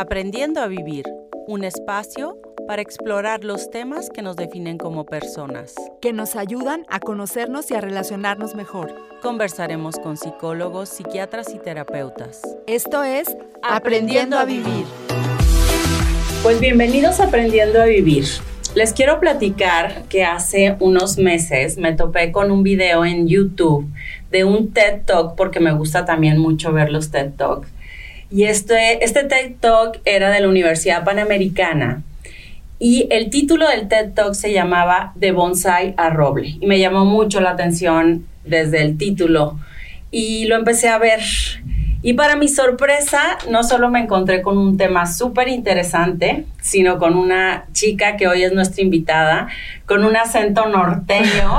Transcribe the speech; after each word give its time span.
Aprendiendo 0.00 0.60
a 0.60 0.68
Vivir, 0.68 1.06
un 1.48 1.64
espacio 1.64 2.38
para 2.68 2.80
explorar 2.80 3.42
los 3.42 3.68
temas 3.68 4.10
que 4.10 4.22
nos 4.22 4.36
definen 4.36 4.78
como 4.78 5.04
personas. 5.04 5.74
que 6.00 6.12
nos 6.12 6.36
ayudan 6.36 6.86
a 6.88 7.00
conocernos 7.00 7.68
y 7.72 7.74
a 7.74 7.80
relacionarnos 7.80 8.54
mejor. 8.54 8.94
Conversaremos 9.22 9.96
con 9.96 10.16
psicólogos, 10.16 10.88
psiquiatras 10.88 11.52
y 11.52 11.58
terapeutas. 11.58 12.42
Esto 12.68 13.02
es 13.02 13.36
Aprendiendo 13.60 14.38
a 14.38 14.44
Vivir. 14.44 14.84
Pues 16.44 16.60
bienvenidos 16.60 17.18
a 17.18 17.24
Aprendiendo 17.24 17.82
a 17.82 17.86
Vivir. 17.86 18.26
Les 18.76 18.92
quiero 18.92 19.18
platicar 19.18 20.04
que 20.04 20.24
hace 20.24 20.76
unos 20.78 21.18
meses 21.18 21.76
me 21.76 21.92
topé 21.94 22.30
con 22.30 22.52
un 22.52 22.62
video 22.62 23.04
en 23.04 23.26
YouTube 23.26 23.88
de 24.30 24.44
un 24.44 24.72
TED 24.72 25.00
Talk, 25.06 25.34
porque 25.34 25.58
me 25.58 25.72
gusta 25.72 26.04
también 26.04 26.38
mucho 26.38 26.72
ver 26.72 26.92
los 26.92 27.10
TED 27.10 27.32
Talk. 27.32 27.66
Y 28.30 28.44
este, 28.44 29.04
este 29.04 29.24
TED 29.24 29.56
Talk 29.60 30.00
era 30.04 30.30
de 30.30 30.40
la 30.40 30.48
Universidad 30.48 31.04
Panamericana. 31.04 32.02
Y 32.78 33.08
el 33.10 33.30
título 33.30 33.68
del 33.68 33.88
TED 33.88 34.12
Talk 34.14 34.34
se 34.34 34.52
llamaba 34.52 35.12
De 35.16 35.32
Bonsai 35.32 35.94
a 35.96 36.10
Roble. 36.10 36.56
Y 36.60 36.66
me 36.66 36.78
llamó 36.78 37.04
mucho 37.04 37.40
la 37.40 37.50
atención 37.50 38.26
desde 38.44 38.82
el 38.82 38.98
título. 38.98 39.58
Y 40.10 40.44
lo 40.46 40.56
empecé 40.56 40.88
a 40.88 40.98
ver. 40.98 41.20
Y 42.00 42.12
para 42.12 42.36
mi 42.36 42.46
sorpresa, 42.46 43.38
no 43.50 43.64
solo 43.64 43.90
me 43.90 43.98
encontré 43.98 44.40
con 44.40 44.56
un 44.56 44.76
tema 44.76 45.04
súper 45.06 45.48
interesante, 45.48 46.44
sino 46.60 46.96
con 46.98 47.16
una 47.16 47.64
chica 47.72 48.16
que 48.16 48.28
hoy 48.28 48.44
es 48.44 48.52
nuestra 48.52 48.84
invitada, 48.84 49.48
con 49.84 50.04
un 50.04 50.16
acento 50.16 50.66
norteño. 50.66 51.58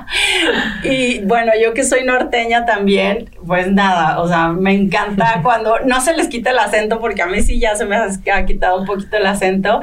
y 0.84 1.20
bueno, 1.24 1.52
yo 1.62 1.74
que 1.74 1.84
soy 1.84 2.04
norteña 2.04 2.64
también, 2.64 3.28
pues 3.46 3.70
nada, 3.70 4.20
o 4.20 4.28
sea, 4.28 4.48
me 4.48 4.72
encanta 4.72 5.40
cuando 5.42 5.80
no 5.80 6.00
se 6.00 6.16
les 6.16 6.28
quita 6.28 6.50
el 6.50 6.58
acento, 6.58 6.98
porque 6.98 7.20
a 7.20 7.26
mí 7.26 7.42
sí 7.42 7.60
ya 7.60 7.76
se 7.76 7.84
me 7.84 7.96
ha 7.96 8.46
quitado 8.46 8.80
un 8.80 8.86
poquito 8.86 9.18
el 9.18 9.26
acento 9.26 9.82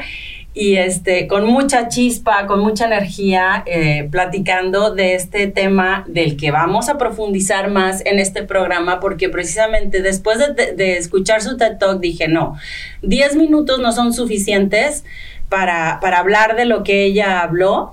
y 0.57 0.77
este, 0.77 1.27
con 1.27 1.45
mucha 1.45 1.89
chispa, 1.89 2.47
con 2.47 2.61
mucha 2.61 2.85
energía, 2.85 3.61
eh, 3.65 4.07
platicando 4.09 4.95
de 4.95 5.13
este 5.13 5.47
tema 5.47 6.05
del 6.07 6.37
que 6.37 6.49
vamos 6.49 6.87
a 6.87 6.97
profundizar 6.97 7.69
más 7.69 8.01
en 8.05 8.19
este 8.19 8.41
programa, 8.41 9.01
porque 9.01 9.27
precisamente 9.27 10.01
después 10.01 10.39
de, 10.39 10.71
de 10.71 10.97
escuchar 10.97 11.41
su 11.41 11.57
TED 11.57 11.77
Talk 11.77 11.99
dije, 11.99 12.29
no, 12.29 12.55
10 13.01 13.35
minutos 13.35 13.79
no 13.79 13.91
son 13.91 14.13
suficientes 14.13 15.03
para, 15.49 15.99
para 16.01 16.19
hablar 16.19 16.55
de 16.55 16.63
lo 16.63 16.83
que 16.83 17.03
ella 17.03 17.41
habló. 17.41 17.91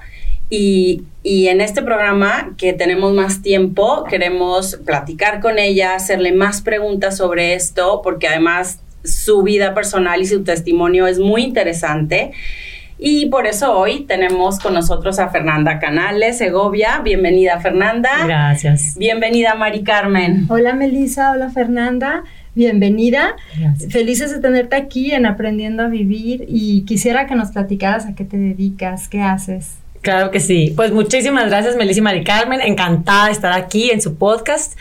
Y, 0.48 1.02
y, 1.22 1.48
en 1.48 1.62
este 1.62 1.82
programa, 1.82 2.54
que 2.58 2.74
tenemos 2.74 3.14
más 3.14 3.40
tiempo, 3.40 4.04
queremos 4.04 4.76
platicar 4.84 5.40
con 5.40 5.58
ella, 5.58 5.94
hacerle 5.94 6.30
más 6.30 6.60
preguntas 6.60 7.16
sobre 7.16 7.54
esto, 7.54 8.02
porque 8.04 8.28
además 8.28 8.80
su 9.04 9.42
vida 9.42 9.74
personal 9.74 10.20
y 10.20 10.26
su 10.26 10.44
testimonio 10.44 11.06
es 11.06 11.18
muy 11.18 11.42
interesante. 11.42 12.32
Y 13.04 13.26
por 13.26 13.48
eso 13.48 13.76
hoy 13.76 14.04
tenemos 14.04 14.60
con 14.60 14.74
nosotros 14.74 15.18
a 15.18 15.28
Fernanda 15.28 15.80
Canales, 15.80 16.38
Segovia. 16.38 17.00
Bienvenida, 17.02 17.58
Fernanda. 17.58 18.10
Gracias. 18.24 18.96
Bienvenida, 18.96 19.56
Mari 19.56 19.82
Carmen. 19.82 20.46
Hola, 20.48 20.72
Melissa. 20.72 21.32
Hola, 21.32 21.50
Fernanda. 21.50 22.22
Bienvenida. 22.54 23.34
Gracias. 23.58 23.92
Felices 23.92 24.30
de 24.30 24.38
tenerte 24.38 24.76
aquí 24.76 25.10
en 25.10 25.26
Aprendiendo 25.26 25.82
a 25.82 25.88
Vivir 25.88 26.44
y 26.46 26.82
quisiera 26.82 27.26
que 27.26 27.34
nos 27.34 27.50
platicaras 27.50 28.06
a 28.06 28.14
qué 28.14 28.24
te 28.24 28.36
dedicas, 28.36 29.08
qué 29.08 29.20
haces. 29.20 29.81
Claro 30.02 30.32
que 30.32 30.40
sí. 30.40 30.72
Pues 30.74 30.90
muchísimas 30.90 31.46
gracias, 31.46 31.76
Melissa 31.76 32.00
y 32.00 32.02
Mari 32.02 32.24
Carmen. 32.24 32.60
Encantada 32.60 33.26
de 33.26 33.32
estar 33.32 33.52
aquí 33.52 33.92
en 33.92 34.02
su 34.02 34.16
podcast. 34.16 34.76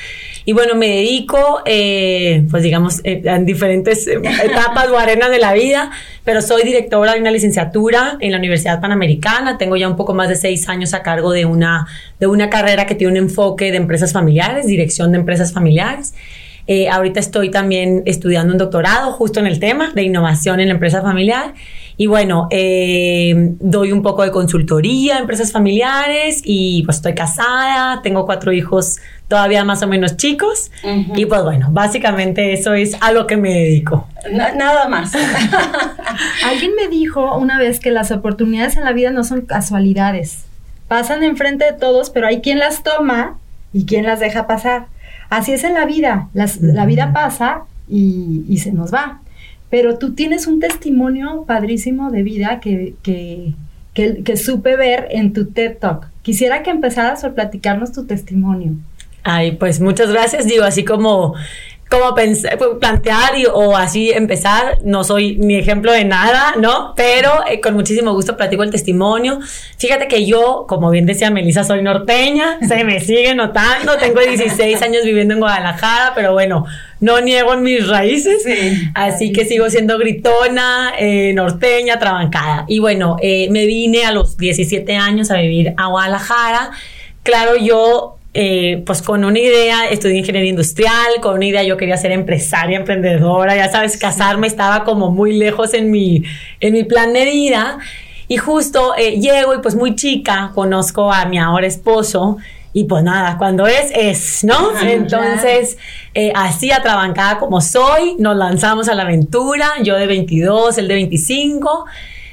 Y 0.45 0.53
bueno, 0.53 0.73
me 0.73 0.87
dedico, 0.87 1.61
eh, 1.67 2.43
pues 2.49 2.63
digamos, 2.63 3.01
eh, 3.03 3.21
en 3.23 3.45
diferentes 3.45 4.07
etapas 4.43 4.89
o 4.89 4.97
arenas 4.97 5.29
de 5.29 5.37
la 5.37 5.53
vida, 5.53 5.91
pero 6.23 6.41
soy 6.41 6.63
directora 6.63 7.13
de 7.13 7.19
una 7.19 7.29
licenciatura 7.29 8.17
en 8.19 8.31
la 8.31 8.39
Universidad 8.39 8.81
Panamericana. 8.81 9.59
Tengo 9.59 9.77
ya 9.77 9.87
un 9.87 9.95
poco 9.95 10.15
más 10.15 10.27
de 10.27 10.35
seis 10.35 10.67
años 10.67 10.95
a 10.95 11.03
cargo 11.03 11.31
de 11.31 11.45
una, 11.45 11.85
de 12.19 12.25
una 12.25 12.49
carrera 12.49 12.87
que 12.87 12.95
tiene 12.95 13.11
un 13.11 13.17
enfoque 13.17 13.69
de 13.69 13.77
empresas 13.77 14.13
familiares, 14.13 14.65
dirección 14.65 15.11
de 15.11 15.19
empresas 15.19 15.53
familiares. 15.53 16.15
Eh, 16.65 16.89
ahorita 16.89 17.19
estoy 17.19 17.51
también 17.51 18.01
estudiando 18.05 18.53
un 18.53 18.57
doctorado 18.57 19.11
justo 19.11 19.39
en 19.39 19.45
el 19.45 19.59
tema 19.59 19.91
de 19.93 20.01
innovación 20.01 20.59
en 20.59 20.69
la 20.69 20.73
empresa 20.73 21.03
familiar. 21.03 21.53
Y 21.97 22.07
bueno, 22.07 22.47
eh, 22.51 23.53
doy 23.59 23.91
un 23.91 24.01
poco 24.01 24.23
de 24.23 24.31
consultoría 24.31 25.17
a 25.17 25.19
empresas 25.19 25.51
familiares 25.51 26.41
y 26.43 26.83
pues 26.83 26.97
estoy 26.97 27.13
casada, 27.13 28.01
tengo 28.01 28.25
cuatro 28.25 28.51
hijos 28.51 28.97
todavía 29.27 29.63
más 29.63 29.81
o 29.81 29.87
menos 29.87 30.17
chicos. 30.17 30.71
Uh 30.83 30.87
-huh. 30.87 31.19
Y 31.19 31.25
pues 31.25 31.43
bueno, 31.43 31.69
básicamente 31.71 32.53
eso 32.53 32.73
es 32.73 32.97
a 33.01 33.11
lo 33.11 33.27
que 33.27 33.37
me 33.37 33.53
dedico. 33.53 34.07
No, 34.31 34.55
nada 34.55 34.87
más. 34.89 35.13
Alguien 36.45 36.73
me 36.75 36.87
dijo 36.87 37.37
una 37.37 37.57
vez 37.57 37.79
que 37.79 37.91
las 37.91 38.11
oportunidades 38.11 38.75
en 38.77 38.83
la 38.83 38.93
vida 38.93 39.11
no 39.11 39.23
son 39.23 39.41
casualidades. 39.41 40.43
Pasan 40.87 41.23
enfrente 41.23 41.65
de 41.65 41.73
todos, 41.73 42.09
pero 42.09 42.27
hay 42.27 42.41
quien 42.41 42.59
las 42.59 42.83
toma 42.83 43.37
y 43.71 43.85
quien 43.85 44.05
las 44.05 44.19
deja 44.19 44.47
pasar. 44.47 44.87
Así 45.29 45.53
es 45.53 45.63
en 45.63 45.75
la 45.75 45.85
vida. 45.85 46.27
Las, 46.33 46.57
uh 46.57 46.61
-huh. 46.61 46.73
La 46.73 46.85
vida 46.85 47.13
pasa 47.13 47.61
y, 47.87 48.43
y 48.49 48.57
se 48.57 48.73
nos 48.73 48.93
va 48.93 49.20
pero 49.71 49.97
tú 49.97 50.13
tienes 50.13 50.45
un 50.45 50.59
testimonio 50.59 51.45
padrísimo 51.47 52.11
de 52.11 52.23
vida 52.23 52.59
que, 52.59 52.93
que, 53.01 53.53
que, 53.93 54.37
supe 54.37 54.75
ver 54.75 55.07
en 55.11 55.31
tu 55.31 55.45
TED 55.45 55.77
Talk. 55.77 56.07
Quisiera 56.21 56.61
que 56.61 56.69
empezaras 56.69 57.23
a 57.23 57.33
platicarnos 57.33 57.93
tu 57.93 58.05
testimonio. 58.05 58.73
Ay, 59.23 59.53
pues 59.53 59.79
muchas 59.79 60.11
gracias. 60.11 60.45
Digo, 60.45 60.65
así 60.65 60.83
como, 60.83 61.35
como 61.91 62.15
pensar, 62.15 62.57
plantear 62.79 63.37
y, 63.37 63.45
o 63.45 63.75
así 63.75 64.11
empezar, 64.11 64.79
no 64.81 65.03
soy 65.03 65.35
ni 65.37 65.55
ejemplo 65.55 65.91
de 65.91 66.05
nada, 66.05 66.53
¿no? 66.57 66.93
Pero 66.95 67.29
eh, 67.49 67.59
con 67.59 67.73
muchísimo 67.73 68.13
gusto 68.13 68.37
platico 68.37 68.63
el 68.63 68.71
testimonio. 68.71 69.39
Fíjate 69.77 70.07
que 70.07 70.25
yo, 70.25 70.65
como 70.69 70.89
bien 70.89 71.05
decía 71.05 71.29
Melissa, 71.31 71.65
soy 71.65 71.81
norteña, 71.83 72.59
se 72.67 72.85
me 72.85 73.01
sigue 73.01 73.35
notando, 73.35 73.97
tengo 73.97 74.21
16 74.21 74.81
años 74.81 75.03
viviendo 75.03 75.33
en 75.33 75.41
Guadalajara, 75.41 76.13
pero 76.15 76.31
bueno, 76.31 76.65
no 77.01 77.19
niego 77.19 77.53
en 77.53 77.63
mis 77.63 77.85
raíces, 77.85 78.43
sí, 78.43 78.89
así 78.93 79.33
que 79.33 79.43
sigo 79.43 79.69
siendo 79.69 79.97
gritona, 79.97 80.93
eh, 80.97 81.33
norteña, 81.33 81.99
trabancada. 81.99 82.63
Y 82.69 82.79
bueno, 82.79 83.17
eh, 83.21 83.49
me 83.51 83.65
vine 83.65 84.05
a 84.05 84.13
los 84.13 84.37
17 84.37 84.95
años 84.95 85.29
a 85.29 85.41
vivir 85.41 85.73
a 85.75 85.87
Guadalajara. 85.87 86.71
Claro, 87.23 87.57
yo 87.57 88.17
eh, 88.33 88.83
pues 88.85 89.01
con 89.01 89.25
una 89.25 89.39
idea, 89.39 89.89
estudié 89.89 90.17
ingeniería 90.19 90.49
industrial, 90.49 91.19
con 91.21 91.35
una 91.35 91.45
idea 91.45 91.63
yo 91.63 91.77
quería 91.77 91.97
ser 91.97 92.11
empresaria, 92.11 92.77
emprendedora, 92.77 93.55
ya 93.55 93.69
sabes, 93.69 93.97
casarme 93.97 94.47
estaba 94.47 94.83
como 94.83 95.11
muy 95.11 95.37
lejos 95.37 95.73
en 95.73 95.91
mi, 95.91 96.23
en 96.59 96.73
mi 96.73 96.83
plan 96.83 97.13
de 97.13 97.25
vida. 97.25 97.79
Y 98.27 98.37
justo 98.37 98.93
eh, 98.97 99.19
llego 99.19 99.53
y 99.53 99.59
pues 99.59 99.75
muy 99.75 99.95
chica 99.95 100.51
conozco 100.55 101.11
a 101.11 101.25
mi 101.25 101.37
ahora 101.37 101.67
esposo 101.67 102.37
y 102.73 102.85
pues 102.85 103.03
nada, 103.03 103.37
cuando 103.37 103.67
es, 103.67 103.91
es, 103.93 104.43
¿no? 104.45 104.79
Entonces, 104.81 105.77
eh, 106.13 106.31
así 106.33 106.71
atrabancada 106.71 107.37
como 107.37 107.59
soy, 107.59 108.15
nos 108.17 108.37
lanzamos 108.37 108.87
a 108.87 108.95
la 108.95 109.03
aventura, 109.03 109.67
yo 109.83 109.97
de 109.97 110.07
22, 110.07 110.77
él 110.77 110.87
de 110.87 110.93
25, 110.93 111.85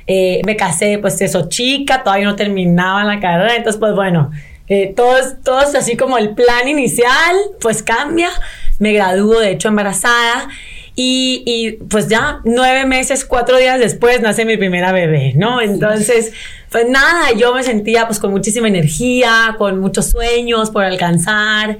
eh, 0.07 0.41
me 0.47 0.55
casé 0.57 0.99
pues 0.99 1.21
eso 1.21 1.49
chica, 1.49 2.05
todavía 2.05 2.27
no 2.27 2.37
terminaba 2.37 3.03
la 3.03 3.19
carrera, 3.19 3.57
entonces 3.57 3.81
pues 3.81 3.95
bueno, 3.95 4.31
eh, 4.69 4.93
todos, 4.95 5.43
todos 5.43 5.75
así 5.75 5.97
como 5.97 6.19
el 6.19 6.35
plan 6.35 6.69
inicial, 6.69 7.37
pues 7.61 7.83
cambia, 7.83 8.31
me 8.79 8.93
gradúo 8.93 9.41
de 9.41 9.53
hecho 9.53 9.69
embarazada 9.69 10.49
y, 10.95 11.43
y, 11.47 11.73
pues 11.85 12.09
ya 12.09 12.41
nueve 12.45 12.85
meses, 12.85 13.25
cuatro 13.25 13.57
días 13.57 13.79
después 13.79 14.21
nace 14.21 14.45
mi 14.45 14.57
primera 14.57 14.91
bebé, 14.93 15.33
¿no? 15.37 15.61
Entonces, 15.61 16.33
pues 16.71 16.89
nada, 16.89 17.33
yo 17.37 17.55
me 17.55 17.63
sentía 17.63 18.07
pues 18.07 18.19
con 18.19 18.33
muchísima 18.33 18.67
energía, 18.67 19.55
con 19.59 19.79
muchos 19.79 20.11
sueños 20.11 20.71
por 20.71 20.85
alcanzar. 20.85 21.79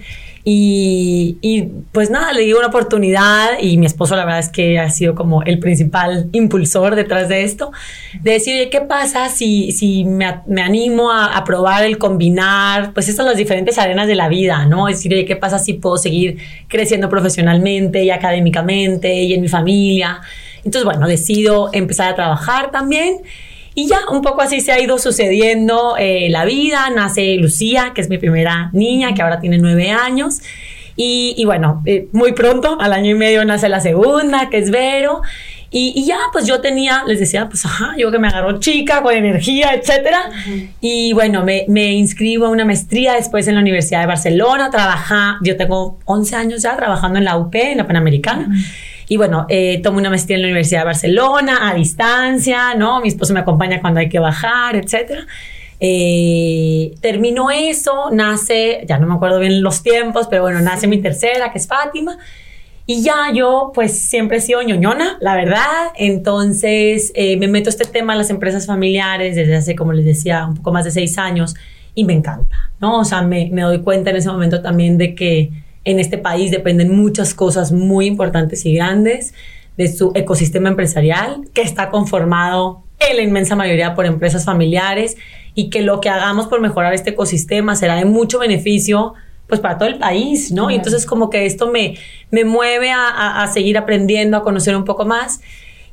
Y, 0.51 1.37
y, 1.43 1.65
pues 1.93 2.09
nada, 2.09 2.33
le 2.33 2.41
di 2.41 2.55
una 2.55 2.69
oportunidad 2.69 3.61
y 3.61 3.77
mi 3.77 3.85
esposo 3.85 4.17
la 4.17 4.25
verdad 4.25 4.41
es 4.41 4.49
que 4.49 4.79
ha 4.79 4.89
sido 4.89 5.15
como 5.15 5.43
el 5.43 5.59
principal 5.59 6.31
impulsor 6.33 6.95
detrás 6.95 7.29
de 7.29 7.45
esto, 7.45 7.71
de 8.23 8.33
decir, 8.33 8.55
oye, 8.55 8.71
¿qué 8.71 8.81
pasa 8.81 9.29
si, 9.29 9.73
si 9.73 10.07
me, 10.07 10.41
me 10.47 10.63
animo 10.63 11.13
a, 11.13 11.37
a, 11.37 11.45
probar 11.45 11.85
el 11.85 11.99
combinar, 11.99 12.95
pues 12.95 13.11
estas 13.11 13.27
las 13.27 13.37
diferentes 13.37 13.77
arenas 13.77 14.07
de 14.07 14.15
la 14.15 14.31
vida, 14.31 14.65
¿no? 14.65 14.89
Es 14.89 14.97
decir, 14.97 15.13
oye, 15.13 15.27
¿qué 15.27 15.37
pasa 15.37 15.59
si 15.59 15.75
puedo 15.75 15.99
seguir 15.99 16.39
creciendo 16.67 17.11
profesionalmente 17.11 18.03
y 18.03 18.09
académicamente 18.09 19.13
y 19.13 19.35
en 19.35 19.43
mi 19.43 19.49
familia? 19.49 20.23
Entonces, 20.65 20.87
bueno, 20.87 21.07
decido 21.07 21.69
empezar 21.75 22.11
a 22.11 22.15
trabajar 22.15 22.71
también. 22.71 23.19
Y 23.79 23.87
ya 23.87 24.01
un 24.11 24.23
poco 24.23 24.43
así 24.43 24.61
se 24.61 24.73
ha 24.73 24.81
ido 24.81 24.99
sucediendo 24.99 25.95
eh, 25.97 26.27
la 26.31 26.45
vida. 26.45 26.91
Nace 26.91 27.37
Lucía, 27.37 27.93
que 27.95 28.01
es 28.01 28.09
mi 28.09 28.19
primera 28.19 28.71
niña, 28.73 29.15
que 29.15 29.23
ahora 29.23 29.39
tiene 29.39 29.57
nueve 29.59 29.93
años. 29.93 30.41
Y, 30.97 31.35
y 31.37 31.45
bueno, 31.45 31.81
eh, 31.87 32.09
muy 32.11 32.33
pronto, 32.33 32.77
al 32.81 32.93
año 32.93 33.13
y 33.13 33.15
medio, 33.15 33.45
nace 33.45 33.69
la 33.69 33.79
segunda, 33.79 34.51
que 34.51 34.59
es 34.59 34.73
Vero. 34.73 35.23
Y, 35.71 35.93
y, 35.95 36.07
ya, 36.07 36.19
pues 36.33 36.45
yo 36.45 36.61
tenía, 36.61 37.05
les 37.07 37.21
decía, 37.21 37.49
pues 37.49 37.65
ajá, 37.67 37.95
yo 37.97 38.11
que 38.11 38.19
me 38.19 38.27
agarró 38.27 38.59
chica, 38.59 39.01
con 39.01 39.15
energía, 39.15 39.73
etcétera. 39.75 40.23
Uh 40.29 40.51
-huh. 40.51 40.69
Y 40.81 41.13
bueno, 41.13 41.45
me, 41.45 41.65
me, 41.69 41.93
inscribo 41.93 42.47
a 42.47 42.49
una 42.49 42.65
maestría 42.65 43.13
después 43.15 43.47
en 43.47 43.55
la 43.55 43.61
Universidad 43.61 44.01
de 44.01 44.07
Barcelona. 44.07 44.71
Trabaja, 44.71 45.39
yo 45.41 45.57
tengo 45.57 46.01
11 46.05 46.35
años 46.35 46.63
ya 46.63 46.77
trabajando 46.77 47.21
en 47.21 47.25
la 47.27 47.37
UP, 47.37 47.55
en 47.55 47.79
la 47.79 47.87
Panamericana. 47.87 48.49
Uh 48.49 48.53
-huh. 48.55 48.98
Y 49.09 49.17
bueno, 49.17 49.47
eh, 49.49 49.81
tomo 49.83 49.99
una 49.99 50.11
maestría 50.11 50.37
en 50.37 50.43
la 50.43 50.49
Universidad 50.49 50.81
de 50.81 50.87
Barcelona 50.87 51.71
a 51.71 51.75
distancia, 51.75 52.75
¿no? 52.75 53.01
Mi 53.01 53.09
esposo 53.09 53.33
me 53.33 53.41
acompaña 53.41 53.81
cuando 53.81 54.01
hay 54.01 54.09
que 54.09 54.19
bajar, 54.19 54.77
etcétera. 54.77 55.27
Eh, 55.81 56.95
eso, 57.53 58.11
nace, 58.13 58.85
ya 58.87 58.99
no 58.99 59.07
me 59.07 59.15
acuerdo 59.15 59.39
bien 59.39 59.63
los 59.63 59.83
tiempos, 59.83 60.27
pero 60.29 60.43
bueno, 60.43 60.61
nace 60.61 60.87
mi 60.87 60.99
tercera, 60.99 61.51
que 61.51 61.59
es 61.59 61.67
Fátima. 61.67 62.19
Y 62.85 63.03
ya 63.03 63.33
yo, 63.35 63.73
pues 63.75 63.99
siempre 63.99 64.39
he 64.39 64.41
sido 64.41 64.63
ñoñona, 64.63 65.19
la 65.21 65.35
verdad. 65.37 65.93
Entonces 65.95 67.13
eh, 67.15 67.37
me 67.37 67.49
meto 67.49 67.69
a 67.69 67.73
este 67.73 67.85
tema 67.85 68.13
en 68.13 68.19
las 68.19 68.31
empresas 68.31 68.67
familiares 68.67 69.37
desde 69.37 69.57
hace, 69.57 69.75
como 69.75 69.93
les 69.93 70.05
decía, 70.05 70.47
un 70.47 70.57
poco 70.57 70.73
más 70.73 70.85
de 70.85 70.91
seis 70.91 71.19
años 71.19 71.55
y 71.95 72.05
me 72.05 72.13
encanta, 72.13 72.71
¿no? 72.81 73.01
O 73.01 73.05
sea, 73.05 73.23
me, 73.23 73.51
me 73.53 73.63
doy 73.63 73.81
cuenta 73.81 74.11
en 74.11 74.17
ese 74.17 74.31
momento 74.31 74.63
también 74.63 74.99
de 74.99 75.15
que 75.15 75.51
en 75.91 75.99
este 75.99 76.19
país 76.19 76.51
dependen 76.51 76.95
muchas 76.95 77.33
cosas 77.33 77.73
muy 77.73 78.07
importantes 78.07 78.67
y 78.67 78.75
grandes 78.75 79.33
de 79.79 79.89
su 79.89 80.13
ecosistema 80.15 80.69
empresarial, 80.69 81.49
que 81.55 81.63
está 81.63 81.89
conformado 81.89 82.83
en 82.99 83.17
la 83.17 83.23
inmensa 83.23 83.57
mayoría 83.57 83.95
por 83.95 84.05
empresas 84.05 84.45
familiares 84.45 85.17
y 85.55 85.71
que 85.71 85.81
lo 85.81 86.01
que 86.01 86.11
hagamos 86.11 86.47
por 86.47 86.61
mejorar 86.61 86.93
este 86.93 87.11
ecosistema 87.11 87.75
será 87.75 87.97
de 87.97 88.05
mucho 88.05 88.39
beneficio 88.39 89.15
pues 89.47 89.61
para 89.61 89.79
todo 89.79 89.89
el 89.89 89.99
país, 89.99 90.53
¿no? 90.53 90.71
Y 90.71 90.75
entonces 90.75 91.07
como 91.07 91.31
que 91.31 91.47
esto 91.47 91.71
me, 91.71 91.95
me 92.31 92.45
mueve 92.45 92.91
a, 92.91 93.43
a, 93.43 93.47
seguir 93.47 93.79
aprendiendo, 93.79 94.37
a 94.37 94.43
conocer 94.43 94.77
un 94.77 94.85
poco 94.85 95.07
más 95.07 95.41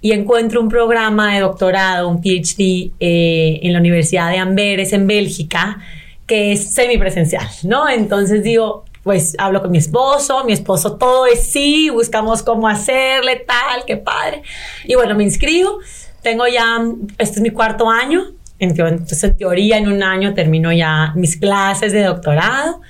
y 0.02 0.12
encuentro 0.12 0.60
un 0.60 0.68
programa 0.68 1.34
de 1.34 1.40
doctorado, 1.40 2.10
un 2.10 2.22
PhD 2.22 2.92
eh, 3.00 3.62
en 3.64 3.72
la 3.72 3.80
Universidad 3.80 4.30
de 4.30 4.40
Amberes 4.40 4.92
en 4.92 5.08
Bélgica, 5.08 5.80
que 6.28 6.52
es 6.52 6.74
semipresencial, 6.74 7.48
¿no? 7.64 7.88
Entonces 7.88 8.44
digo, 8.44 8.84
pues 9.06 9.36
hablo 9.38 9.62
con 9.62 9.70
mi 9.70 9.78
esposo, 9.78 10.44
mi 10.46 10.52
esposo 10.52 10.98
todo 10.98 11.28
es 11.28 11.48
sí, 11.52 11.92
buscamos 11.92 12.42
cómo 12.42 12.68
hacerle, 12.68 13.36
tal, 13.36 13.86
qué 13.86 13.98
padre. 13.98 14.42
Y 14.84 14.96
bueno, 14.96 15.14
me 15.14 15.24
inscribo, 15.24 15.78
tengo 16.24 16.48
ya, 16.48 16.84
este 17.20 17.36
es 17.36 17.42
mi 17.42 17.52
cuarto 17.52 17.88
año, 17.88 18.32
entonces 18.58 19.24
en 19.24 19.38
teoría 19.38 19.78
en 19.78 19.90
un 19.90 20.02
año 20.02 20.34
termino 20.34 20.74
ya 20.74 21.14
mis 21.16 21.38
clases 21.38 21.94
de 21.94 22.02
doctorado 22.02 22.82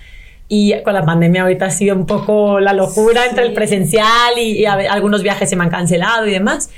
y 0.47 0.81
con 0.83 0.93
la 0.93 1.03
pandemia 1.03 1.41
ahorita 1.41 1.65
ha 1.65 1.71
sido 1.71 1.97
un 1.97 2.05
poco 2.05 2.61
la 2.61 2.71
locura 2.71 3.25
entre 3.25 3.43
el 3.43 3.51
presencial 3.51 4.37
y, 4.37 4.61
y 4.61 4.65
algunos 4.65 5.21
viajes 5.21 5.49
se 5.49 5.57
me 5.57 5.65
han 5.65 5.69
cancelado 5.69 6.25
y 6.27 6.31
demás. 6.31 6.69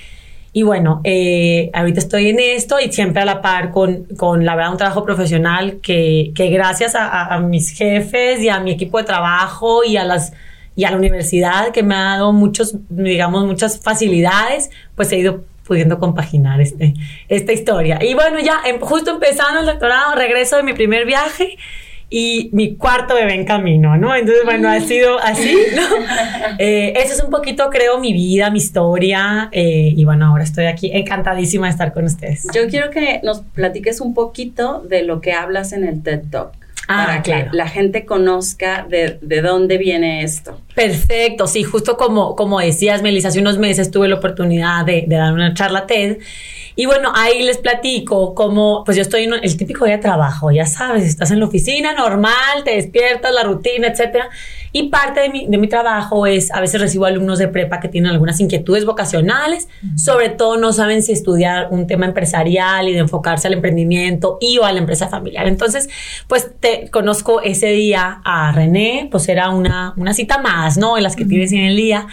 Y 0.53 0.63
bueno, 0.63 1.01
eh, 1.03 1.69
ahorita 1.73 1.99
estoy 1.99 2.29
en 2.29 2.39
esto 2.39 2.79
y 2.79 2.91
siempre 2.91 3.21
a 3.21 3.25
la 3.25 3.41
par 3.41 3.71
con, 3.71 4.05
con 4.17 4.45
la 4.45 4.55
verdad, 4.55 4.71
un 4.71 4.77
trabajo 4.77 5.03
profesional 5.03 5.79
que, 5.81 6.31
que 6.35 6.49
gracias 6.49 6.93
a, 6.95 7.39
mis 7.39 7.71
jefes 7.71 8.41
y 8.41 8.49
a 8.49 8.59
mi 8.59 8.71
equipo 8.71 8.97
de 8.97 9.03
trabajo 9.03 9.83
y 9.83 9.97
a 9.97 10.03
las 10.03 10.33
y 10.75 10.83
a 10.83 10.91
la 10.91 10.97
universidad 10.97 11.71
que 11.71 11.81
me 11.81 11.95
ha 11.95 12.03
dado 12.03 12.33
muchos, 12.33 12.75
digamos, 12.89 13.45
muchas 13.45 13.81
facilidades, 13.81 14.69
pues 14.95 15.11
he 15.11 15.17
ido 15.17 15.43
pudiendo 15.63 15.99
compaginar 15.99 16.61
este, 16.61 16.93
esta 17.27 17.51
historia. 17.51 17.99
Y 18.01 18.13
bueno, 18.13 18.39
ya 18.39 18.61
em, 18.63 18.79
justo 18.79 19.11
empezando 19.11 19.61
el 19.61 19.65
doctorado, 19.65 20.13
regreso 20.13 20.55
de 20.55 20.63
mi 20.63 20.73
primer 20.73 21.05
viaje 21.05 21.57
y 22.09 22.49
mi 22.53 22.75
cuarto 22.75 23.15
bebé 23.15 23.33
en 23.33 23.45
camino, 23.45 23.97
¿no? 23.97 24.15
Entonces, 24.15 24.45
bueno, 24.45 24.69
ha 24.69 24.79
sido 24.79 25.19
así, 25.19 25.55
¿no? 25.75 25.81
Eh, 26.59 26.93
eso 26.95 27.13
es 27.13 27.23
un 27.23 27.29
poquito, 27.29 27.69
creo, 27.69 27.99
mi 27.99 28.13
vida, 28.13 28.49
mi 28.49 28.57
historia, 28.57 29.49
eh, 29.51 29.93
y 29.95 30.05
bueno, 30.05 30.27
ahora 30.27 30.43
estoy 30.43 30.65
aquí 30.65 30.89
encantadísima 30.91 31.67
de 31.67 31.71
estar 31.71 31.93
con 31.93 32.05
ustedes. 32.05 32.47
Yo 32.53 32.67
quiero 32.67 32.89
que 32.89 33.19
nos 33.21 33.41
platiques 33.41 34.01
un 34.01 34.15
poquito 34.15 34.81
de 34.87 35.03
lo 35.03 35.21
que 35.21 35.33
hablas 35.33 35.73
en 35.73 35.83
el 35.83 36.01
TED 36.01 36.21
Talk. 36.31 36.53
Ah, 36.87 37.05
para 37.05 37.21
claro. 37.21 37.51
que 37.51 37.57
la 37.57 37.67
gente 37.67 38.05
conozca 38.05 38.87
de, 38.89 39.19
de, 39.21 39.41
dónde 39.41 39.77
viene 39.77 40.23
esto. 40.23 40.59
Perfecto, 40.73 41.45
sí, 41.45 41.63
justo 41.63 41.97
como, 41.97 42.35
como 42.35 42.59
decías, 42.59 43.01
Melissa, 43.01 43.27
hace 43.27 43.41
unos 43.41 43.57
meses 43.57 43.91
tuve 43.91 44.07
la 44.07 44.15
oportunidad 44.15 44.85
de, 44.85 45.03
de 45.05 45.15
dar 45.17 45.33
una 45.33 45.53
charla 45.53 45.85
TED 45.85 46.17
y 46.79 46.85
bueno, 46.85 47.11
ahí 47.15 47.41
les 47.41 47.57
platico 47.57 48.35
cómo, 48.35 48.83
pues 48.85 48.95
yo 48.95 49.01
estoy 49.01 49.23
en 49.23 49.33
el 49.33 49.57
típico 49.57 49.85
día 49.85 49.95
de 49.95 50.01
trabajo, 50.01 50.51
ya 50.51 50.67
sabes, 50.67 51.05
estás 51.05 51.31
en 51.31 51.39
la 51.39 51.47
oficina 51.47 51.93
normal, 51.93 52.63
te 52.63 52.75
despiertas, 52.75 53.33
la 53.33 53.41
rutina, 53.41 53.87
etcétera. 53.87 54.29
Y 54.71 54.89
parte 54.89 55.21
de 55.21 55.29
mi, 55.29 55.47
de 55.47 55.57
mi 55.57 55.67
trabajo 55.67 56.27
es, 56.27 56.51
a 56.51 56.61
veces 56.61 56.79
recibo 56.79 57.05
alumnos 57.05 57.39
de 57.39 57.47
prepa 57.47 57.79
que 57.79 57.87
tienen 57.87 58.11
algunas 58.11 58.39
inquietudes 58.39 58.85
vocacionales, 58.85 59.67
sobre 59.95 60.29
todo 60.29 60.57
no 60.57 60.71
saben 60.71 61.01
si 61.01 61.13
estudiar 61.13 61.69
un 61.71 61.87
tema 61.87 62.05
empresarial 62.05 62.87
y 62.87 62.93
de 62.93 62.99
enfocarse 62.99 63.47
al 63.47 63.53
emprendimiento 63.53 64.37
y 64.39 64.59
o 64.59 64.63
a 64.63 64.71
la 64.71 64.77
empresa 64.77 65.07
familiar. 65.07 65.47
Entonces, 65.47 65.89
pues 66.27 66.51
te 66.59 66.91
conozco 66.91 67.41
ese 67.41 67.69
día 67.69 68.21
a 68.23 68.51
René, 68.51 69.07
pues 69.09 69.27
era 69.29 69.49
una, 69.49 69.95
una 69.97 70.13
cita 70.13 70.37
más, 70.37 70.77
¿no? 70.77 70.95
En 70.95 71.01
las 71.01 71.15
que 71.15 71.25
tienes 71.25 71.51
en 71.53 71.63
el 71.63 71.75
día. 71.75 72.05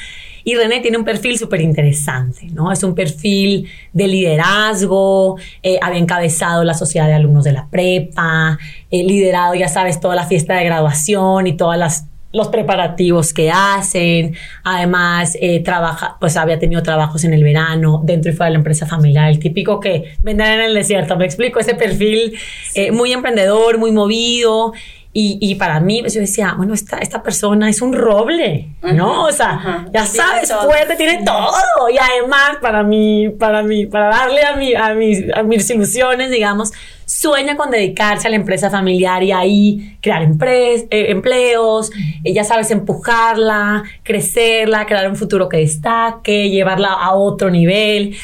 Y 0.44 0.54
René 0.54 0.80
tiene 0.80 0.98
un 0.98 1.04
perfil 1.04 1.38
súper 1.38 1.62
interesante, 1.62 2.48
¿no? 2.52 2.70
Es 2.70 2.82
un 2.82 2.94
perfil 2.94 3.68
de 3.92 4.06
liderazgo, 4.06 5.38
eh, 5.62 5.78
había 5.80 5.98
encabezado 5.98 6.64
la 6.64 6.74
sociedad 6.74 7.06
de 7.06 7.14
alumnos 7.14 7.44
de 7.44 7.52
la 7.52 7.66
prepa, 7.68 8.58
eh, 8.90 9.02
liderado, 9.02 9.54
ya 9.54 9.68
sabes, 9.68 10.00
toda 10.00 10.14
la 10.14 10.26
fiesta 10.26 10.54
de 10.54 10.64
graduación 10.64 11.46
y 11.46 11.56
todas 11.56 11.78
las 11.78 12.06
los 12.34 12.48
preparativos 12.48 13.32
que 13.32 13.50
hacen. 13.50 14.34
Además, 14.64 15.38
eh, 15.40 15.60
trabaja, 15.60 16.16
pues 16.20 16.36
había 16.36 16.58
tenido 16.58 16.82
trabajos 16.82 17.24
en 17.24 17.32
el 17.32 17.42
verano, 17.42 18.02
dentro 18.04 18.30
y 18.30 18.34
fuera 18.34 18.46
de 18.46 18.54
la 18.54 18.58
empresa 18.58 18.86
familiar, 18.86 19.30
el 19.30 19.38
típico 19.38 19.80
que 19.80 20.16
vendrá 20.20 20.52
en 20.52 20.60
el 20.60 20.74
desierto. 20.74 21.16
Me 21.16 21.24
explico, 21.24 21.60
ese 21.60 21.74
perfil 21.74 22.36
eh, 22.74 22.90
muy 22.90 23.12
emprendedor, 23.12 23.78
muy 23.78 23.92
movido. 23.92 24.72
Y, 25.16 25.38
y, 25.40 25.54
para 25.54 25.78
mí, 25.78 26.00
pues 26.00 26.12
yo 26.14 26.20
decía, 26.20 26.54
bueno, 26.56 26.74
esta, 26.74 26.98
esta 26.98 27.22
persona 27.22 27.70
es 27.70 27.80
un 27.80 27.92
roble, 27.92 28.70
¿no? 28.82 29.26
o 29.26 29.30
sea, 29.30 29.50
ajá. 29.50 29.86
ya 29.92 30.04
sabes, 30.04 30.52
fuerte, 30.52 30.96
tiene 30.96 31.22
todo. 31.24 31.88
Y 31.88 31.96
además, 31.96 32.56
para 32.60 32.82
mí, 32.82 33.28
para 33.28 33.62
mí, 33.62 33.86
para 33.86 34.08
darle 34.08 34.42
a, 34.42 34.56
mi, 34.56 34.74
a, 34.74 34.92
mis, 34.92 35.32
a 35.32 35.44
mis 35.44 35.70
ilusiones, 35.70 36.32
digamos, 36.32 36.72
sueña 37.06 37.56
con 37.56 37.70
dedicarse 37.70 38.26
a 38.26 38.30
la 38.30 38.36
empresa 38.36 38.70
familiar 38.70 39.22
y 39.22 39.30
ahí 39.30 39.98
crear 40.00 40.22
eh, 40.22 40.86
empleos, 40.90 41.92
eh, 42.24 42.32
ya 42.32 42.42
sabes, 42.42 42.72
empujarla, 42.72 43.84
crecerla, 44.02 44.84
crear 44.86 45.08
un 45.08 45.16
futuro 45.16 45.48
que 45.48 45.58
destaque, 45.58 46.50
llevarla 46.50 46.88
a 46.88 47.14
otro 47.14 47.50
nivel. 47.50 48.16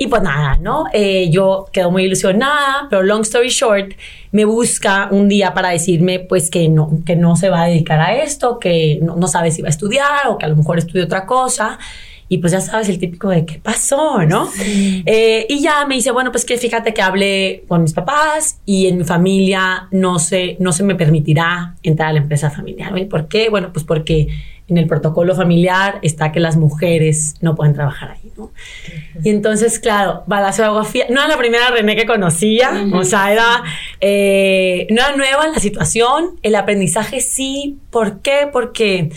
Y 0.00 0.06
pues 0.06 0.22
nada, 0.22 0.56
¿no? 0.60 0.84
Eh, 0.92 1.28
yo 1.28 1.66
quedo 1.72 1.90
muy 1.90 2.04
ilusionada, 2.04 2.86
pero 2.88 3.02
long 3.02 3.22
story 3.22 3.48
short, 3.48 3.94
me 4.30 4.44
busca 4.44 5.08
un 5.10 5.28
día 5.28 5.52
para 5.54 5.70
decirme 5.70 6.20
pues 6.20 6.50
que 6.50 6.68
no, 6.68 7.00
que 7.04 7.16
no 7.16 7.34
se 7.34 7.50
va 7.50 7.62
a 7.62 7.66
dedicar 7.66 8.00
a 8.00 8.14
esto, 8.14 8.60
que 8.60 9.00
no, 9.02 9.16
no 9.16 9.26
sabe 9.26 9.50
si 9.50 9.60
va 9.60 9.66
a 9.66 9.70
estudiar 9.70 10.28
o 10.28 10.38
que 10.38 10.46
a 10.46 10.48
lo 10.48 10.54
mejor 10.54 10.78
estudia 10.78 11.04
otra 11.04 11.26
cosa. 11.26 11.80
Y 12.28 12.38
pues 12.38 12.52
ya 12.52 12.60
sabes 12.60 12.88
el 12.88 12.98
típico 12.98 13.30
de 13.30 13.46
qué 13.46 13.58
pasó, 13.58 14.22
¿no? 14.24 14.46
Sí. 14.46 15.02
Eh, 15.06 15.46
y 15.48 15.60
ya 15.60 15.86
me 15.86 15.94
dice, 15.94 16.10
bueno, 16.10 16.30
pues 16.30 16.44
que 16.44 16.58
fíjate 16.58 16.92
que 16.92 17.00
hablé 17.00 17.64
con 17.68 17.82
mis 17.82 17.94
papás 17.94 18.60
y 18.66 18.86
en 18.86 18.98
mi 18.98 19.04
familia 19.04 19.88
no 19.90 20.18
se, 20.18 20.56
no 20.60 20.72
se 20.72 20.82
me 20.84 20.94
permitirá 20.94 21.74
entrar 21.82 22.10
a 22.10 22.12
la 22.12 22.18
empresa 22.18 22.50
familiar. 22.50 22.96
¿Y 22.98 23.06
por 23.06 23.28
qué? 23.28 23.48
Bueno, 23.48 23.72
pues 23.72 23.84
porque 23.84 24.28
en 24.68 24.76
el 24.76 24.86
protocolo 24.86 25.34
familiar 25.34 25.98
está 26.02 26.30
que 26.30 26.40
las 26.40 26.56
mujeres 26.56 27.36
no 27.40 27.54
pueden 27.54 27.72
trabajar 27.74 28.10
ahí, 28.10 28.30
¿no? 28.36 28.44
Uh 28.44 28.48
-huh. 28.48 29.20
Y 29.24 29.30
entonces, 29.30 29.78
claro, 29.78 30.24
balazo 30.26 30.60
de 30.62 30.68
agua 30.68 30.84
fría. 30.84 31.06
No 31.08 31.20
era 31.20 31.28
la 31.28 31.38
primera 31.38 31.70
René 31.70 31.96
que 31.96 32.04
conocía, 32.04 32.70
uh 32.72 32.74
-huh. 32.74 33.00
o 33.00 33.04
sea, 33.04 33.32
era, 33.32 33.62
eh, 34.02 34.86
no 34.90 35.00
era 35.00 35.16
nueva 35.16 35.48
la 35.48 35.58
situación, 35.58 36.38
el 36.42 36.54
aprendizaje 36.54 37.20
sí. 37.20 37.78
¿Por 37.90 38.20
qué? 38.20 38.48
Porque 38.52 39.10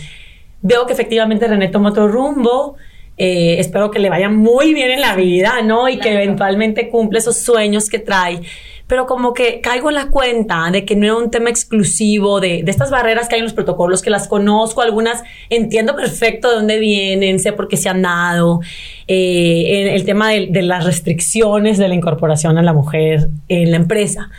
veo 0.62 0.86
que 0.86 0.94
efectivamente 0.94 1.46
René 1.46 1.68
tomó 1.68 1.88
otro 1.88 2.08
rumbo, 2.08 2.76
eh, 3.16 3.56
espero 3.58 3.90
que 3.90 3.98
le 3.98 4.08
vaya 4.08 4.28
muy 4.28 4.74
bien 4.74 4.90
en 4.90 5.00
la 5.00 5.14
vida, 5.14 5.62
¿no? 5.62 5.88
Y 5.88 5.98
claro. 5.98 6.02
que 6.02 6.22
eventualmente 6.22 6.88
cumple 6.88 7.18
esos 7.18 7.36
sueños 7.36 7.88
que 7.88 7.98
trae. 7.98 8.40
Pero 8.86 9.06
como 9.06 9.32
que 9.32 9.60
caigo 9.60 9.88
en 9.88 9.94
la 9.94 10.08
cuenta 10.08 10.70
de 10.70 10.84
que 10.84 10.96
no 10.96 11.06
era 11.06 11.16
un 11.16 11.30
tema 11.30 11.48
exclusivo 11.48 12.40
de, 12.40 12.62
de 12.62 12.70
estas 12.70 12.90
barreras 12.90 13.28
que 13.28 13.36
hay 13.36 13.38
en 13.38 13.44
los 13.44 13.54
protocolos, 13.54 14.02
que 14.02 14.10
las 14.10 14.28
conozco, 14.28 14.82
algunas 14.82 15.22
entiendo 15.48 15.96
perfecto 15.96 16.50
de 16.50 16.56
dónde 16.56 16.78
vienen, 16.78 17.38
sé 17.38 17.52
por 17.52 17.68
qué 17.68 17.76
se 17.76 17.88
han 17.88 18.02
dado. 18.02 18.60
Eh, 19.08 19.94
el 19.94 20.04
tema 20.04 20.30
de, 20.30 20.48
de 20.50 20.62
las 20.62 20.84
restricciones 20.84 21.78
de 21.78 21.88
la 21.88 21.94
incorporación 21.94 22.58
a 22.58 22.62
la 22.62 22.72
mujer 22.72 23.30
en 23.48 23.70
la 23.70 23.76
empresa. 23.76 24.30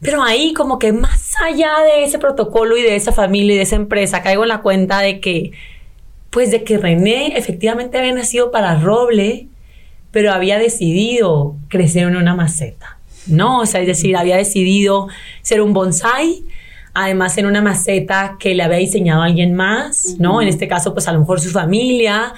Pero 0.00 0.22
ahí 0.22 0.52
como 0.52 0.78
que 0.78 0.92
más 0.92 1.32
allá 1.42 1.72
de 1.84 2.04
ese 2.04 2.18
protocolo 2.18 2.76
y 2.76 2.82
de 2.82 2.96
esa 2.96 3.12
familia 3.12 3.54
y 3.54 3.56
de 3.56 3.62
esa 3.62 3.76
empresa, 3.76 4.22
caigo 4.22 4.42
en 4.42 4.50
la 4.50 4.60
cuenta 4.60 5.00
de 5.00 5.20
que 5.20 5.52
pues 6.36 6.50
de 6.50 6.64
que 6.64 6.76
René 6.76 7.28
efectivamente 7.38 7.96
había 7.96 8.12
nacido 8.12 8.50
para 8.50 8.78
roble, 8.78 9.48
pero 10.10 10.34
había 10.34 10.58
decidido 10.58 11.56
crecer 11.68 12.02
en 12.02 12.14
una 12.14 12.34
maceta, 12.34 12.98
¿no? 13.26 13.60
O 13.60 13.64
sea, 13.64 13.80
es 13.80 13.86
decir, 13.86 14.18
había 14.18 14.36
decidido 14.36 15.08
ser 15.40 15.62
un 15.62 15.72
bonsai, 15.72 16.42
además 16.92 17.38
en 17.38 17.46
una 17.46 17.62
maceta 17.62 18.36
que 18.38 18.54
le 18.54 18.62
había 18.62 18.76
diseñado 18.76 19.22
alguien 19.22 19.54
más, 19.54 20.04
uh 20.04 20.10
-huh. 20.10 20.18
¿no? 20.18 20.42
En 20.42 20.48
este 20.48 20.68
caso, 20.68 20.92
pues 20.92 21.08
a 21.08 21.12
lo 21.14 21.20
mejor 21.20 21.40
su 21.40 21.48
familia, 21.48 22.34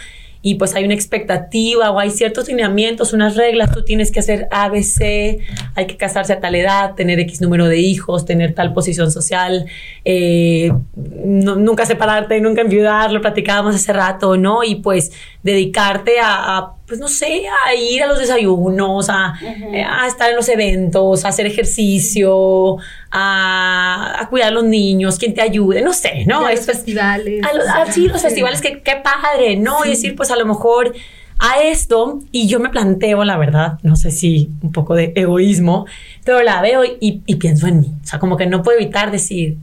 y 0.49 0.55
pues 0.55 0.75
hay 0.75 0.85
una 0.85 0.95
expectativa 0.95 1.91
o 1.91 1.99
hay 1.99 2.09
ciertos 2.09 2.49
lineamientos, 2.49 3.13
unas 3.13 3.37
reglas, 3.37 3.71
tú 3.71 3.85
tienes 3.85 4.11
que 4.11 4.21
hacer 4.21 4.49
ABC, 4.51 5.43
hay 5.75 5.87
que 5.87 5.99
casarse 5.99 6.33
a 6.33 6.41
tal 6.41 6.55
edad, 6.55 6.95
tener 6.95 7.21
X 7.21 7.43
número 7.43 7.67
de 7.67 7.77
hijos, 7.77 8.25
tener 8.25 8.55
tal 8.55 8.73
posición 8.73 9.13
social, 9.13 9.67
eh, 10.07 10.73
nunca 10.97 11.85
separarte, 11.85 12.41
nunca 12.41 12.63
enviudar, 12.63 13.13
lo 13.13 13.21
platicábamos 13.21 13.75
hace 13.75 13.93
rato, 13.93 14.39
¿no? 14.39 14.65
Y 14.65 14.77
pues 14.77 15.13
dedicarte 15.43 16.13
a, 16.23 16.73
pues 16.89 16.99
no 16.99 17.07
sé, 17.07 17.43
a 17.67 17.75
ir 17.75 18.03
a 18.03 18.07
los 18.07 18.19
desayunos, 18.19 19.11
a, 19.11 19.35
a, 19.35 20.07
estar 20.07 20.31
en 20.31 20.37
los 20.37 20.49
eventos, 20.49 21.25
a 21.27 21.29
hacer 21.29 21.47
ejercicio, 21.47 22.79
a, 23.11 24.27
cuidar 24.31 24.49
a 24.49 24.51
los 24.53 24.65
niños, 24.65 25.19
quien 25.19 25.35
te 25.35 25.43
ayude, 25.43 25.83
no 25.83 25.93
sé, 25.93 26.25
¿no? 26.27 26.47
A 26.47 26.51
los 26.51 26.65
festivales. 26.65 27.45
A 27.45 27.85
los, 27.85 27.95
sí, 27.95 28.09
los 28.09 28.23
festivales, 28.23 28.63
que 28.63 28.81
qué 28.81 28.97
padre, 28.97 29.57
¿no? 29.57 29.85
Y 29.85 29.91
decir, 29.91 30.17
pues 30.17 30.31
a 30.31 30.37
lo 30.37 30.47
mejor 30.47 30.95
a 31.39 31.63
esto 31.63 32.21
y 32.33 32.49
yo 32.49 32.59
me 32.59 32.71
planteo, 32.71 33.23
la 33.23 33.37
verdad, 33.37 33.79
no 33.83 33.95
sé 33.95 34.11
si 34.11 34.51
un 34.63 34.73
poco 34.73 34.95
de 34.95 35.13
egoísmo, 35.15 35.85
pero 36.25 36.43
la 36.43 36.63
veo 36.63 36.85
y, 36.85 37.23
y 37.27 37.37
pienso 37.37 37.67
en 37.67 37.81
mí. 37.81 37.93
O 38.03 38.07
sea, 38.07 38.19
como 38.19 38.39
que 38.39 38.47
no 38.47 38.63
puedo 38.63 38.79
evitar 38.79 39.11
decir, 39.11 39.59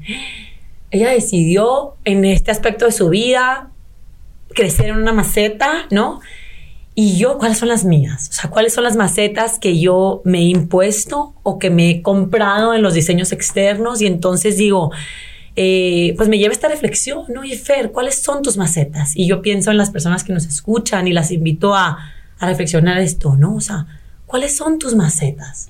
ella 0.92 1.10
decidió 1.10 1.96
en 2.06 2.24
este 2.24 2.52
aspecto 2.52 2.86
de 2.86 2.92
su 2.92 3.10
vida 3.10 3.72
crecer 4.54 4.88
en 4.88 4.98
una 4.98 5.12
maceta, 5.12 5.88
¿no? 5.90 6.22
Y 6.98 7.18
yo, 7.18 7.38
¿cuáles 7.38 7.58
son 7.58 7.68
las 7.68 7.84
mías? 7.84 8.30
O 8.30 8.34
sea, 8.34 8.50
¿cuáles 8.50 8.74
son 8.74 8.86
las 8.86 8.96
macetas 8.96 9.60
que 9.60 9.78
yo 9.78 10.22
me 10.24 10.40
he 10.40 10.44
impuesto 10.44 11.36
o 11.44 11.60
que 11.60 11.70
me 11.70 11.90
he 11.90 12.02
comprado 12.02 12.74
en 12.74 12.82
los 12.82 12.94
diseños 12.94 13.34
externos? 13.34 14.02
Y 14.02 14.08
entonces 14.08 14.56
digo, 14.56 14.92
eh, 15.58 16.14
pues 16.16 16.30
me 16.30 16.38
lleva 16.38 16.54
esta 16.54 16.70
reflexión, 16.70 17.26
¿no? 17.28 17.44
Y 17.44 17.58
Fer, 17.58 17.92
¿cuáles 17.92 18.22
son 18.22 18.42
tus 18.42 18.56
macetas? 18.56 19.14
Y 19.14 19.28
yo 19.28 19.42
pienso 19.42 19.72
en 19.72 19.78
las 19.78 19.92
personas 19.92 20.24
que 20.24 20.32
nos 20.32 20.46
escuchan 20.46 21.06
y 21.06 21.12
las 21.12 21.32
invito 21.32 21.76
a, 21.76 21.98
a 22.40 22.48
reflexionar 22.48 23.00
esto, 23.00 23.36
¿no? 23.36 23.56
O 23.56 23.62
sea, 23.62 23.88
¿cuáles 24.26 24.56
son 24.56 24.80
tus 24.80 24.96
macetas? 24.96 25.68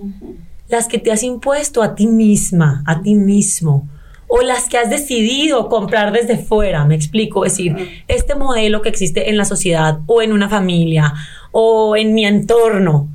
Las 0.70 0.88
que 0.88 1.00
te 1.00 1.12
has 1.12 1.24
impuesto 1.24 1.82
a 1.82 1.96
ti 1.96 2.05
misma, 2.05 2.84
a 2.86 3.01
ti 3.01 3.15
mismo 3.15 3.89
o 4.27 4.41
las 4.41 4.67
que 4.70 4.77
has 4.77 4.89
decidido 4.89 5.70
comprar 5.70 6.12
desde 6.12 6.38
fuera, 6.38 6.86
me 6.86 6.96
explico, 6.96 7.46
es 7.46 7.53
decir, 7.53 8.03
este 8.08 8.36
modelo 8.36 8.82
que 8.82 8.89
existe 8.89 9.29
en 9.29 9.38
la 9.38 9.46
sociedad 9.46 10.00
o 10.08 10.22
en 10.22 10.34
una 10.34 10.50
familia 10.50 11.13
o 11.51 11.96
en 11.96 12.13
mi 12.13 12.25
entorno, 12.25 13.08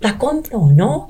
la 0.00 0.16
compro, 0.16 0.70
¿no? 0.74 1.08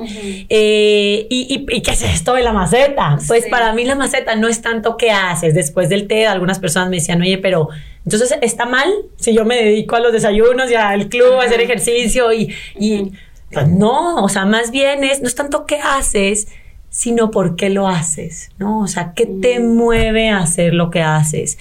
Eh, 0.49 1.27
y, 1.31 1.65
y, 1.69 1.81
qué 1.81 1.93
es 1.93 2.03
esto 2.03 2.35
de 2.35 2.43
la 2.43 2.53
maceta? 2.53 3.19
Pues 3.29 3.47
para 3.47 3.73
mí 3.73 3.85
la 3.85 3.95
maceta 3.95 4.35
no 4.35 4.49
es 4.49 4.63
tanto 4.63 4.97
qué 4.97 5.13
haces. 5.13 5.55
Después 5.55 5.89
del 5.89 6.09
té, 6.09 6.27
algunas 6.27 6.59
personas 6.59 6.91
me 6.91 6.97
decían, 6.97 7.23
oye, 7.23 7.39
pero 7.39 7.69
entonces 8.05 8.37
está 8.43 8.67
mal 8.67 8.93
si 9.17 9.33
yo 9.33 9.45
me 9.45 9.57
dedico 9.57 9.95
a 9.95 10.01
los 10.01 10.13
desayunos 10.13 10.71
y 10.71 10.75
al 10.75 11.09
club, 11.09 11.35
a 11.41 11.45
hacer 11.45 11.61
ejercicio 11.61 12.33
y, 12.33 12.53
y 12.77 13.13
pues 13.53 13.69
no, 13.69 14.25
o 14.25 14.29
sea, 14.29 14.45
más 14.45 14.71
bien 14.71 15.05
es, 15.05 15.21
no 15.21 15.29
es 15.29 15.35
tanto 15.35 15.67
qué 15.67 15.79
haces, 15.79 16.49
sino 16.91 17.31
por 17.31 17.57
qué 17.57 17.71
lo 17.71 17.89
haces, 17.89 18.51
¿no? 18.59 18.81
O 18.81 18.87
sea, 18.87 19.13
¿qué 19.15 19.27
te 19.27 19.61
mueve 19.61 20.29
a 20.29 20.39
hacer 20.39 20.75
lo 20.75 20.91
que 20.91 21.03
haces? 21.03 21.57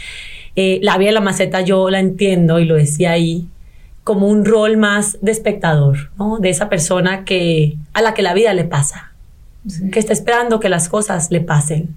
Eh, 0.56 0.80
la 0.82 0.98
vida 0.98 1.10
de 1.10 1.14
la 1.14 1.22
maceta 1.22 1.62
yo 1.62 1.90
la 1.90 2.00
entiendo 2.00 2.60
y 2.60 2.66
lo 2.66 2.76
decía 2.76 3.12
ahí 3.12 3.48
como 4.04 4.28
un 4.28 4.44
rol 4.44 4.78
más 4.78 5.18
de 5.22 5.32
espectador, 5.32 6.12
¿no? 6.18 6.40
De 6.40 6.50
esa 6.50 6.68
persona 6.68 7.24
que 7.26 7.78
a 7.94 8.02
la 8.02 8.14
que 8.14 8.24
la 8.24 8.34
vida 8.34 8.54
le 8.54 8.64
pasa, 8.64 9.14
que 9.92 10.00
está 10.00 10.14
esperando 10.14 10.60
que 10.60 10.68
las 10.68 10.90
cosas 10.90 11.30
le 11.32 11.42
pasen 11.42 11.96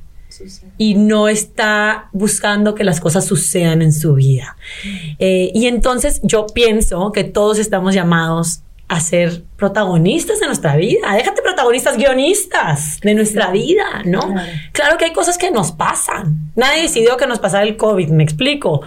y 0.78 0.94
no 0.94 1.28
está 1.28 2.08
buscando 2.12 2.74
que 2.74 2.84
las 2.84 3.00
cosas 3.00 3.24
sucedan 3.24 3.82
en 3.82 3.92
su 3.92 4.14
vida. 4.14 4.56
Mm. 4.84 4.88
Eh, 5.18 5.50
y 5.54 5.66
entonces 5.66 6.20
yo 6.22 6.46
pienso 6.46 7.12
que 7.12 7.24
todos 7.24 7.58
estamos 7.58 7.94
llamados 7.94 8.62
a 8.88 9.00
ser 9.00 9.42
protagonistas 9.56 10.40
de 10.40 10.46
nuestra 10.46 10.76
vida. 10.76 11.14
Déjate 11.14 11.41
protagonistas, 11.62 11.96
guionistas 11.96 13.00
de 13.00 13.14
nuestra 13.14 13.50
vida, 13.50 14.02
¿no? 14.04 14.34
Claro. 14.72 14.98
que 14.98 15.06
hay 15.06 15.12
cosas 15.12 15.38
que 15.38 15.50
nos 15.50 15.72
pasan. 15.72 16.52
Nadie 16.56 16.82
decidió 16.82 17.16
que 17.16 17.26
nos 17.26 17.38
pasara 17.38 17.64
el 17.64 17.76
COVID, 17.76 18.08
me 18.08 18.24
explico. 18.24 18.82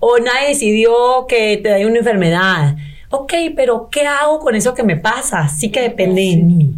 O 0.00 0.18
nadie 0.18 0.48
decidió 0.48 1.26
que 1.26 1.58
te 1.58 1.70
dé 1.70 1.86
una 1.86 1.98
enfermedad. 1.98 2.76
Ok, 3.10 3.32
pero 3.56 3.88
¿qué 3.90 4.06
hago 4.06 4.38
con 4.40 4.54
eso 4.54 4.74
que 4.74 4.82
me 4.82 4.96
pasa? 4.96 5.48
Sí 5.48 5.70
que 5.70 5.80
depende 5.80 6.20
de 6.20 6.36
mí. 6.36 6.74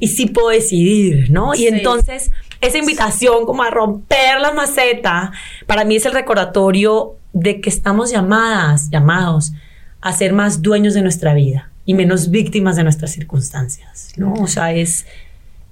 Y 0.00 0.08
sí 0.08 0.26
puedo 0.26 0.48
decidir, 0.48 1.30
¿no? 1.30 1.54
Y 1.54 1.66
entonces, 1.66 2.30
esa 2.60 2.78
invitación 2.78 3.44
como 3.44 3.62
a 3.62 3.70
romper 3.70 4.40
la 4.40 4.52
maceta, 4.52 5.32
para 5.66 5.84
mí 5.84 5.96
es 5.96 6.06
el 6.06 6.12
recordatorio 6.12 7.16
de 7.34 7.60
que 7.60 7.68
estamos 7.68 8.10
llamadas, 8.10 8.88
llamados 8.90 9.52
a 10.00 10.12
ser 10.12 10.32
más 10.32 10.62
dueños 10.62 10.94
de 10.94 11.02
nuestra 11.02 11.34
vida 11.34 11.70
y 11.84 11.94
menos 11.94 12.30
víctimas 12.30 12.76
de 12.76 12.84
nuestras 12.84 13.12
circunstancias, 13.12 14.12
¿no? 14.16 14.34
O 14.34 14.46
sea, 14.46 14.72
es 14.72 15.06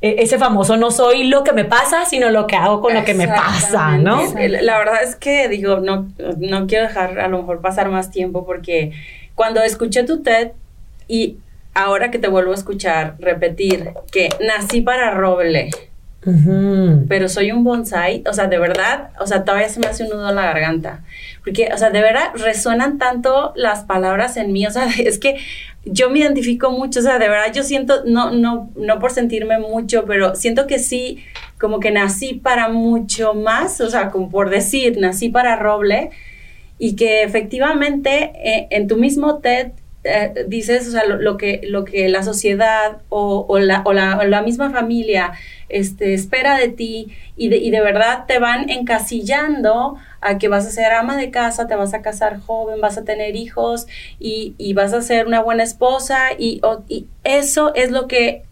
e, 0.02 0.16
ese 0.18 0.36
famoso 0.36 0.76
no 0.76 0.90
soy 0.90 1.24
lo 1.24 1.44
que 1.44 1.52
me 1.52 1.64
pasa, 1.64 2.04
sino 2.04 2.30
lo 2.30 2.46
que 2.46 2.56
hago 2.56 2.80
con 2.80 2.92
lo 2.92 3.04
que 3.04 3.14
me 3.14 3.28
pasa, 3.28 3.96
¿no? 3.98 4.20
La 4.34 4.78
verdad 4.78 5.02
es 5.02 5.16
que 5.16 5.48
digo, 5.48 5.78
no, 5.78 6.08
no 6.38 6.66
quiero 6.66 6.88
dejar 6.88 7.20
a 7.20 7.28
lo 7.28 7.38
mejor 7.38 7.60
pasar 7.60 7.88
más 7.88 8.10
tiempo 8.10 8.44
porque 8.44 8.92
cuando 9.34 9.62
escuché 9.62 10.02
tu 10.02 10.22
TED 10.22 10.50
y 11.08 11.38
ahora 11.72 12.10
que 12.10 12.18
te 12.18 12.28
vuelvo 12.28 12.50
a 12.52 12.56
escuchar 12.56 13.14
repetir 13.18 13.92
que 14.10 14.28
nací 14.40 14.80
para 14.80 15.12
roble, 15.12 15.70
pero 17.08 17.28
soy 17.28 17.50
un 17.50 17.64
bonsai, 17.64 18.22
o 18.28 18.32
sea, 18.32 18.46
de 18.46 18.58
verdad, 18.58 19.10
o 19.18 19.26
sea, 19.26 19.44
todavía 19.44 19.68
se 19.68 19.80
me 19.80 19.86
hace 19.86 20.04
un 20.04 20.10
nudo 20.10 20.28
en 20.28 20.36
la 20.36 20.42
garganta, 20.42 21.00
porque, 21.42 21.70
o 21.74 21.78
sea, 21.78 21.90
de 21.90 22.00
verdad 22.00 22.30
resuenan 22.34 22.98
tanto 22.98 23.52
las 23.56 23.84
palabras 23.84 24.36
en 24.36 24.52
mí, 24.52 24.66
o 24.66 24.70
sea, 24.70 24.86
es 24.98 25.18
que 25.18 25.38
yo 25.84 26.10
me 26.10 26.20
identifico 26.20 26.70
mucho, 26.70 27.00
o 27.00 27.02
sea, 27.02 27.18
de 27.18 27.28
verdad 27.28 27.52
yo 27.52 27.62
siento, 27.62 28.04
no, 28.04 28.30
no, 28.30 28.70
no 28.76 28.98
por 28.98 29.10
sentirme 29.10 29.58
mucho, 29.58 30.04
pero 30.06 30.34
siento 30.36 30.66
que 30.66 30.78
sí, 30.78 31.18
como 31.58 31.80
que 31.80 31.90
nací 31.90 32.34
para 32.34 32.68
mucho 32.68 33.34
más, 33.34 33.80
o 33.80 33.90
sea, 33.90 34.10
como 34.10 34.30
por 34.30 34.50
decir, 34.50 34.98
nací 34.98 35.28
para 35.28 35.56
roble, 35.56 36.10
y 36.78 36.96
que 36.96 37.22
efectivamente 37.22 38.32
eh, 38.34 38.66
en 38.70 38.88
tu 38.88 38.96
mismo 38.96 39.38
TED 39.38 39.72
eh, 40.04 40.46
dices, 40.48 40.88
o 40.88 40.90
sea, 40.90 41.04
lo, 41.06 41.36
que, 41.36 41.60
lo 41.64 41.84
que 41.84 42.08
la 42.08 42.24
sociedad 42.24 43.02
o, 43.08 43.46
la, 43.58 43.82
o, 43.84 43.92
la, 43.92 44.24
la, 44.24 44.42
misma 44.42 44.70
familia 44.70 45.32
este, 45.68 46.12
espera 46.12 46.58
de 46.58 46.68
ti 46.68 47.16
y 47.36 47.48
de, 47.48 47.58
y 47.58 47.70
de 47.70 47.80
verdad 47.80 48.24
te 48.26 48.40
van 48.40 48.68
encasillando 48.68 49.96
a 50.20 50.38
que 50.38 50.48
vas 50.48 50.66
a 50.66 50.70
ser 50.70 50.92
ama 50.92 51.16
de 51.16 51.30
casa, 51.30 51.68
te 51.68 51.76
vas 51.76 51.94
a 51.94 52.02
casar 52.02 52.40
joven, 52.40 52.80
vas 52.80 52.98
a 52.98 53.04
tener 53.04 53.36
hijos 53.36 53.86
y, 54.18 54.54
y 54.58 54.74
vas 54.74 54.92
a 54.92 55.02
ser 55.02 55.28
una 55.28 55.40
buena 55.40 55.62
esposa 55.62 56.30
y, 56.36 56.60
y 56.88 57.06
eso 57.22 57.72
es 57.74 57.92
lo 57.92 58.08
que 58.08 58.42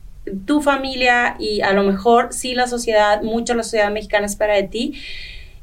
tu 0.46 0.60
familia 0.60 1.34
y 1.38 1.62
a 1.62 1.72
lo 1.72 1.82
mejor 1.82 2.32
sí 2.32 2.54
la 2.54 2.68
sociedad, 2.68 3.22
mucho 3.22 3.54
la 3.54 3.64
sociedad 3.64 3.90
mexicana 3.90 4.26
espera 4.26 4.54
de 4.54 4.64
ti 4.64 4.94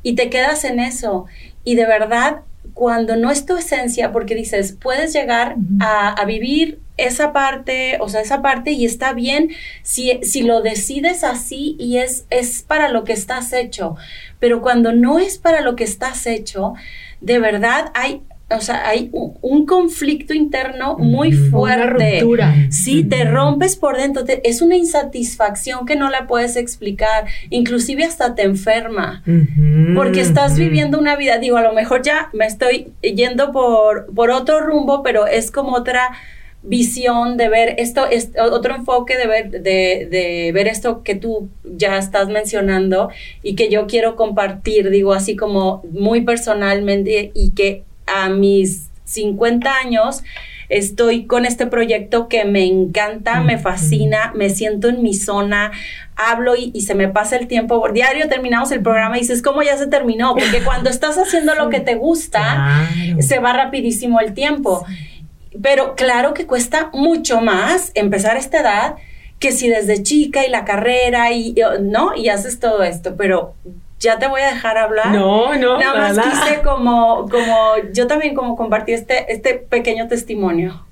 y 0.04 0.16
te 0.16 0.30
quedas 0.30 0.64
en 0.64 0.80
eso. 0.80 1.26
Y 1.64 1.76
de 1.76 1.86
verdad 1.86 2.42
cuando 2.78 3.16
no 3.16 3.32
es 3.32 3.44
tu 3.48 3.58
esencia, 3.58 4.12
porque 4.12 4.36
dices, 4.36 4.78
puedes 4.80 5.12
llegar 5.12 5.56
a, 5.80 6.24
vivir 6.26 6.80
esa 6.96 7.34
parte, 7.34 7.98
o 8.00 8.08
sea, 8.08 8.22
esa 8.22 8.44
parte 8.44 8.70
y 8.70 8.86
está 8.86 9.14
bien 9.14 9.50
si, 9.82 10.20
si 10.22 10.44
lo 10.44 10.62
decides 10.62 11.24
así 11.24 11.76
y 11.80 11.98
es, 11.98 12.28
es 12.30 12.62
para 12.62 12.90
lo 12.90 13.04
que 13.04 13.14
estás 13.14 13.52
hecho. 13.52 13.96
Pero 14.38 14.62
cuando 14.62 14.94
no 14.94 15.18
es 15.18 15.40
para 15.40 15.62
lo 15.62 15.76
que 15.76 15.86
estás 15.86 16.28
hecho, 16.28 16.76
de 17.20 17.40
verdad 17.40 17.92
hay 17.96 18.22
o 18.50 18.62
sea, 18.62 18.88
hay 18.88 19.10
un, 19.12 19.66
conflicto 19.66 20.34
interno 20.34 20.98
muy 20.98 21.34
fuerte. 21.34 22.24
Una 22.24 22.72
Sí, 22.72 23.04
te 23.04 23.26
rompes 23.26 23.76
por 23.76 23.98
dentro. 23.98 24.24
es 24.44 24.62
una 24.62 24.78
insatisfacción 24.78 25.86
que 25.86 25.98
no 25.98 26.10
la 26.10 26.28
puedes 26.28 26.56
explicar. 26.56 27.26
Inclusive 27.50 28.06
hasta 28.06 28.36
te 28.36 28.44
enferma. 28.44 29.24
Porque 29.96 30.22
estás 30.22 30.58
viviendo 30.58 30.98
una 30.98 31.18
vida, 31.18 31.40
digo, 31.40 31.58
a 31.58 31.62
lo 31.62 31.74
mejor 31.74 32.04
ya 32.04 32.30
me 32.32 32.46
estoy 32.46 32.94
yendo 33.02 33.52
por, 33.52 34.14
por 34.14 34.32
otro 34.32 34.62
rumbo, 34.62 35.04
pero 35.04 35.28
es 35.28 35.52
como 35.52 35.74
otra 35.74 36.12
visión 36.64 37.38
de 37.38 37.50
ver 37.50 37.76
esto, 37.78 38.08
es 38.08 38.32
otro 38.52 38.76
enfoque 38.76 39.16
de 39.16 39.28
ver, 39.28 39.52
de, 39.52 40.08
de, 40.10 40.52
ver 40.54 40.68
esto 40.68 41.04
que 41.04 41.16
tú 41.16 41.50
ya 41.64 41.98
estás 41.98 42.28
mencionando 42.30 43.10
y 43.44 43.56
que 43.56 43.70
yo 43.70 43.88
quiero 43.88 44.16
compartir, 44.16 44.90
digo 44.90 45.14
así 45.14 45.36
como 45.36 45.84
muy 45.92 46.22
personalmente 46.22 47.32
y 47.34 47.52
que 47.52 47.84
a 48.08 48.30
mis 48.30 48.90
50 49.06 49.72
años 49.74 50.24
estoy 50.70 51.26
con 51.26 51.46
este 51.46 51.66
proyecto 51.66 52.28
que 52.28 52.46
me 52.46 52.66
encanta, 52.66 53.40
me 53.40 53.58
fascina, 53.58 54.34
me 54.36 54.50
siento 54.50 54.90
en 54.90 55.02
mi 55.02 55.14
zona, 55.14 55.72
hablo 56.16 56.56
y, 56.58 56.82
se 56.82 56.96
me 56.96 57.08
pasa 57.08 57.38
el 57.38 57.48
tiempo. 57.48 57.88
Diario 57.94 58.28
terminamos 58.28 58.72
el 58.72 58.82
programa 58.82 59.18
y 59.18 59.22
dices, 59.22 59.42
¿cómo 59.42 59.62
ya 59.62 59.78
se 59.78 59.88
terminó? 59.88 60.36
Porque 60.36 60.62
cuando 60.64 60.90
estás 60.90 61.18
haciendo 61.18 61.56
lo 61.56 61.70
que 61.70 61.80
te 61.80 61.96
gusta, 61.96 62.90
se 63.20 63.40
va 63.40 63.54
rapidísimo 63.54 64.20
el 64.20 64.34
tiempo. 64.34 64.86
Pero 65.62 65.96
claro 65.96 66.34
que 66.34 66.46
cuesta 66.46 66.90
mucho 66.94 67.42
más 67.42 67.92
empezar 67.96 68.36
a 68.36 68.40
esta 68.40 68.60
edad 68.60 68.96
que 69.40 69.52
si 69.52 69.70
desde 69.70 70.02
chica 70.04 70.46
y 70.46 70.50
la 70.50 70.66
carrera 70.66 71.32
y, 71.32 71.56
¿no? 71.82 72.16
Y 72.16 72.30
haces 72.30 72.60
todo 72.60 72.84
esto, 72.84 73.16
pero 73.16 73.56
ya 74.00 74.20
te 74.20 74.28
voy 74.28 74.42
a 74.42 74.48
dejar 74.54 74.78
hablar. 74.78 75.08
No, 75.14 75.56
no, 75.56 75.80
Nada 75.80 76.00
más 76.00 76.16
nada. 76.18 76.30
quise 76.32 76.62
como, 76.62 77.28
como, 77.30 77.74
yo 77.94 78.08
también 78.08 78.36
como 78.36 78.56
compartí 78.56 78.94
este, 78.94 79.32
este 79.34 79.56
pequeño 79.56 80.08
testimonio. 80.08 80.84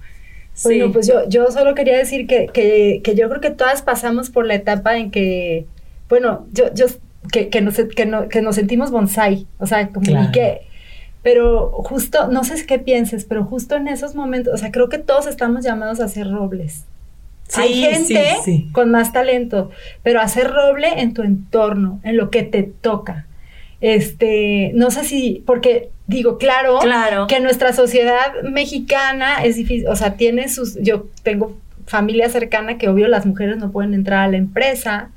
Sí. 0.54 0.70
Bueno, 0.80 0.94
pues 0.94 1.06
yo, 1.08 1.28
yo 1.28 1.52
solo 1.52 1.76
quería 1.76 1.98
decir 1.98 2.28
que, 2.28 2.48
que, 2.48 3.02
que 3.04 3.14
yo 3.16 3.28
creo 3.30 3.42
que 3.42 3.52
todas 3.52 3.82
pasamos 3.82 4.30
por 4.30 4.46
la 4.46 4.56
etapa 4.56 4.98
en 4.98 5.12
que, 5.12 5.66
bueno, 6.10 6.46
yo, 6.54 6.74
yo 6.74 6.86
que, 7.32 7.50
que, 7.50 7.60
nos, 7.62 7.76
que, 7.76 8.06
no- 8.06 8.30
que 8.30 8.42
nos 8.42 8.56
sentimos 8.56 8.90
bonsai, 8.92 9.48
o 9.60 9.66
sea, 9.66 9.90
como 9.90 10.06
Claro. 10.06 10.30
y 10.30 10.32
que, 10.32 10.62
pero 11.24 11.72
justo, 11.84 12.28
no 12.28 12.44
sé 12.44 12.66
qué 12.66 12.80
pienses, 12.80 13.26
pero 13.26 13.44
justo 13.44 13.76
en 13.76 13.88
esos 13.88 14.16
momentos, 14.16 14.54
o 14.54 14.58
sea, 14.58 14.72
creo 14.72 14.90
que 14.90 14.98
todos 15.00 15.28
estamos 15.28 15.64
llamados 15.66 16.00
a 16.00 16.08
ser 16.08 16.30
robles. 16.32 16.86
Sí, 17.48 17.62
Hay 17.62 17.74
gente 17.76 18.26
sí, 18.44 18.52
sí. 18.64 18.70
con 18.72 18.90
más 18.92 19.14
talento, 19.14 19.70
pero 20.04 20.20
hacer 20.20 20.50
roble 20.52 21.00
en 21.02 21.14
tu 21.14 21.22
entorno, 21.22 22.00
en 22.04 22.18
lo 22.18 22.30
que 22.32 22.44
te 22.44 22.64
toca. 22.64 23.28
Este, 23.82 24.72
no 24.74 24.90
sé 24.90 25.04
si, 25.04 25.44
porque 25.46 25.90
digo, 26.08 26.38
claro, 26.38 26.80
Claro. 26.80 27.28
que 27.28 27.40
nuestra 27.40 27.72
sociedad 27.74 28.34
mexicana 28.44 29.44
es 29.44 29.58
difícil, 29.58 29.88
o 29.88 29.96
sea, 29.96 30.16
tiene 30.16 30.50
sus, 30.50 30.76
yo 30.82 31.08
tengo 31.24 31.56
familia 31.86 32.30
cercana 32.30 32.78
que 32.80 32.90
obvio 32.90 33.08
las 33.08 33.26
mujeres 33.28 33.58
no 33.58 33.72
pueden 33.72 33.94
entrar 33.94 34.22
a 34.24 34.28
la 34.32 34.38
empresa, 34.38 35.10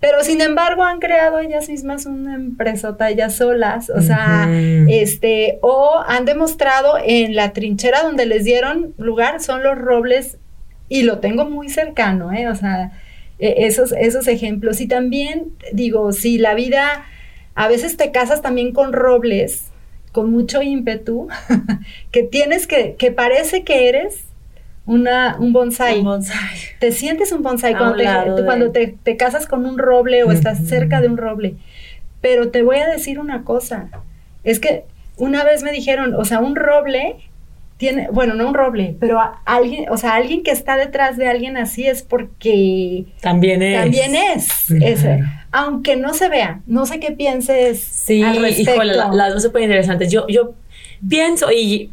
pero 0.00 0.22
sin 0.22 0.40
embargo 0.40 0.82
han 0.82 0.98
creado 0.98 1.40
ellas 1.40 1.68
mismas 1.68 2.06
una 2.06 2.34
empresota 2.36 3.10
ellas 3.10 3.34
solas, 3.36 3.90
o 3.90 4.00
sea, 4.00 4.48
este, 4.88 5.58
o 5.62 6.02
han 6.06 6.24
demostrado 6.24 6.94
en 7.04 7.34
la 7.34 7.52
trinchera 7.52 8.02
donde 8.02 8.24
les 8.26 8.44
dieron 8.44 8.94
lugar 8.98 9.42
son 9.42 9.62
los 9.62 9.76
robles 9.76 10.38
y 10.88 11.02
lo 11.02 11.18
tengo 11.18 11.44
muy 11.48 11.68
cercano, 11.68 12.32
¿eh? 12.32 12.48
O 12.48 12.54
sea, 12.54 12.92
e- 13.38 13.66
esos, 13.66 13.92
esos 13.92 14.28
ejemplos. 14.28 14.80
Y 14.80 14.86
también 14.88 15.52
digo, 15.72 16.12
si 16.12 16.38
la 16.38 16.54
vida, 16.54 17.04
a 17.54 17.68
veces 17.68 17.96
te 17.96 18.10
casas 18.12 18.42
también 18.42 18.72
con 18.72 18.92
robles, 18.92 19.70
con 20.12 20.30
mucho 20.30 20.62
ímpetu, 20.62 21.28
que 22.12 22.22
tienes 22.22 22.66
que, 22.66 22.94
que 22.96 23.10
parece 23.12 23.64
que 23.64 23.88
eres 23.88 24.24
una, 24.86 25.36
un 25.38 25.52
bonsai. 25.52 25.98
Un 25.98 26.04
bonsai. 26.04 26.56
Te 26.78 26.92
sientes 26.92 27.32
un 27.32 27.42
bonsai 27.42 27.74
A 27.74 27.78
cuando, 27.78 27.92
un 27.94 27.98
te, 27.98 28.04
lado 28.04 28.34
tú 28.36 28.42
de- 28.42 28.46
cuando 28.46 28.70
te, 28.72 28.94
te 29.02 29.16
casas 29.16 29.46
con 29.46 29.66
un 29.66 29.78
roble 29.78 30.22
o 30.24 30.30
estás 30.32 30.66
cerca 30.66 31.00
de 31.00 31.08
un 31.08 31.16
roble. 31.16 31.56
Pero 32.20 32.50
te 32.50 32.62
voy 32.62 32.78
a 32.78 32.86
decir 32.88 33.18
una 33.18 33.42
cosa, 33.44 33.88
es 34.44 34.58
que 34.60 34.84
una 35.16 35.44
vez 35.44 35.62
me 35.62 35.72
dijeron, 35.72 36.14
o 36.14 36.24
sea, 36.24 36.40
un 36.40 36.56
roble 36.56 37.16
tiene, 37.76 38.08
bueno, 38.10 38.34
no 38.34 38.48
un 38.48 38.54
roble, 38.54 38.96
pero 38.98 39.20
a- 39.20 39.40
alguien, 39.44 39.86
o 39.90 39.96
sea, 39.98 40.14
alguien 40.14 40.42
que 40.42 40.50
está 40.50 40.76
detrás 40.76 41.16
de 41.18 41.28
alguien 41.28 41.56
así 41.58 41.86
es 41.86 42.02
porque 42.02 43.04
También 43.20 43.62
es. 43.62 43.80
también 43.80 44.14
es, 44.14 44.48
aunque 45.52 45.96
no 45.96 46.14
se 46.14 46.28
vea, 46.28 46.60
no 46.66 46.86
sé 46.86 47.00
qué 47.00 47.12
pienses 47.12 47.80
Sí, 47.82 48.22
al 48.22 48.40
respecto. 48.40 48.72
híjole, 48.72 48.94
la- 48.94 49.12
las 49.12 49.34
dos 49.34 49.42
súper 49.42 49.62
interesantes. 49.62 50.10
Yo, 50.10 50.26
yo 50.28 50.54
pienso 51.08 51.50
y 51.52 51.90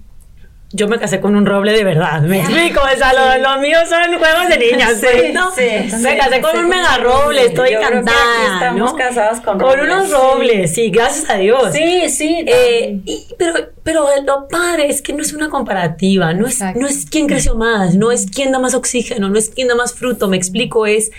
yo 0.75 0.87
me 0.87 0.97
casé 0.97 1.21
con 1.21 1.35
un 1.35 1.45
roble 1.45 1.71
de 1.71 1.83
verdad, 1.83 2.21
me 2.23 2.39
explico, 2.39 2.81
o 2.81 2.97
sea, 2.97 3.13
lo, 3.13 3.43
lo 3.43 3.61
mío 3.61 3.77
son 3.87 4.17
juegos 4.17 4.47
de 4.49 4.57
niñas, 4.57 4.99
Sí, 4.99 5.31
¿no? 5.31 5.51
sí, 5.51 5.61
me 5.61 6.11
sí, 6.11 6.17
casé 6.17 6.35
sí, 6.35 6.41
con 6.41 6.51
sí, 6.51 6.57
un 6.57 6.67
mega 6.69 6.97
roble, 6.97 7.45
estoy 7.45 7.69
encantada, 7.73 8.53
estamos 8.55 8.91
¿no? 8.91 8.97
casadas 8.97 9.39
con 9.41 9.59
Con 9.59 9.77
robles, 9.77 9.93
unos 9.95 10.05
sí. 10.07 10.13
robles, 10.13 10.73
sí, 10.73 10.89
gracias 10.89 11.29
a 11.29 11.37
Dios. 11.37 11.71
Sí, 11.73 12.09
sí. 12.09 12.43
Eh, 12.47 12.99
y- 13.05 13.27
pero, 13.37 13.53
pero 13.83 14.07
lo 14.25 14.47
padre 14.47 14.87
es 14.89 15.01
que 15.03 15.13
no 15.13 15.21
es 15.21 15.31
una 15.33 15.49
comparativa, 15.49 16.33
no 16.33 16.47
es, 16.47 16.53
Exacto. 16.55 16.79
no 16.79 16.87
es 16.87 17.05
quién 17.09 17.27
creció 17.27 17.55
más, 17.55 17.95
no 17.95 18.11
es 18.11 18.25
quién 18.25 18.51
da 18.51 18.57
más 18.59 18.73
oxígeno, 18.73 19.29
no 19.29 19.37
es 19.37 19.49
quién 19.49 19.67
da 19.67 19.75
más 19.75 19.93
fruto, 19.93 20.27
me 20.27 20.37
explico, 20.37 20.85
es, 20.87 21.11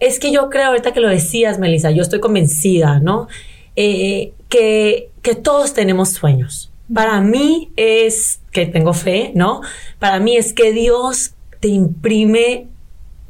es 0.00 0.18
que 0.18 0.32
yo 0.32 0.48
creo, 0.48 0.68
ahorita 0.68 0.92
que 0.92 1.00
lo 1.00 1.08
decías, 1.08 1.58
Melissa, 1.58 1.90
yo 1.90 2.02
estoy 2.02 2.20
convencida, 2.20 3.00
¿no? 3.00 3.28
Eh, 3.76 4.32
que, 4.48 5.10
que 5.22 5.34
todos 5.34 5.74
tenemos 5.74 6.10
sueños. 6.12 6.67
Para 6.92 7.20
mí 7.20 7.70
es 7.76 8.40
que 8.50 8.66
tengo 8.66 8.94
fe, 8.94 9.32
¿no? 9.34 9.60
Para 9.98 10.20
mí 10.20 10.36
es 10.36 10.52
que 10.52 10.72
Dios 10.72 11.34
te 11.60 11.68
imprime 11.68 12.68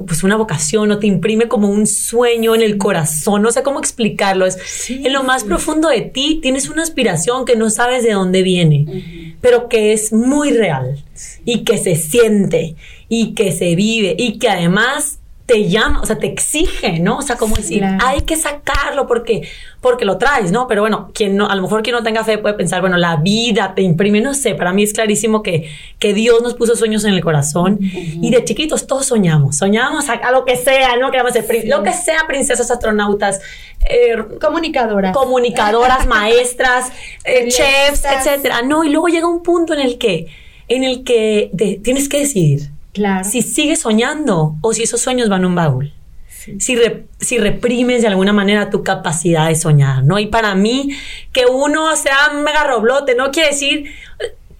pues 0.06 0.22
una 0.22 0.36
vocación 0.36 0.92
o 0.92 0.98
te 0.98 1.08
imprime 1.08 1.48
como 1.48 1.68
un 1.68 1.86
sueño 1.86 2.54
en 2.54 2.62
el 2.62 2.78
corazón, 2.78 3.42
no 3.42 3.50
sé 3.50 3.64
cómo 3.64 3.80
explicarlo, 3.80 4.46
es 4.46 4.88
en 4.90 5.12
lo 5.12 5.24
más 5.24 5.42
profundo 5.42 5.88
de 5.88 6.02
ti 6.02 6.38
tienes 6.40 6.68
una 6.68 6.84
aspiración 6.84 7.44
que 7.44 7.56
no 7.56 7.68
sabes 7.68 8.04
de 8.04 8.12
dónde 8.12 8.42
viene, 8.42 9.36
pero 9.40 9.68
que 9.68 9.92
es 9.92 10.12
muy 10.12 10.52
real 10.52 11.02
y 11.44 11.64
que 11.64 11.78
se 11.78 11.96
siente 11.96 12.76
y 13.08 13.34
que 13.34 13.50
se 13.50 13.74
vive 13.74 14.14
y 14.16 14.38
que 14.38 14.48
además 14.48 15.17
te 15.48 15.66
llama, 15.66 16.02
o 16.02 16.06
sea, 16.06 16.18
te 16.18 16.26
exige, 16.26 17.00
¿no? 17.00 17.16
O 17.16 17.22
sea, 17.22 17.36
como 17.36 17.56
decir, 17.56 17.78
Claro. 17.78 17.96
hay 18.06 18.20
que 18.20 18.36
sacarlo 18.36 19.06
porque, 19.06 19.48
porque 19.80 20.04
lo 20.04 20.18
traes, 20.18 20.52
¿no? 20.52 20.66
Pero 20.68 20.82
bueno, 20.82 21.10
quien 21.14 21.36
no, 21.38 21.46
a 21.48 21.54
lo 21.56 21.62
mejor 21.62 21.82
quien 21.82 21.96
no 21.96 22.02
tenga 22.02 22.22
fe 22.22 22.36
puede 22.36 22.54
pensar, 22.54 22.82
bueno, 22.82 22.98
la 22.98 23.16
vida 23.16 23.72
te 23.74 23.80
imprime, 23.80 24.20
no 24.20 24.34
sé, 24.34 24.54
para 24.54 24.74
mí 24.74 24.82
es 24.82 24.92
clarísimo 24.92 25.42
que, 25.42 25.70
que 25.98 26.12
Dios 26.12 26.42
nos 26.42 26.52
puso 26.52 26.76
sueños 26.76 27.02
en 27.06 27.14
el 27.14 27.22
corazón 27.24 27.78
y 27.80 28.30
de 28.30 28.44
chiquitos 28.44 28.86
todos 28.86 29.06
soñamos, 29.06 29.56
soñamos 29.56 30.10
a, 30.10 30.12
a 30.14 30.32
lo 30.32 30.44
que 30.44 30.54
sea, 30.56 30.96
¿no? 30.98 31.10
Queremos 31.10 31.32
ser, 31.32 31.46
prin- 31.46 31.66
lo 31.70 31.82
que 31.82 31.94
sea, 31.94 32.26
princesas, 32.28 32.70
astronautas, 32.70 33.40
eh, 33.88 34.16
Comunicadora. 34.40 35.12
comunicadoras, 35.12 36.06
maestras, 36.08 36.92
eh, 37.24 37.48
chefs, 37.48 38.04
etcétera. 38.04 38.60
No, 38.60 38.84
y 38.84 38.90
luego 38.90 39.08
llega 39.08 39.26
un 39.26 39.42
punto 39.42 39.72
en 39.72 39.80
el 39.80 39.96
que, 39.96 40.26
en 40.68 40.84
el 40.84 41.04
que 41.04 41.48
de- 41.54 41.80
tienes 41.82 42.08
que 42.10 42.18
decidir 42.18 42.68
claro. 42.92 43.24
si 43.28 43.42
sigues 43.42 43.80
soñando 43.80 44.56
o 44.60 44.72
si 44.72 44.82
esos 44.82 45.00
sueños 45.00 45.28
van 45.28 45.44
a 45.44 45.46
un 45.46 45.54
baúl. 45.54 45.92
Sí. 46.28 46.58
Si, 46.60 46.76
re- 46.76 47.06
si 47.18 47.38
reprimes 47.38 48.02
de 48.02 48.08
alguna 48.08 48.32
manera 48.32 48.70
tu 48.70 48.82
capacidad 48.82 49.48
de 49.48 49.56
soñar, 49.56 50.04
¿no? 50.04 50.18
Y 50.18 50.26
para 50.26 50.54
mí, 50.54 50.90
que 51.32 51.46
uno 51.46 51.94
sea 51.96 52.16
un 52.34 52.42
mega 52.42 52.64
roblote 52.64 53.14
no 53.14 53.30
quiere 53.30 53.50
decir, 53.50 53.86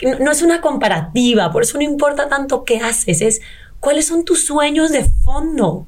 no, 0.03 0.19
no 0.19 0.31
es 0.33 0.43
una 0.43 0.61
comparativa, 0.61 1.51
por 1.53 1.63
eso 1.63 1.79
no 1.79 1.85
importa 1.85 2.29
tanto 2.29 2.65
qué 2.65 2.79
haces, 2.79 3.21
es 3.21 3.41
cuáles 3.81 4.07
son 4.07 4.25
tus 4.25 4.45
sueños 4.45 4.91
de 4.91 5.05
fondo 5.05 5.87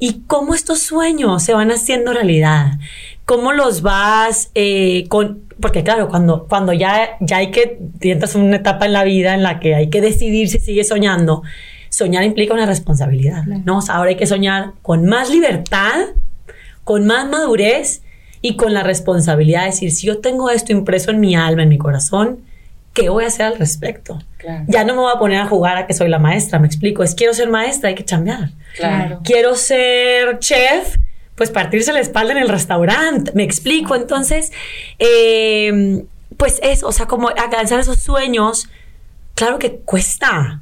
y 0.00 0.22
cómo 0.26 0.54
estos 0.54 0.80
sueños 0.80 1.42
se 1.44 1.52
van 1.52 1.70
haciendo 1.70 2.12
realidad, 2.12 2.78
cómo 3.26 3.52
los 3.52 3.82
vas 3.82 4.50
eh, 4.56 5.06
con... 5.08 5.42
Porque 5.60 5.84
claro, 5.84 6.08
cuando, 6.08 6.46
cuando 6.48 6.72
ya, 6.72 7.18
ya 7.20 7.36
hay 7.36 7.50
que, 7.50 7.78
entras 8.00 8.34
en 8.34 8.40
una 8.40 8.56
etapa 8.56 8.86
en 8.86 8.94
la 8.94 9.04
vida 9.04 9.34
en 9.34 9.42
la 9.42 9.60
que 9.60 9.74
hay 9.74 9.90
que 9.90 10.00
decidir 10.00 10.48
si 10.48 10.58
sigues 10.58 10.88
soñando, 10.88 11.42
soñar 11.90 12.24
implica 12.24 12.54
una 12.54 12.64
responsabilidad. 12.64 13.44
¿no? 13.44 13.78
O 13.78 13.82
sea, 13.82 13.96
ahora 13.96 14.08
hay 14.08 14.16
que 14.16 14.26
soñar 14.26 14.72
con 14.80 15.04
más 15.04 15.30
libertad, 15.30 15.96
con 16.82 17.06
más 17.06 17.28
madurez 17.28 18.02
y 18.40 18.56
con 18.56 18.72
la 18.72 18.82
responsabilidad 18.82 19.60
de 19.60 19.66
decir, 19.66 19.92
si 19.92 20.06
yo 20.06 20.20
tengo 20.20 20.48
esto 20.48 20.72
impreso 20.72 21.10
en 21.10 21.20
mi 21.20 21.36
alma, 21.36 21.62
en 21.62 21.68
mi 21.68 21.76
corazón, 21.76 22.40
¿qué 22.92 23.08
voy 23.08 23.24
a 23.24 23.28
hacer 23.28 23.46
al 23.46 23.58
respecto? 23.58 24.18
Claro. 24.38 24.64
Ya 24.68 24.84
no 24.84 24.94
me 24.94 25.00
voy 25.00 25.12
a 25.14 25.18
poner 25.18 25.40
a 25.40 25.46
jugar 25.46 25.76
a 25.76 25.86
que 25.86 25.94
soy 25.94 26.08
la 26.08 26.18
maestra, 26.18 26.58
me 26.58 26.66
explico, 26.66 27.02
es 27.02 27.14
quiero 27.14 27.34
ser 27.34 27.48
maestra, 27.48 27.88
hay 27.88 27.94
que 27.94 28.04
chambear 28.04 28.50
Claro. 28.76 29.20
quiero 29.24 29.54
ser 29.56 30.38
chef, 30.38 30.96
pues 31.34 31.50
partirse 31.50 31.92
la 31.92 32.00
espalda 32.00 32.32
en 32.32 32.38
el 32.38 32.48
restaurante, 32.48 33.32
me 33.34 33.42
explico. 33.44 33.94
Entonces, 33.94 34.52
eh, 34.98 36.04
pues 36.36 36.60
eso, 36.62 36.86
o 36.88 36.92
sea, 36.92 37.06
como 37.06 37.28
alcanzar 37.28 37.80
esos 37.80 37.98
sueños, 37.98 38.68
claro 39.34 39.58
que 39.58 39.76
cuesta. 39.76 40.60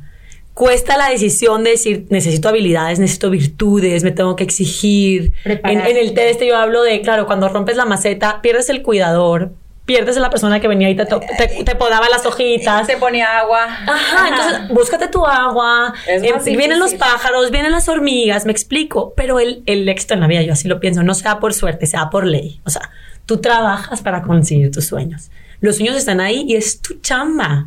Cuesta 0.55 0.97
la 0.97 1.09
decisión 1.11 1.63
de 1.63 1.71
decir, 1.71 2.07
necesito 2.11 2.49
habilidades, 2.49 2.99
necesito 2.99 3.31
virtudes, 3.31 4.03
me 4.03 4.11
tengo 4.11 4.35
que 4.35 4.43
exigir. 4.43 5.33
En 5.45 5.97
el 5.97 6.15
test 6.15 6.43
yo 6.43 6.57
hablo 6.57 6.83
de, 6.83 7.01
claro, 7.01 7.27
cuando 7.27 7.49
rompes 7.49 7.77
la 7.77 7.85
maceta, 7.85 8.41
pierdes 8.43 8.69
el 8.69 8.83
cuidador, 8.83 9.53
pierdes 9.89 10.19
a 10.19 10.21
la 10.21 10.29
persona 10.29 10.61
que 10.61 10.69
venía 10.69 10.91
y 10.91 10.95
te, 10.95 11.07
te, 11.07 11.65
te 11.65 11.75
podaba 11.75 12.11
las 12.11 12.27
hojitas. 12.27 12.87
Se 12.87 12.99
ponía 12.99 13.39
agua. 13.39 13.65
Ajá, 13.65 14.29
entonces 14.29 14.69
búscate 14.69 15.09
tu 15.09 15.25
agua, 15.25 15.95
Es 16.07 16.23
eh, 16.23 16.57
vienen 16.57 16.79
los 16.79 16.93
pájaros, 16.93 17.51
vienen 17.51 17.73
las 17.73 17.89
hormigas, 17.89 18.45
me 18.45 18.53
explico, 18.53 19.15
pero 19.17 19.41
el, 19.41 19.63
el 19.65 19.89
éxito 19.89 20.13
en 20.13 20.21
la 20.21 20.27
vida, 20.27 20.43
yo 20.43 20.53
así 20.53 20.69
lo 20.69 20.79
pienso, 20.79 21.03
no 21.03 21.15
sea 21.15 21.41
por 21.41 21.55
suerte, 21.55 21.87
sea 21.87 22.11
por 22.11 22.27
ley. 22.27 22.61
O 22.67 22.71
sea, 22.71 22.91
tú 23.25 23.39
trabajas 23.39 24.03
para 24.03 24.21
conseguir 24.21 24.71
tus 24.71 24.85
sueños. 24.85 25.31
Los 25.61 25.77
sueños 25.77 25.97
están 25.97 26.21
ahí 26.21 26.45
y 26.47 26.57
es 26.57 26.83
tu 26.83 27.01
chamba. 27.01 27.65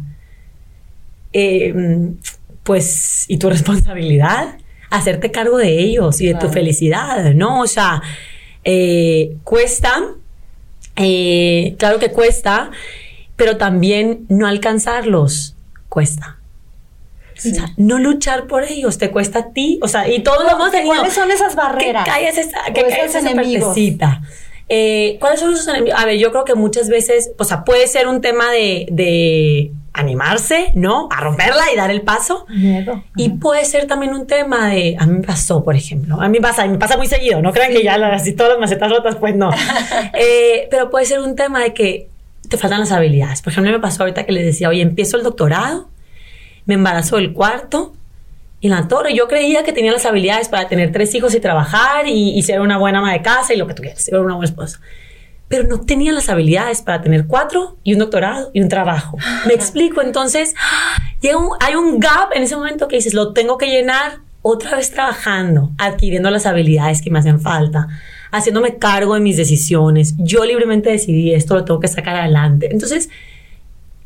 Eh, 1.33 1.73
pues, 2.61 3.25
y 3.29 3.37
tu 3.37 3.49
responsabilidad, 3.49 4.59
hacerte 4.91 5.31
cargo 5.31 5.57
de 5.57 5.79
ellos 5.79 6.21
y 6.21 6.27
de 6.27 6.35
tu 6.35 6.49
felicidad, 6.49 7.33
¿no? 7.33 7.61
O 7.61 7.67
sea, 7.67 8.03
eh, 8.63 9.37
cuesta, 9.43 10.03
eh, 10.95 11.75
claro 11.77 11.99
que 11.99 12.11
cuesta, 12.11 12.71
pero 13.35 13.57
también 13.57 14.25
no 14.29 14.47
alcanzarlos 14.47 15.55
cuesta. 15.89 16.37
O 17.37 17.41
sea, 17.41 17.71
no 17.75 17.97
luchar 17.97 18.45
por 18.45 18.63
ellos 18.63 18.99
te 18.99 19.09
cuesta 19.09 19.39
a 19.39 19.51
ti, 19.51 19.79
o 19.81 19.87
sea, 19.87 20.07
y 20.07 20.21
todos 20.21 20.43
lo 20.43 20.51
hemos 20.51 20.69
tenido. 20.69 20.93
¿Cuáles 20.93 21.13
son 21.13 21.31
esas 21.31 21.55
barreras? 21.55 22.05
Que 22.05 22.11
calles 22.11 22.37
esa, 22.37 22.65
que 22.71 22.81
esos 22.81 22.91
calles 22.91 23.15
esa 23.15 23.31
enemigos? 23.31 23.65
partecita. 23.69 24.21
Eh, 24.69 25.17
¿Cuáles 25.19 25.39
son 25.39 25.51
esos 25.51 25.67
enemigos? 25.67 25.99
A 25.99 26.05
ver, 26.05 26.19
yo 26.19 26.31
creo 26.31 26.45
que 26.45 26.53
muchas 26.53 26.87
veces, 26.87 27.31
o 27.39 27.43
sea, 27.43 27.63
puede 27.63 27.87
ser 27.87 28.07
un 28.07 28.21
tema 28.21 28.51
de, 28.51 28.85
de, 28.91 29.71
animarse, 29.93 30.71
¿no? 30.73 31.09
A 31.11 31.19
romperla 31.19 31.71
y 31.71 31.75
dar 31.75 31.91
el 31.91 32.01
paso. 32.01 32.45
Miedo. 32.49 33.03
Y 33.15 33.29
puede 33.29 33.65
ser 33.65 33.87
también 33.87 34.13
un 34.13 34.25
tema 34.25 34.69
de, 34.69 34.95
a 34.97 35.05
mí 35.05 35.19
me 35.19 35.25
pasó, 35.25 35.63
por 35.63 35.75
ejemplo, 35.75 36.21
a 36.21 36.29
mí 36.29 36.39
pasa, 36.39 36.65
me 36.65 36.77
pasa 36.77 36.97
muy 36.97 37.07
seguido, 37.07 37.41
no 37.41 37.51
crean 37.51 37.71
que 37.71 37.83
ya 37.83 37.97
las, 37.97 38.21
así 38.21 38.33
todas 38.33 38.53
las 38.53 38.59
macetas 38.59 38.89
rotas, 38.89 39.15
pues 39.15 39.35
no. 39.35 39.51
Eh, 40.13 40.67
pero 40.69 40.89
puede 40.89 41.05
ser 41.05 41.19
un 41.19 41.35
tema 41.35 41.61
de 41.61 41.73
que 41.73 42.09
te 42.47 42.57
faltan 42.57 42.79
las 42.79 42.91
habilidades. 42.91 43.41
Por 43.41 43.51
ejemplo, 43.51 43.71
me 43.71 43.79
pasó 43.79 44.03
ahorita 44.03 44.25
que 44.25 44.31
les 44.31 44.45
decía, 44.45 44.69
oye, 44.69 44.81
empiezo 44.81 45.17
el 45.17 45.23
doctorado, 45.23 45.89
me 46.65 46.75
embarazo 46.75 47.17
del 47.17 47.33
cuarto, 47.33 47.93
y 48.59 48.69
la 48.69 48.87
torre 48.87 49.15
yo 49.15 49.27
creía 49.27 49.63
que 49.63 49.73
tenía 49.73 49.91
las 49.91 50.05
habilidades 50.05 50.49
para 50.49 50.67
tener 50.67 50.91
tres 50.91 51.13
hijos 51.15 51.33
y 51.33 51.39
trabajar 51.39 52.07
y, 52.07 52.37
y 52.37 52.43
ser 52.43 52.61
una 52.61 52.77
buena 52.77 52.99
ama 52.99 53.13
de 53.13 53.21
casa 53.21 53.53
y 53.53 53.57
lo 53.57 53.67
que 53.67 53.73
tú 53.73 53.81
quieras, 53.81 54.03
ser 54.03 54.19
una 54.19 54.35
buena 54.35 54.49
esposa 54.49 54.79
pero 55.51 55.67
no 55.67 55.81
tenía 55.81 56.11
las 56.13 56.29
habilidades 56.29 56.81
para 56.81 57.01
tener 57.01 57.27
cuatro 57.27 57.77
y 57.83 57.93
un 57.93 57.99
doctorado 57.99 58.49
y 58.53 58.61
un 58.61 58.69
trabajo. 58.69 59.17
Me 59.45 59.53
explico, 59.53 60.01
entonces 60.01 60.55
hay 61.59 61.75
un 61.75 61.99
gap 61.99 62.29
en 62.33 62.41
ese 62.43 62.55
momento 62.55 62.87
que 62.87 62.95
dices, 62.95 63.13
lo 63.13 63.33
tengo 63.33 63.57
que 63.57 63.67
llenar 63.67 64.19
otra 64.41 64.75
vez 64.77 64.89
trabajando, 64.89 65.69
adquiriendo 65.77 66.31
las 66.31 66.45
habilidades 66.47 67.01
que 67.01 67.11
me 67.11 67.19
hacen 67.19 67.39
falta, 67.39 67.87
haciéndome 68.31 68.77
cargo 68.77 69.13
de 69.13 69.19
mis 69.19 69.37
decisiones. 69.37 70.15
Yo 70.17 70.45
libremente 70.45 70.89
decidí 70.89 71.33
esto, 71.33 71.53
lo 71.53 71.65
tengo 71.65 71.79
que 71.79 71.87
sacar 71.89 72.15
adelante. 72.15 72.69
Entonces, 72.71 73.09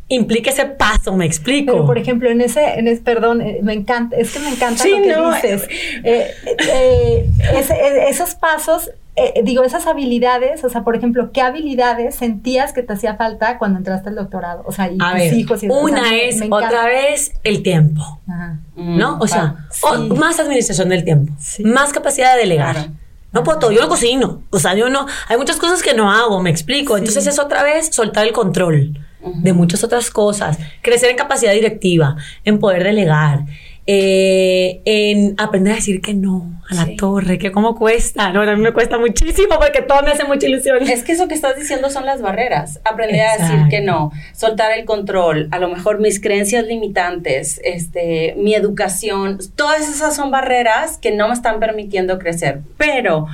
implica 0.08 0.50
ese 0.52 0.66
paso, 0.66 1.16
me 1.16 1.26
explico. 1.26 1.72
Pero 1.74 1.86
por 1.86 1.98
ejemplo, 1.98 2.30
en 2.30 2.42
ese, 2.42 2.64
en 2.80 2.88
ese 2.88 3.02
perdón, 3.02 3.42
eh, 3.42 3.60
me 3.64 3.74
encanta, 3.74 4.16
es 4.18 4.32
que 4.32 4.40
me 4.40 4.50
encanta 4.50 4.84
Sí, 4.84 4.90
lo 4.92 4.98
que 5.04 5.08
no, 5.16 5.34
dices. 5.36 5.68
Eh, 6.04 6.32
eh, 6.70 7.30
ese- 7.56 7.74
eh, 7.76 8.10
esos 8.10 8.36
pasos, 8.36 8.92
eh, 9.18 9.42
digo, 9.44 9.64
esas 9.64 9.88
habilidades, 9.88 10.64
o 10.64 10.70
sea, 10.70 10.84
por 10.84 10.96
ejemplo, 10.96 11.32
¿qué 11.32 11.42
habilidades 11.42 12.16
sentías 12.16 12.74
que 12.74 12.84
te 12.84 12.94
hacía 12.94 13.16
falta 13.16 13.58
cuando 13.58 13.78
entraste 13.80 14.10
al 14.10 14.16
doctorado? 14.16 14.64
O 14.66 14.72
sea, 14.72 14.92
y 14.92 14.98
a 15.00 15.12
tus 15.12 15.20
ver, 15.20 15.34
hijos 15.34 15.64
y 15.64 15.70
o 15.70 15.74
sea, 15.74 15.82
una 15.84 16.16
es 16.16 16.42
otra 16.50 16.86
vez 16.86 17.34
el 17.44 17.64
tiempo. 17.64 18.20
Ajá. 18.28 18.60
¿no? 18.76 19.18
O 19.20 19.28
sea, 19.28 19.68
o- 19.84 19.98
más 20.16 20.40
administración 20.40 20.90
del 20.90 21.04
tiempo, 21.06 21.34
Sí. 21.40 21.64
más 21.64 21.94
capacidad 21.94 22.34
de 22.34 22.42
delegar. 22.42 22.76
Claro. 22.76 22.92
No 23.32 23.44
puedo 23.44 23.60
todo, 23.60 23.72
yo 23.72 23.82
no 23.82 23.90
cocino, 23.90 24.44
o 24.50 24.60
sea, 24.60 24.76
yo 24.76 24.90
no, 24.90 25.06
hay 25.28 25.36
muchas 25.38 25.58
cosas 25.58 25.84
que 25.84 25.94
no 25.94 26.10
hago, 26.12 26.42
me 26.42 26.50
explico. 26.50 26.98
Entonces 26.98 27.28
es 27.28 27.38
otra 27.38 27.64
vez 27.64 27.90
soltar 27.92 28.26
el 28.26 28.32
control 28.34 28.98
de 29.26 29.54
muchas 29.54 29.84
otras 29.84 30.10
cosas, 30.12 30.58
crecer 30.82 31.10
en 31.10 31.18
capacidad 31.18 31.52
directiva, 31.52 32.16
en 32.46 32.60
poder 32.60 32.84
delegar, 32.84 33.40
eh, 33.88 34.82
en 34.86 35.36
aprender 35.38 35.74
a 35.74 35.76
decir 35.76 36.02
que 36.02 36.14
no 36.16 36.52
a 36.70 36.74
la 36.74 36.86
Sí. 36.86 36.96
torre, 36.98 37.38
que 37.38 37.52
cómo 37.52 37.76
cuesta, 37.76 38.32
no, 38.32 38.42
a 38.42 38.56
mí 38.56 38.62
me 38.62 38.74
cuesta 38.74 38.98
muchísimo 38.98 39.60
porque 39.60 39.84
todo 39.84 40.02
me 40.02 40.12
hace 40.12 40.24
mucha 40.24 40.48
ilusión. 40.48 40.82
Es 40.90 41.04
que 41.04 41.12
eso 41.12 41.28
que 41.28 41.36
estás 41.36 41.56
diciendo 41.56 41.92
son 41.92 42.06
las 42.08 42.22
barreras. 42.22 42.80
Aprender 42.84 43.22
a 43.22 43.38
decir 43.38 43.60
que 43.70 43.82
no, 43.82 44.12
soltar 44.34 44.72
el 44.72 44.86
control, 44.86 45.48
a 45.52 45.60
lo 45.60 45.70
mejor 45.70 46.00
mis 46.00 46.20
creencias 46.20 46.66
limitantes, 46.66 47.62
este, 47.64 48.34
mi 48.38 48.56
educación, 48.56 49.38
todas 49.56 49.88
esas 49.88 50.16
son 50.16 50.32
barreras 50.32 50.98
que 50.98 51.12
no 51.12 51.28
me 51.28 51.36
están 51.36 51.60
permitiendo 51.60 52.18
crecer. 52.18 52.62
Pero, 52.78 53.28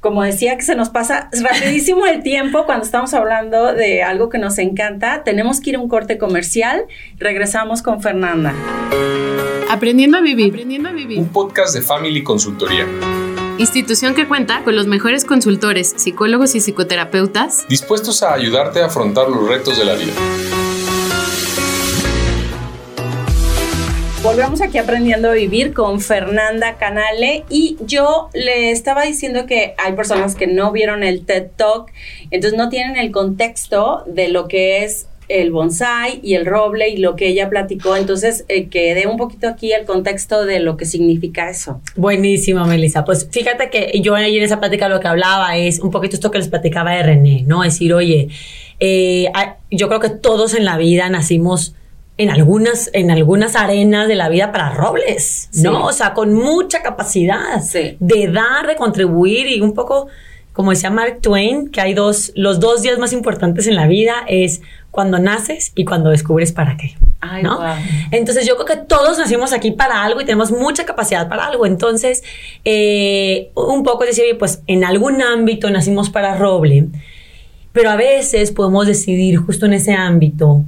como 0.00 0.22
decía 0.22 0.56
que 0.56 0.62
se 0.62 0.74
nos 0.74 0.90
pasa 0.90 1.28
rapidísimo 1.42 2.06
el 2.06 2.22
tiempo 2.22 2.64
cuando 2.66 2.84
estamos 2.84 3.14
hablando 3.14 3.72
de 3.72 4.02
algo 4.02 4.28
que 4.28 4.38
nos 4.38 4.58
encanta, 4.58 5.24
tenemos 5.24 5.60
que 5.60 5.70
ir 5.70 5.76
a 5.76 5.80
un 5.80 5.88
corte 5.88 6.18
comercial. 6.18 6.84
Regresamos 7.18 7.82
con 7.82 8.00
Fernanda. 8.00 8.54
Aprendiendo 9.70 10.18
a 10.18 10.20
vivir. 10.20 10.48
Aprendiendo 10.52 10.88
a 10.88 10.92
vivir. 10.92 11.18
un 11.18 11.28
podcast 11.28 11.74
de 11.74 11.82
Family 11.82 12.22
Consultoría, 12.22 12.86
Institución 13.58 14.14
que 14.14 14.28
cuenta 14.28 14.62
con 14.62 14.76
los 14.76 14.86
mejores 14.86 15.24
consultores, 15.24 15.92
psicólogos 15.96 16.54
y 16.54 16.60
psicoterapeutas. 16.60 17.66
dispuestos 17.68 18.22
a 18.22 18.32
ayudarte 18.32 18.80
a 18.82 18.86
afrontar 18.86 19.28
los 19.28 19.48
retos 19.48 19.76
de 19.76 19.84
la 19.84 19.94
vida. 19.94 20.12
Volvemos 24.28 24.60
aquí 24.60 24.76
aprendiendo 24.76 25.30
a 25.30 25.32
vivir 25.32 25.72
con 25.72 26.02
Fernanda 26.02 26.76
Canale 26.76 27.44
y 27.48 27.78
yo 27.86 28.28
le 28.34 28.70
estaba 28.72 29.04
diciendo 29.04 29.46
que 29.46 29.72
hay 29.78 29.94
personas 29.94 30.34
que 30.34 30.46
no 30.46 30.70
vieron 30.70 31.02
el 31.02 31.24
TED 31.24 31.46
Talk, 31.56 31.90
entonces 32.30 32.58
no 32.58 32.68
tienen 32.68 32.96
el 32.96 33.10
contexto 33.10 34.04
de 34.06 34.28
lo 34.28 34.46
que 34.46 34.84
es 34.84 35.06
el 35.28 35.50
bonsai 35.50 36.20
y 36.22 36.34
el 36.34 36.44
roble 36.44 36.90
y 36.90 36.98
lo 36.98 37.16
que 37.16 37.28
ella 37.28 37.48
platicó, 37.48 37.96
entonces 37.96 38.44
eh, 38.48 38.66
que 38.66 38.94
dé 38.94 39.06
un 39.06 39.16
poquito 39.16 39.48
aquí 39.48 39.72
el 39.72 39.86
contexto 39.86 40.44
de 40.44 40.60
lo 40.60 40.76
que 40.76 40.84
significa 40.84 41.48
eso. 41.48 41.80
Buenísimo, 41.96 42.66
Melissa. 42.66 43.06
Pues 43.06 43.26
fíjate 43.30 43.70
que 43.70 43.98
yo 44.02 44.14
ahí 44.14 44.36
en 44.36 44.44
esa 44.44 44.60
plática 44.60 44.90
lo 44.90 45.00
que 45.00 45.08
hablaba 45.08 45.56
es 45.56 45.78
un 45.78 45.90
poquito 45.90 46.16
esto 46.16 46.30
que 46.30 46.36
les 46.36 46.48
platicaba 46.48 46.92
de 46.92 47.02
René, 47.02 47.44
¿no? 47.46 47.62
Decir, 47.62 47.94
oye, 47.94 48.28
eh, 48.78 49.32
yo 49.70 49.88
creo 49.88 50.00
que 50.00 50.10
todos 50.10 50.52
en 50.52 50.66
la 50.66 50.76
vida 50.76 51.08
nacimos 51.08 51.74
en 52.18 52.30
algunas, 52.30 52.90
en 52.92 53.10
algunas 53.10 53.56
arenas 53.56 54.08
de 54.08 54.16
la 54.16 54.28
vida 54.28 54.52
para 54.52 54.70
robles, 54.74 55.48
¿no? 55.54 55.70
Sí. 55.76 55.82
O 55.84 55.92
sea, 55.92 56.14
con 56.14 56.34
mucha 56.34 56.82
capacidad 56.82 57.62
Sí. 57.62 57.96
de 58.00 58.28
dar, 58.28 58.66
de 58.66 58.76
contribuir 58.76 59.46
y 59.46 59.60
un 59.60 59.72
poco, 59.72 60.08
como 60.52 60.70
decía 60.70 60.90
Mark 60.90 61.20
Twain, 61.22 61.70
que 61.70 61.80
hay 61.80 61.94
dos, 61.94 62.32
los 62.34 62.58
dos 62.58 62.82
días 62.82 62.98
más 62.98 63.12
importantes 63.12 63.66
en 63.68 63.76
la 63.76 63.86
vida 63.86 64.14
es 64.26 64.60
cuando 64.90 65.18
naces 65.20 65.70
y 65.76 65.84
cuando 65.84 66.10
descubres 66.10 66.50
para 66.52 66.76
qué. 66.76 66.96
Ay, 67.20 67.42
¿no? 67.42 67.60
Entonces 68.10 68.46
yo 68.46 68.54
creo 68.56 68.66
que 68.66 68.84
todos 68.84 69.18
nacimos 69.18 69.52
aquí 69.52 69.70
para 69.70 70.02
algo 70.04 70.20
y 70.20 70.24
tenemos 70.24 70.50
mucha 70.50 70.84
capacidad 70.84 71.28
para 71.28 71.46
algo. 71.46 71.66
Entonces, 71.66 72.22
eh, 72.64 73.50
un 73.54 73.82
poco 73.84 74.02
es 74.04 74.10
decir, 74.10 74.24
oye, 74.24 74.34
pues 74.34 74.62
en 74.66 74.84
algún 74.84 75.22
ámbito 75.22 75.70
nacimos 75.70 76.10
para 76.10 76.36
roble, 76.36 76.86
pero 77.72 77.90
a 77.90 77.96
veces 77.96 78.50
podemos 78.50 78.86
decidir 78.88 79.36
justo 79.36 79.66
en 79.66 79.74
ese 79.74 79.92
ámbito, 79.94 80.64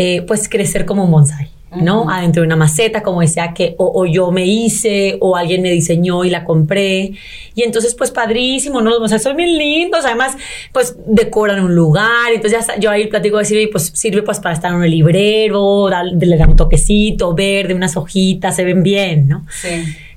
eh, 0.00 0.22
pues 0.26 0.48
crecer 0.48 0.84
como 0.86 1.04
un 1.04 1.10
bonsai. 1.10 1.48
¿no? 1.82 2.10
Adentro 2.10 2.42
de 2.42 2.46
una 2.48 2.56
maceta, 2.56 3.00
como 3.00 3.20
decía 3.20 3.54
que 3.54 3.76
o, 3.78 3.92
o 3.94 4.04
yo 4.04 4.32
me 4.32 4.44
hice 4.44 5.16
o 5.20 5.36
alguien 5.36 5.62
me 5.62 5.70
diseñó 5.70 6.24
y 6.24 6.30
la 6.30 6.42
compré. 6.42 7.12
Y 7.54 7.62
entonces, 7.62 7.94
pues 7.94 8.10
padrísimo, 8.10 8.80
¿no? 8.80 8.90
Los 8.90 8.98
bonsai 8.98 9.20
son 9.20 9.36
bien 9.36 9.56
lindos, 9.56 10.04
además, 10.04 10.36
pues 10.72 10.96
decoran 11.06 11.62
un 11.62 11.76
lugar. 11.76 12.32
Entonces, 12.34 12.66
ya 12.66 12.76
yo 12.80 12.90
ahí 12.90 13.06
platico 13.06 13.36
de 13.36 13.42
decir, 13.44 13.56
"Oye, 13.58 13.68
pues 13.68 13.84
sirve 13.94 14.22
pues 14.22 14.40
para 14.40 14.52
estar 14.56 14.72
en 14.72 14.78
un 14.78 14.90
librero, 14.90 15.88
dar- 15.88 16.06
le 16.06 16.36
da 16.36 16.48
un 16.48 16.56
toquecito 16.56 17.34
verde, 17.36 17.72
unas 17.74 17.96
hojitas, 17.96 18.56
se 18.56 18.64
ven 18.64 18.82
bien, 18.82 19.28
¿no? 19.28 19.46
Sí. 19.62 19.68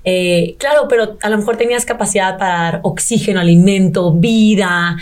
Eh, 0.05 0.55
claro, 0.59 0.87
pero 0.89 1.17
a 1.21 1.29
lo 1.29 1.37
mejor 1.37 1.55
tenías 1.55 1.85
capacidad 1.85 2.37
para 2.37 2.53
dar 2.53 2.79
oxígeno, 2.83 3.39
alimento, 3.39 4.11
vida, 4.13 4.97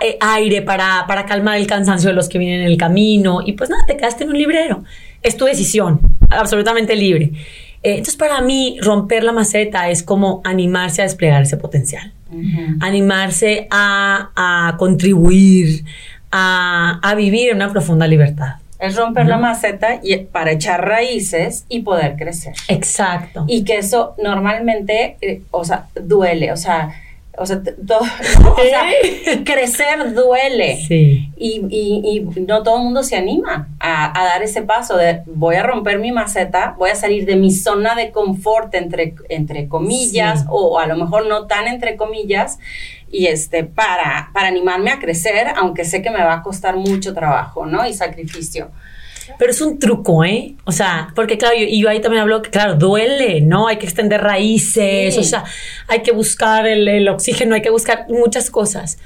eh, 0.00 0.16
aire 0.20 0.62
para, 0.62 1.04
para 1.06 1.24
calmar 1.24 1.58
el 1.58 1.66
cansancio 1.66 2.10
de 2.10 2.16
los 2.16 2.28
que 2.28 2.38
vienen 2.38 2.62
en 2.62 2.66
el 2.66 2.76
camino. 2.76 3.40
Y 3.44 3.52
pues 3.52 3.70
nada, 3.70 3.82
te 3.86 3.96
quedaste 3.96 4.24
en 4.24 4.30
un 4.30 4.38
librero. 4.38 4.84
Es 5.22 5.36
tu 5.36 5.44
decisión, 5.44 6.00
absolutamente 6.30 6.96
libre. 6.96 7.32
Eh, 7.82 7.92
entonces, 7.92 8.16
para 8.16 8.40
mí, 8.40 8.78
romper 8.80 9.24
la 9.24 9.32
maceta 9.32 9.88
es 9.88 10.02
como 10.02 10.40
animarse 10.44 11.02
a 11.02 11.04
desplegar 11.04 11.42
ese 11.42 11.56
potencial. 11.56 12.12
Animarse 12.80 13.66
a, 13.70 14.30
a 14.36 14.76
contribuir, 14.76 15.84
a, 16.30 17.00
a 17.02 17.14
vivir 17.14 17.50
en 17.50 17.56
una 17.56 17.72
profunda 17.72 18.06
libertad. 18.06 18.56
Es 18.80 18.96
romper 18.96 19.26
la 19.26 19.36
maceta 19.36 20.00
y, 20.02 20.16
para 20.16 20.52
echar 20.52 20.86
raíces 20.86 21.66
y 21.68 21.80
poder 21.82 22.16
crecer. 22.16 22.54
Exacto. 22.68 23.44
Y 23.46 23.64
que 23.64 23.78
eso 23.78 24.14
normalmente, 24.22 25.16
eh, 25.20 25.42
o 25.50 25.64
sea, 25.64 25.88
duele, 25.94 26.52
o 26.52 26.56
sea, 26.56 26.94
o 27.38 27.46
sea, 27.46 27.62
t- 27.62 27.72
todo, 27.86 28.00
o 28.56 28.62
sea, 28.62 28.84
crecer 29.44 30.14
duele. 30.14 30.76
Sí. 30.86 31.30
Y, 31.36 31.62
y- 31.70 32.26
y 32.36 32.40
no 32.40 32.62
todo 32.62 32.76
el 32.78 32.82
mundo 32.84 33.02
se 33.02 33.16
anima 33.16 33.68
a, 33.78 34.20
a 34.20 34.24
dar 34.24 34.42
ese 34.42 34.62
paso 34.62 34.96
de 34.96 35.22
voy 35.26 35.56
a 35.56 35.62
romper 35.62 35.98
mi 35.98 36.12
maceta, 36.12 36.74
voy 36.78 36.90
a 36.90 36.94
salir 36.94 37.24
de 37.26 37.36
mi 37.36 37.50
zona 37.50 37.94
de 37.94 38.10
confort 38.10 38.74
entre, 38.74 39.14
entre 39.28 39.68
comillas, 39.68 40.40
Sí. 40.40 40.46
o 40.50 40.78
a 40.78 40.86
lo 40.86 40.96
mejor 40.96 41.26
no 41.26 41.46
tan 41.46 41.66
entre 41.68 41.96
comillas, 41.96 42.58
y 43.12 43.26
este, 43.26 43.64
para, 43.64 44.30
para 44.32 44.48
animarme 44.48 44.90
a 44.90 44.98
crecer, 45.00 45.48
aunque 45.56 45.84
sé 45.84 46.00
que 46.02 46.10
me 46.10 46.22
va 46.22 46.34
a 46.34 46.42
costar 46.42 46.76
mucho 46.76 47.12
trabajo, 47.14 47.66
¿no? 47.66 47.86
Y 47.86 47.92
sacrificio. 47.94 48.70
Pero 49.38 49.50
es 49.50 49.60
un 49.60 49.78
truco, 49.78 50.24
¿eh? 50.24 50.54
O 50.64 50.72
sea, 50.72 51.08
porque 51.14 51.38
claro, 51.38 51.54
yo, 51.56 51.64
y 51.64 51.80
yo 51.82 51.88
ahí 51.88 52.00
también 52.00 52.22
hablo 52.22 52.42
que, 52.42 52.50
claro, 52.50 52.74
duele, 52.74 53.40
¿no? 53.40 53.68
Hay 53.68 53.76
que 53.78 53.86
extender 53.86 54.20
raíces, 54.20 55.14
Sí. 55.14 55.20
o 55.20 55.24
sea, 55.24 55.44
hay 55.88 56.02
que 56.02 56.12
buscar 56.12 56.66
el, 56.66 56.86
el 56.88 57.08
oxígeno, 57.08 57.54
hay 57.54 57.62
que 57.62 57.70
buscar 57.70 58.06
muchas 58.08 58.50
cosas. 58.50 58.98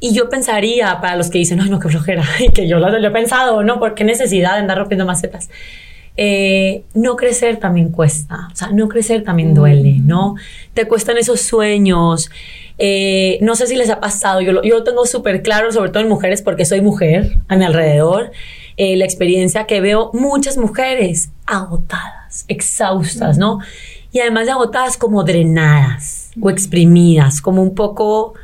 Y 0.00 0.12
yo 0.14 0.28
pensaría, 0.28 1.00
para 1.00 1.16
los 1.16 1.30
que 1.30 1.38
dicen, 1.38 1.60
ay, 1.60 1.70
no, 1.70 1.80
qué 1.80 1.88
flojera, 1.88 2.24
y 2.40 2.50
que 2.50 2.68
yo 2.68 2.78
lo, 2.78 2.90
lo 2.98 3.08
he 3.08 3.10
pensado, 3.10 3.62
¿no? 3.62 3.78
¿Por 3.78 3.94
qué 3.94 4.04
necesidad 4.04 4.54
de 4.54 4.58
andar 4.60 4.78
rompiendo 4.78 5.06
macetas? 5.06 5.48
Eh, 6.16 6.84
no 6.94 7.16
crecer 7.16 7.56
también 7.56 7.88
cuesta, 7.90 8.48
o 8.52 8.54
sea, 8.56 8.68
no 8.70 8.88
crecer 8.88 9.24
también 9.24 9.52
duele, 9.52 9.96
¿no? 10.04 10.36
Te 10.72 10.86
cuestan 10.86 11.18
esos 11.18 11.40
sueños. 11.40 12.30
Eh, 12.78 13.38
no 13.40 13.56
sé 13.56 13.66
si 13.66 13.74
les 13.74 13.90
ha 13.90 13.98
pasado, 13.98 14.40
yo 14.40 14.52
lo, 14.52 14.62
yo 14.62 14.74
lo 14.78 14.84
tengo 14.84 15.06
súper 15.06 15.42
claro, 15.42 15.72
sobre 15.72 15.90
todo 15.90 16.02
en 16.02 16.08
mujeres, 16.08 16.40
porque 16.42 16.64
soy 16.66 16.80
mujer 16.82 17.38
a 17.48 17.56
mi 17.56 17.64
alrededor. 17.64 18.30
Eh, 18.76 18.96
la 18.96 19.04
experiencia 19.04 19.66
que 19.66 19.80
veo 19.80 20.10
muchas 20.12 20.56
mujeres 20.56 21.30
agotadas, 21.46 22.44
exhaustas, 22.48 23.38
¿no? 23.38 23.58
Y 24.12 24.20
además 24.20 24.46
de 24.46 24.52
agotadas 24.52 24.96
como 24.96 25.24
drenadas 25.24 26.30
o 26.40 26.50
exprimidas, 26.50 27.40
como 27.40 27.62
un 27.62 27.74
poco 27.74 28.34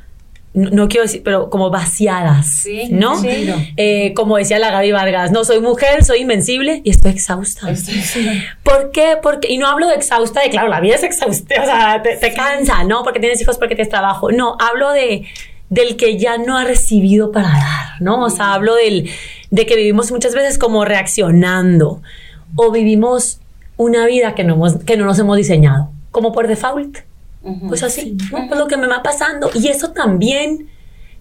no, 0.53 0.71
no 0.71 0.89
quiero 0.89 1.05
decir, 1.05 1.23
pero 1.25 1.49
como 1.49 1.71
vaciadas, 1.71 2.49
Sí, 2.65 2.89
¿no? 2.91 3.21
sí. 3.21 3.49
Eh, 3.77 4.13
como 4.15 4.37
decía 4.37 4.59
la 4.59 4.73
Gaby 4.73 4.91
Vargas, 4.91 5.31
no 5.31 5.45
soy 5.45 5.61
mujer, 5.61 6.05
soy 6.05 6.21
invencible 6.23 6.83
y 6.85 6.91
estoy 6.91 7.13
exhausta. 7.13 7.69
¿Por 8.65 8.91
qué? 8.91 9.17
Porque, 9.23 9.49
y 9.53 9.59
no 9.59 9.69
hablo 9.69 9.87
de 9.87 9.95
exhausta, 9.95 10.41
de 10.43 10.51
claro, 10.51 10.69
la 10.69 10.81
vida 10.81 10.97
es 10.97 11.05
exhausta, 11.05 11.55
o 11.63 11.65
sea, 11.65 12.03
te, 12.03 12.17
te 12.17 12.35
cansa, 12.35 12.83
¿no? 12.83 13.05
Porque 13.05 13.21
tienes 13.21 13.41
hijos, 13.41 13.59
porque 13.59 13.77
tienes 13.77 13.91
trabajo. 13.91 14.33
No, 14.33 14.57
hablo 14.59 14.91
de 14.91 15.25
del 15.69 15.97
que 15.97 16.19
ya 16.19 16.37
no 16.37 16.59
ha 16.59 16.65
recibido 16.65 17.31
para 17.31 17.49
dar, 17.51 18.01
¿no? 18.03 18.25
O 18.25 18.31
sea, 18.31 18.55
hablo 18.55 18.75
del, 18.75 19.09
de 19.51 19.67
que 19.67 19.77
vivimos 19.77 20.11
muchas 20.13 20.35
veces 20.35 20.59
como 20.59 20.85
reaccionando 20.85 22.03
o 22.57 22.71
vivimos 22.71 23.41
una 23.77 24.07
vida 24.07 24.35
que 24.35 24.45
no, 24.45 24.55
hemos, 24.55 24.77
que 24.85 24.97
no 24.97 25.05
nos 25.07 25.19
hemos 25.19 25.37
diseñado, 25.37 25.91
como 26.11 26.33
por 26.33 26.47
default. 26.49 26.99
Pues 27.69 27.83
así, 27.83 28.17
¿no? 28.31 28.49
Pues 28.49 28.61
lo 28.61 28.67
que 28.69 28.77
me 28.77 28.87
va 28.87 29.03
pasando. 29.03 29.51
Y 29.55 29.69
eso 29.69 29.93
también 29.93 30.69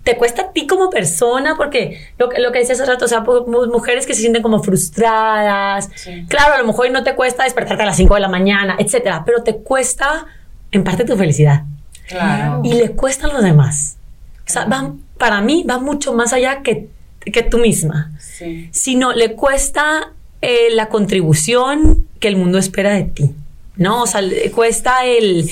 te 0.03 0.17
cuesta 0.17 0.41
a 0.41 0.51
ti 0.51 0.67
como 0.67 0.89
persona, 0.89 1.55
porque 1.55 1.97
lo, 2.17 2.27
que- 2.27 2.39
lo 2.41 2.51
que 2.51 2.59
decías 2.59 2.79
hace 2.81 2.91
rato, 2.91 3.05
o 3.05 3.07
sea, 3.07 3.23
pu- 3.23 3.45
mu- 3.47 3.71
mujeres 3.71 4.05
que 4.05 4.13
se 4.13 4.19
sienten 4.21 4.41
como 4.43 4.61
frustradas. 4.61 5.89
Sí. 5.95 6.25
Claro, 6.27 6.55
a 6.55 6.57
lo 6.57 6.65
mejor 6.67 6.91
no 6.91 7.03
te 7.03 7.15
cuesta 7.15 7.43
despertarte 7.45 7.83
a 7.83 7.85
las 7.85 7.95
5 7.97 8.15
de 8.15 8.19
la 8.19 8.27
mañana, 8.27 8.75
etcétera, 8.79 9.23
pero 9.25 9.43
te 9.43 9.57
cuesta 9.57 10.25
en 10.71 10.83
parte 10.83 11.05
tu 11.05 11.15
felicidad. 11.15 11.63
Claro. 12.07 12.61
Y 12.65 12.73
le 12.73 12.91
cuesta 12.91 13.27
a 13.27 13.33
los 13.33 13.43
demás. 13.43 13.97
O 14.45 14.49
sea, 14.51 14.65
va- 14.65 14.93
para 15.17 15.39
mí 15.41 15.65
va 15.69 15.77
mucho 15.79 16.13
más 16.13 16.33
allá 16.33 16.61
que, 16.63 16.89
que 17.31 17.43
tú 17.43 17.57
misma 17.57 18.11
Sí. 18.19 18.69
sino 18.71 19.11
le 19.13 19.33
cuesta 19.35 20.13
eh, 20.41 20.69
la 20.71 20.87
contribución 20.89 22.07
que 22.19 22.27
el 22.29 22.35
mundo 22.37 22.57
espera 22.57 22.93
de 22.93 23.03
ti, 23.03 23.31
¿no? 23.75 24.03
O 24.03 24.07
sea, 24.07 24.21
le 24.21 24.49
cuesta 24.51 25.05
el, 25.05 25.49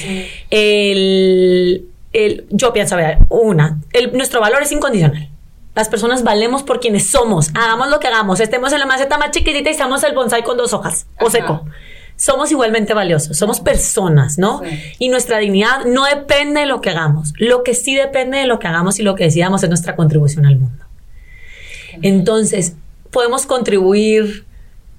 el, 0.49 1.85
el- 2.13 2.45
yo 2.49 2.73
pienso, 2.73 2.95
a 2.95 2.97
ver, 2.97 3.17
una, 3.29 3.79
el- 3.93 4.13
nuestro 4.13 4.39
valor 4.41 4.61
es 4.63 4.71
incondicional. 4.71 5.29
Las 5.75 5.89
personas 5.89 6.23
valemos 6.23 6.63
por 6.63 6.79
quienes 6.79 7.07
somos, 7.07 7.49
hagamos 7.53 7.89
lo 7.89 7.99
que 7.99 8.07
hagamos, 8.07 8.39
estemos 8.39 8.73
en 8.73 8.79
la 8.79 8.85
maceta 8.85 9.17
más 9.17 9.31
chiquitita 9.31 9.69
y 9.69 9.73
seamos 9.75 10.03
el 10.03 10.15
bonsai 10.15 10.43
con 10.43 10.57
dos 10.57 10.73
hojas 10.73 11.05
o 11.19 11.29
seco. 11.29 11.65
Somos 12.15 12.49
igualmente 12.51 12.95
valiosos, 12.95 13.37
somos 13.37 13.59
personas, 13.59 14.39
¿no? 14.39 14.63
Sí. 14.63 14.79
Y 14.97 15.09
nuestra 15.09 15.37
dignidad 15.37 15.85
no 15.85 16.05
depende 16.05 16.61
de 16.61 16.65
lo 16.65 16.81
que 16.81 16.89
hagamos. 16.89 17.33
Lo 17.37 17.61
que 17.61 17.75
sí 17.75 17.93
depende 17.93 18.39
de 18.39 18.47
lo 18.47 18.57
que 18.57 18.65
hagamos 18.67 18.97
y 18.99 19.03
lo 19.03 19.13
que 19.13 19.25
decidamos 19.25 19.61
es 19.61 19.69
nuestra 19.69 19.95
contribución 19.95 20.47
al 20.47 20.57
mundo. 20.57 20.83
Entonces, 22.01 22.73
podemos 23.11 23.45
contribuir 23.45 24.45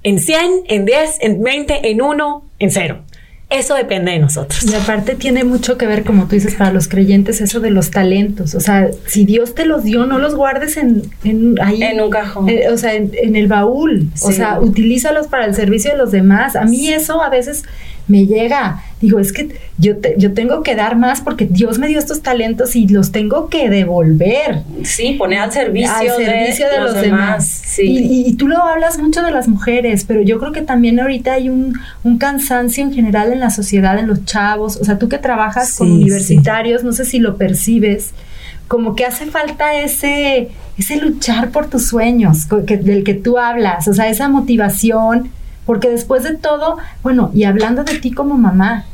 en 0.03 0.19
100, 0.19 0.65
en 0.69 0.85
10, 0.85 1.19
en 1.21 1.43
20, 1.43 1.91
en 1.91 2.03
1, 2.03 2.45
en 2.59 2.71
0. 2.71 2.99
Eso 3.51 3.75
depende 3.75 4.13
de 4.13 4.19
nosotros. 4.19 4.63
Y 4.65 4.75
aparte 4.75 5.15
tiene 5.15 5.43
mucho 5.43 5.79
que 5.79 5.87
ver, 5.87 6.05
como 6.05 6.27
tú 6.27 6.35
dices, 6.35 6.55
para 6.55 6.71
los 6.71 6.87
creyentes, 6.87 7.41
eso 7.41 7.61
de 7.61 7.71
los 7.71 7.91
talentos. 7.91 8.55
O 8.55 8.61
sea, 8.61 8.91
si 9.07 9.25
Dios 9.25 9.55
te 9.55 9.65
los 9.65 9.85
dio, 9.85 10.05
no 10.05 10.19
los 10.19 10.35
guardes 10.35 10.77
en, 10.77 11.11
en 11.25 11.59
ahí. 11.63 11.83
En 11.83 11.99
un 11.99 12.11
cajón. 12.11 12.51
Eh, 12.51 12.69
o 12.71 12.77
sea, 12.77 12.95
en, 12.95 13.11
en 13.15 13.37
el 13.37 13.47
baúl. 13.47 14.11
O 14.21 14.33
sea, 14.33 14.61
utilízalos 14.61 15.29
para 15.29 15.47
el 15.47 15.55
servicio 15.55 15.93
de 15.93 15.97
los 15.97 16.11
demás. 16.11 16.57
A 16.57 16.65
mí 16.65 16.89
eso 16.89 17.23
a 17.23 17.31
veces 17.31 17.65
me 18.09 18.27
llega. 18.27 18.83
Digo, 19.01 19.21
es 19.21 19.33
que 19.33 19.49
yo, 19.79 19.99
te- 19.99 20.15
yo 20.19 20.33
tengo 20.35 20.63
que 20.65 20.75
dar 20.75 20.97
más 20.97 21.21
porque 21.21 21.47
Dios 21.47 21.79
me 21.79 21.87
dio 21.87 21.99
estos 22.01 22.21
talentos 22.23 22.75
y 22.75 22.89
los 22.89 23.13
tengo 23.13 23.49
que 23.49 23.69
devolver. 23.71 24.63
Sí, 24.83 25.13
poner 25.13 25.39
al 25.41 25.53
servicio, 25.53 25.91
al 25.93 26.17
servicio 26.17 26.67
de, 26.69 26.81
los, 26.81 26.95
demás. 27.01 27.47
Sí. 27.47 27.83
Y, 27.83 27.99
y- 27.99 28.27
y 28.29 28.33
tú 28.35 28.49
lo 28.49 28.59
hablas 28.63 28.99
mucho 28.99 29.23
de 29.23 29.31
las 29.31 29.47
mujeres, 29.47 30.05
pero 30.05 30.21
yo 30.23 30.39
creo 30.41 30.51
que 30.53 30.63
también 30.63 30.99
ahorita 30.99 31.35
hay 31.35 31.49
un, 31.49 31.79
un 32.03 32.19
cansancio 32.19 32.83
en 32.83 32.93
general 32.93 33.33
en 33.33 33.39
la 33.41 33.51
sociedad, 33.51 33.99
en 33.99 34.09
los 34.09 34.25
chavos. 34.25 34.77
O 34.79 34.85
sea, 34.85 34.99
tú 34.99 35.09
que 35.09 35.19
trabajas 35.19 35.77
con 35.77 35.87
Sí, 35.87 35.93
universitarios, 35.95 36.83
no 36.83 36.93
sé 36.93 37.05
si 37.05 37.19
lo 37.21 37.37
percibes, 37.37 38.11
como 38.67 38.97
que 38.97 39.05
hace 39.07 39.27
falta 39.27 39.75
ese, 39.81 40.49
ese 40.77 40.97
luchar 40.97 41.51
por 41.51 41.71
tus 41.71 41.87
sueños 41.87 42.47
que- 42.67 42.77
del 42.79 43.05
que 43.05 43.15
tú 43.15 43.39
hablas, 43.39 43.87
o 43.89 43.95
sea, 43.95 44.09
esa 44.09 44.29
motivación, 44.29 45.31
porque 45.69 45.91
después 45.91 46.23
de 46.23 46.35
todo, 46.35 46.79
bueno, 47.03 47.31
y 47.35 47.45
hablando 47.45 47.85
de 47.85 47.99
ti 47.99 48.11
como 48.11 48.39
mamá, 48.39 48.87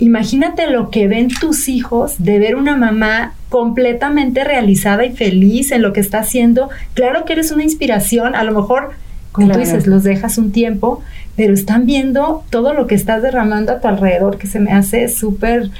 Imagínate 0.00 0.68
lo 0.68 0.90
que 0.90 1.06
ven 1.06 1.28
tus 1.28 1.68
hijos 1.68 2.16
de 2.18 2.40
ver 2.40 2.56
una 2.56 2.76
mamá 2.76 3.32
completamente 3.48 4.42
realizada 4.42 5.06
y 5.06 5.14
feliz 5.14 5.70
en 5.70 5.82
lo 5.82 5.92
que 5.92 6.00
está 6.00 6.18
haciendo. 6.18 6.68
Claro 6.94 7.24
que 7.24 7.34
eres 7.34 7.52
una 7.52 7.62
inspiración, 7.62 8.34
a 8.34 8.42
lo 8.42 8.52
mejor, 8.52 8.90
como 9.30 9.46
Claro. 9.46 9.62
tú 9.62 9.66
dices, 9.66 9.86
los 9.86 10.02
dejas 10.02 10.36
un 10.36 10.50
tiempo, 10.50 11.00
pero 11.36 11.54
están 11.54 11.86
viendo 11.86 12.42
todo 12.50 12.74
lo 12.74 12.88
que 12.88 12.96
estás 12.96 13.22
derramando 13.22 13.70
a 13.70 13.80
tu 13.80 13.86
alrededor, 13.86 14.36
que 14.36 14.48
se 14.48 14.58
me 14.58 14.72
hace 14.72 15.06
súper 15.06 15.70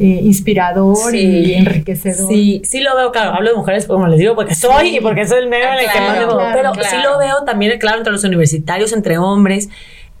eh, 0.00 0.20
inspirador 0.24 0.96
Sí. 1.10 1.18
y 1.18 1.54
enriquecedor. 1.54 2.28
Sí, 2.32 2.62
sí 2.64 2.80
lo 2.80 2.96
veo, 2.96 3.12
claro, 3.12 3.34
hablo 3.34 3.50
de 3.50 3.56
mujeres, 3.56 3.86
como 3.86 4.06
les 4.08 4.18
digo, 4.18 4.34
porque 4.34 4.54
soy 4.54 4.96
y 4.96 5.00
porque 5.00 5.26
soy 5.26 5.40
el 5.40 5.48
medio 5.48 5.66
Ah, 5.68 5.74
en 5.78 5.84
el 5.86 5.92
que 5.92 6.00
más 6.00 6.10
me 6.18 6.24
muevo, 6.26 6.38
claro, 6.38 6.52
pero 6.54 6.72
claro. 6.72 6.88
sí 6.90 6.96
lo 7.02 7.18
veo 7.18 7.44
también, 7.44 7.78
claro, 7.78 7.98
entre 7.98 8.12
los 8.12 8.24
universitarios, 8.24 8.92
entre 8.92 9.18
hombres, 9.18 9.68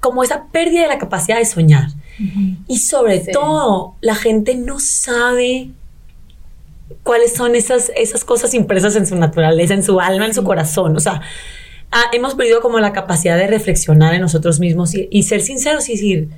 como 0.00 0.22
esa 0.22 0.44
pérdida 0.52 0.82
de 0.82 0.88
la 0.88 0.98
capacidad 0.98 1.38
de 1.38 1.44
soñar. 1.46 1.88
Y 2.68 2.78
sobre 2.78 3.20
Sí. 3.24 3.32
todo, 3.32 3.94
la 4.02 4.14
gente 4.14 4.54
no 4.54 4.78
sabe 4.80 5.70
cuáles 7.02 7.34
son 7.34 7.54
esas, 7.54 7.90
esas 7.96 8.24
cosas 8.24 8.52
impresas 8.54 8.96
en 8.96 9.06
su 9.06 9.16
naturaleza, 9.16 9.74
en 9.74 9.82
su 9.82 10.00
alma, 10.00 10.26
en 10.26 10.34
su 10.34 10.44
corazón. 10.44 10.96
O 10.96 11.00
sea, 11.00 11.22
ah, 11.92 12.04
hemos 12.12 12.34
perdido 12.34 12.60
como 12.60 12.78
la 12.80 12.92
capacidad 12.92 13.36
de 13.38 13.46
reflexionar 13.46 14.14
en 14.14 14.20
nosotros 14.20 14.60
mismos 14.60 14.94
y, 14.94 15.08
y 15.10 15.22
ser 15.22 15.40
sinceros 15.40 15.88
y 15.88 15.92
decir, 15.92 16.28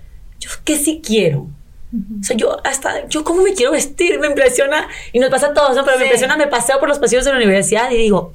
yo 0.40 0.50
qué 0.64 0.76
sí 0.76 1.00
quiero. 1.05 1.46
O 1.92 2.24
sea, 2.24 2.37
yo 2.37 2.57
hasta, 2.64 3.07
yo 3.09 3.22
cómo 3.22 3.42
me 3.42 3.52
quiero 3.52 3.72
vestir, 3.72 4.18
me 4.18 4.26
impresiona, 4.26 4.88
y 5.12 5.18
nos 5.18 5.28
pasa 5.28 5.48
a 5.48 5.55
todos, 5.55 5.76
¿no? 5.76 5.85
Pero 5.85 5.96
me 5.98 6.05
Sí. 6.05 6.07
impresiona, 6.07 6.37
me 6.38 6.46
paseo 6.46 6.81
por 6.81 6.88
los 6.88 6.98
pasillos 6.98 7.24
de 7.26 7.33
la 7.33 7.37
universidad 7.37 7.90
y 7.90 7.96
digo, 7.98 8.33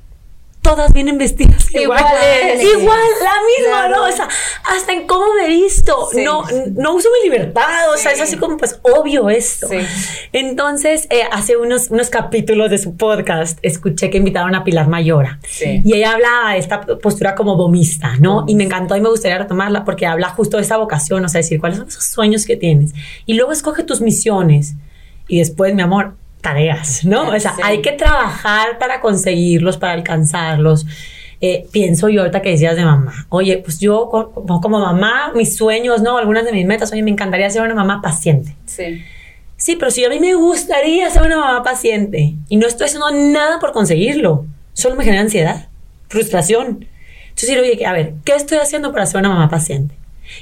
todas 0.61 0.93
vienen 0.93 1.17
vestidas 1.17 1.56
igual. 1.73 1.99
Iguales. 1.99 2.63
Igual, 2.63 2.99
la 3.23 3.31
misma, 3.57 3.87
Claro. 3.87 3.95
¿no? 3.97 4.03
O 4.05 4.11
sea, 4.11 4.27
hasta 4.65 4.93
en 4.93 5.05
cómo 5.07 5.25
me 5.35 5.47
visto. 5.47 6.07
Sí. 6.11 6.23
No, 6.23 6.43
no 6.75 6.93
uso 6.93 7.09
mi 7.21 7.29
libertad, 7.29 7.91
o 7.93 7.97
sea, 7.97 8.11
es 8.11 8.17
Sí. 8.17 8.23
así 8.23 8.37
como, 8.37 8.57
pues, 8.57 8.79
obvio 8.83 9.29
esto. 9.29 9.67
Sí. 9.67 9.77
Entonces, 10.33 11.07
eh, 11.09 11.23
hace 11.31 11.57
unos, 11.57 11.89
unos 11.89 12.09
capítulos 12.09 12.69
de 12.69 12.77
su 12.77 12.95
podcast, 12.97 13.59
escuché 13.61 14.09
que 14.09 14.17
invitaron 14.17 14.55
a 14.55 14.63
Pilar 14.63 14.87
Mayora. 14.87 15.39
Y 15.61 15.93
ella 15.93 16.13
habla 16.13 16.53
de 16.53 16.59
esta 16.59 16.81
postura 16.81 17.35
como 17.35 17.55
bomista, 17.55 18.15
¿no? 18.19 18.45
Y 18.47 18.55
me 18.55 18.63
encantó 18.65 18.95
y 18.95 19.01
me 19.01 19.09
gustaría 19.09 19.37
retomarla 19.37 19.83
porque 19.85 20.05
habla 20.05 20.29
justo 20.29 20.57
de 20.57 20.63
esa 20.63 20.77
vocación, 20.77 21.23
o 21.25 21.29
sea, 21.29 21.39
decir 21.39 21.59
cuáles 21.59 21.77
son 21.79 21.87
esos 21.87 22.05
sueños 22.05 22.45
que 22.45 22.55
tienes. 22.57 22.93
Y 23.25 23.33
luego 23.35 23.51
escoge 23.51 23.83
tus 23.83 24.01
misiones. 24.01 24.73
Y 25.27 25.39
después, 25.39 25.73
mi 25.73 25.81
amor, 25.81 26.15
tareas, 26.41 27.03
¿no? 27.03 27.29
O 27.29 27.39
sea, 27.39 27.53
Sí. 27.55 27.61
hay 27.63 27.81
que 27.81 27.91
trabajar 27.93 28.77
para 28.79 29.01
conseguirlos, 29.01 29.77
para 29.77 29.93
alcanzarlos. 29.93 30.85
Eh, 31.39 31.67
pienso 31.71 32.09
yo 32.09 32.21
ahorita 32.21 32.41
que 32.41 32.49
decías 32.49 32.75
de 32.75 32.83
mamá, 32.83 33.27
oye, 33.29 33.57
pues 33.57 33.79
yo 33.79 34.09
co- 34.09 34.31
como, 34.31 34.59
como 34.59 34.79
mamá, 34.79 35.31
mis 35.35 35.55
sueños, 35.55 36.01
¿no? 36.01 36.17
Algunas 36.17 36.45
de 36.45 36.51
mis 36.51 36.65
metas, 36.65 36.91
oye, 36.91 37.03
me 37.03 37.11
encantaría 37.11 37.49
ser 37.49 37.61
una 37.61 37.75
mamá 37.75 38.01
paciente. 38.01 38.55
Sí. 38.65 39.03
Sí, 39.55 39.75
pero 39.75 39.91
si 39.91 40.03
a 40.05 40.09
mí 40.09 40.19
me 40.19 40.33
gustaría 40.35 41.09
ser 41.09 41.23
una 41.23 41.37
mamá 41.37 41.63
paciente 41.63 42.33
y 42.49 42.57
no 42.57 42.67
estoy 42.67 42.85
haciendo 42.87 43.09
nada 43.11 43.59
por 43.59 43.71
conseguirlo, 43.71 44.45
solo 44.73 44.95
me 44.95 45.03
genera 45.03 45.21
ansiedad, 45.21 45.67
frustración. 46.09 46.87
Entonces, 47.29 47.49
digo, 47.49 47.61
oye, 47.61 47.85
a 47.85 47.93
ver, 47.93 48.13
¿qué 48.23 48.33
estoy 48.35 48.57
haciendo 48.57 48.91
para 48.91 49.05
ser 49.05 49.19
una 49.19 49.29
mamá 49.29 49.49
paciente? 49.49 49.95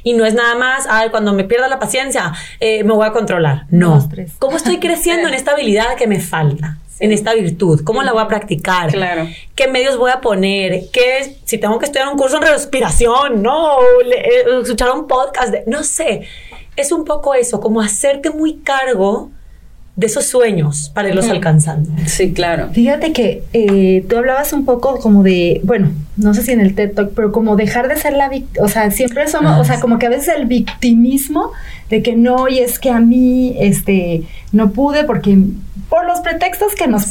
Y 0.04 0.14
no 0.14 0.26
es 0.26 0.34
nada 0.34 0.56
más, 0.56 0.86
ay, 0.90 1.10
cuando 1.10 1.32
me 1.34 1.44
pierda 1.44 1.68
la 1.68 1.78
paciencia, 1.80 2.34
eh, 2.60 2.84
me 2.84 2.94
voy 2.94 3.06
a 3.06 3.12
controlar. 3.12 3.66
No. 3.70 3.98
¿Cómo 4.40 4.58
estoy 4.58 4.80
creciendo 4.80 5.28
en 5.28 5.34
esta 5.34 5.52
habilidad 5.52 5.96
que 5.98 6.08
me 6.08 6.20
falta? 6.20 6.78
En 7.00 7.12
esta 7.12 7.34
virtud. 7.34 7.82
¿Cómo 7.84 8.04
la 8.04 8.14
voy 8.14 8.22
a 8.24 8.28
practicar? 8.28 8.90
Claro. 8.92 9.28
¿Qué 9.56 9.68
medios 9.68 9.98
voy 9.98 10.12
a 10.12 10.22
poner? 10.22 10.84
¿Qué, 10.94 11.36
si 11.44 11.58
tengo 11.58 11.78
que 11.78 11.86
estudiar 11.86 12.08
un 12.08 12.18
curso 12.18 12.38
en 12.38 12.44
respiración? 12.44 13.42
¿No? 13.44 13.78
Le- 14.06 14.20
eh, 14.20 14.44
escuchar 14.62 14.92
un 14.92 15.06
podcast. 15.08 15.52
de- 15.52 15.64
no 15.68 15.84
sé. 15.84 16.22
Es 16.78 16.92
un 16.92 17.04
poco 17.06 17.34
eso, 17.34 17.60
como 17.60 17.82
hacerte 17.82 18.30
muy 18.30 18.56
cargo 18.58 19.30
de 19.98 20.08
esos 20.08 20.26
sueños 20.26 20.92
para 20.94 21.08
irlos 21.08 21.30
alcanzando. 21.30 21.90
Sí, 22.06 22.34
claro. 22.34 22.70
Fíjate 22.74 23.14
que 23.14 23.44
eh, 23.54 24.06
tú 24.10 24.18
hablabas 24.18 24.52
un 24.52 24.66
poco 24.66 24.98
como 25.00 25.24
de, 25.24 25.62
bueno, 25.64 25.92
no 26.18 26.34
sé 26.34 26.44
si 26.44 26.52
en 26.52 26.60
el 26.60 26.76
TED 26.76 26.94
Talk, 26.94 27.12
pero 27.16 27.32
como 27.32 27.56
dejar 27.56 27.88
de 27.88 27.96
ser 27.96 28.12
la 28.12 28.28
víctima, 28.28 28.66
o 28.66 28.68
sea, 28.68 28.92
siempre 28.92 29.26
somos, 29.30 29.54
Ah, 29.54 29.60
o 29.62 29.64
sea, 29.64 29.80
como 29.80 29.98
que 29.98 30.06
a 30.08 30.10
veces 30.10 30.34
el 30.36 30.48
victimismo 30.48 31.52
de 31.90 32.04
que 32.04 32.14
no, 32.18 32.50
y 32.50 32.60
es 32.60 32.78
que 32.78 32.90
a 32.90 33.00
mí, 33.00 33.56
este, 33.58 34.24
no 34.52 34.72
pude 34.72 35.06
porque 35.06 35.38
por 35.90 36.06
los 36.06 36.20
pretextos 36.22 36.76
que 36.76 36.88
nos 36.88 37.06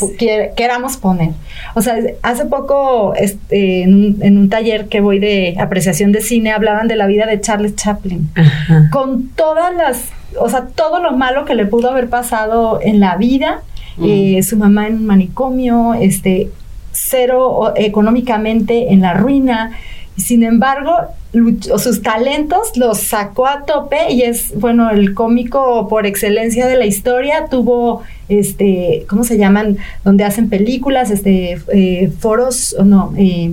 queramos 0.56 0.96
poner. 0.96 1.30
O 1.74 1.82
sea, 1.82 1.96
hace 2.22 2.44
poco 2.46 3.14
este, 3.14 3.82
en, 3.82 3.94
un, 3.94 4.18
en 4.22 4.38
un 4.38 4.48
taller 4.48 4.88
que 4.88 5.00
voy 5.00 5.18
de 5.18 5.56
apreciación 5.58 6.12
de 6.12 6.20
cine 6.20 6.52
hablaban 6.52 6.88
de 6.88 6.96
la 6.96 7.06
vida 7.06 7.26
de 7.26 7.40
Charles 7.40 7.76
Chaplin 7.76 8.30
Ajá. 8.34 8.88
con 8.90 9.28
todas 9.30 9.74
las, 9.74 10.08
o 10.38 10.48
sea, 10.48 10.66
todo 10.66 11.00
lo 11.00 11.12
malo 11.12 11.44
que 11.44 11.54
le 11.54 11.66
pudo 11.66 11.90
haber 11.90 12.08
pasado 12.08 12.80
en 12.82 13.00
la 13.00 13.16
vida, 13.16 13.62
eh, 14.02 14.42
su 14.42 14.56
mamá 14.56 14.88
en 14.88 14.94
un 14.94 15.06
manicomio, 15.06 15.94
este, 15.94 16.50
cero 16.92 17.72
económicamente 17.76 18.92
en 18.92 19.02
la 19.02 19.14
ruina, 19.14 19.72
sin 20.16 20.42
embargo, 20.44 20.92
luch- 21.32 21.76
sus 21.78 22.02
talentos 22.02 22.76
los 22.76 22.98
sacó 23.00 23.46
a 23.46 23.64
tope 23.64 24.12
y 24.12 24.22
es, 24.22 24.52
bueno, 24.58 24.90
el 24.90 25.14
cómico 25.14 25.88
por 25.88 26.06
excelencia 26.06 26.66
de 26.66 26.76
la 26.76 26.86
historia. 26.86 27.46
Tuvo, 27.50 28.02
este, 28.28 29.04
¿cómo 29.08 29.24
se 29.24 29.36
llaman? 29.38 29.76
Donde 30.04 30.24
hacen 30.24 30.48
películas, 30.48 31.10
este, 31.10 31.58
eh, 31.72 32.12
foros, 32.20 32.74
o 32.78 32.84
no, 32.84 33.12
eh, 33.16 33.50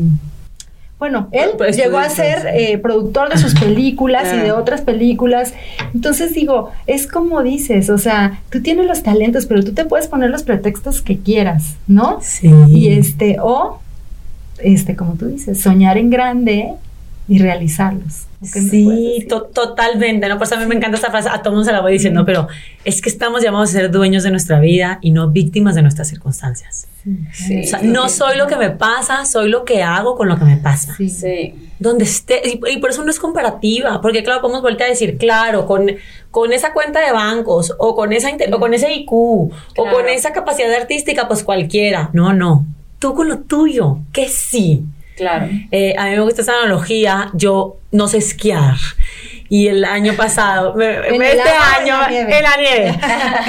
bueno, 1.00 1.30
él 1.32 1.50
Pues, 1.58 1.76
llegó 1.78 1.98
a 1.98 2.02
pues, 2.04 2.14
ser 2.14 2.42
pues, 2.42 2.54
eh, 2.56 2.78
productor 2.78 3.30
de 3.30 3.40
sus 3.40 3.56
películas 3.60 4.32
y 4.32 4.38
de 4.38 4.44
Claro. 4.44 4.60
otras 4.60 4.82
películas. 4.82 5.56
Entonces 5.96 6.36
digo, 6.36 6.70
es 6.86 7.08
como 7.08 7.42
dices, 7.42 7.90
o 7.90 7.98
sea, 7.98 8.40
tú 8.52 8.62
tienes 8.62 8.86
los 8.86 9.02
talentos, 9.02 9.48
pero 9.48 9.64
tú 9.64 9.74
te 9.74 9.84
puedes 9.86 10.08
poner 10.08 10.30
los 10.30 10.44
pretextos 10.44 11.02
que 11.02 11.18
quieras, 11.18 11.76
¿no? 11.88 12.20
Sí. 12.22 12.52
Y 12.70 12.90
este, 12.90 13.38
o, 13.42 13.80
este, 14.64 14.96
como 14.96 15.16
tú 15.16 15.28
dices, 15.28 15.60
soñar 15.62 15.98
en 15.98 16.10
grande 16.10 16.74
y 17.28 17.40
realizarlos. 17.40 18.26
¿O 18.42 18.46
Sí, 18.46 19.28
to- 19.30 19.44
totalmente, 19.44 20.28
¿no? 20.28 20.38
Por 20.40 20.48
eso 20.48 20.56
a 20.56 20.60
mí 20.60 20.66
me 20.66 20.74
encanta 20.76 20.98
esta 20.98 21.12
frase, 21.12 21.30
a 21.30 21.44
todo 21.44 21.54
mundo 21.54 21.66
se 21.66 21.72
la 21.72 21.82
voy 21.82 21.94
diciendo, 21.94 22.26
pero 22.26 22.48
es 22.84 23.00
que 23.00 23.10
estamos 23.10 23.44
llamados 23.44 23.70
a 23.70 23.74
ser 23.74 23.92
dueños 23.92 24.24
de 24.24 24.32
nuestra 24.32 24.60
vida 24.60 24.98
y 25.02 25.12
no 25.12 25.30
víctimas 25.30 25.76
de 25.76 25.84
nuestras 25.84 26.08
circunstancias. 26.08 26.88
Sí. 27.34 27.62
O 27.64 27.68
sea, 27.68 27.82
no 27.84 28.10
soy 28.10 28.38
lo 28.38 28.48
que 28.48 28.56
me 28.56 28.72
pasa, 28.72 29.26
soy 29.26 29.50
lo 29.50 29.64
que 29.64 29.84
hago 29.84 30.16
con 30.16 30.28
lo 30.28 30.38
que 30.40 30.46
me 30.46 30.58
pasa. 30.58 30.96
Sí. 30.98 31.10
Sí. 31.10 31.54
Donde 31.78 32.04
esté, 32.06 32.42
y, 32.48 32.60
y 32.72 32.78
por 32.80 32.90
eso 32.90 33.04
no 33.04 33.12
es 33.12 33.20
comparativa, 33.20 34.02
porque 34.02 34.24
claro, 34.24 34.42
podemos 34.42 34.64
voltear 34.64 34.88
a 34.88 34.92
decir, 34.92 35.18
claro, 35.20 35.68
con, 35.68 35.86
con 36.32 36.52
esa 36.52 36.74
cuenta 36.74 37.00
de 37.06 37.12
bancos, 37.12 37.74
o 37.78 37.96
con, 37.96 38.12
esa, 38.12 38.30
o 38.52 38.60
con 38.60 38.74
ese 38.74 38.92
IQ, 38.92 39.12
o 39.14 39.52
Claro. 39.76 39.92
con 39.98 40.10
esa 40.10 40.34
capacidad 40.34 40.74
artística, 40.74 41.28
pues 41.28 41.44
cualquiera. 41.44 42.10
No, 42.14 42.34
no. 42.34 42.66
Tú 43.02 43.14
con 43.16 43.28
lo 43.28 43.40
tuyo, 43.40 43.98
que 44.14 44.30
sí. 44.30 44.84
Claro. 45.18 45.50
Eh, 45.72 45.94
a 45.98 46.06
mí 46.06 46.12
me 46.12 46.22
gusta 46.22 46.42
esa 46.44 46.54
analogía. 46.54 47.30
Yo 47.34 47.76
no 47.92 48.08
sé 48.08 48.20
esquiar. 48.20 48.76
Y 49.50 49.68
el 49.68 49.84
año 49.84 50.14
pasado, 50.16 50.74
me- 50.76 50.96
¿En 51.10 51.18
me- 51.18 51.32
el 51.34 51.38
este 51.40 51.50
año, 51.50 51.96
en 52.10 52.30
la 52.44 52.56
nieve, 52.58 52.88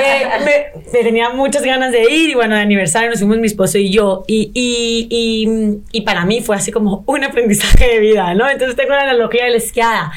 eh, 0.03 0.27
me, 0.45 0.83
me 0.93 1.05
tenía 1.05 1.31
muchas 1.31 1.63
ganas 1.63 1.93
de 1.93 2.03
ir 2.11 2.31
y 2.31 2.35
bueno, 2.35 2.57
de 2.57 2.63
aniversario 2.63 3.09
nos 3.11 3.21
fuimos 3.21 3.39
mi 3.39 3.47
esposo 3.47 3.79
y 3.79 3.91
yo. 3.93 4.25
Y, 4.27 4.51
y, 4.55 5.07
y, 5.11 5.99
y 5.99 6.01
para 6.01 6.25
mí 6.25 6.41
fue 6.41 6.57
así 6.57 6.73
como 6.73 7.05
un 7.07 7.23
aprendizaje 7.23 7.87
de 7.89 7.99
vida, 8.01 8.35
¿no? 8.35 8.51
Entonces 8.51 8.75
tengo 8.75 8.91
la 8.95 9.03
analogía 9.03 9.45
de 9.45 9.51
la 9.51 9.57
esquiada. 9.59 10.13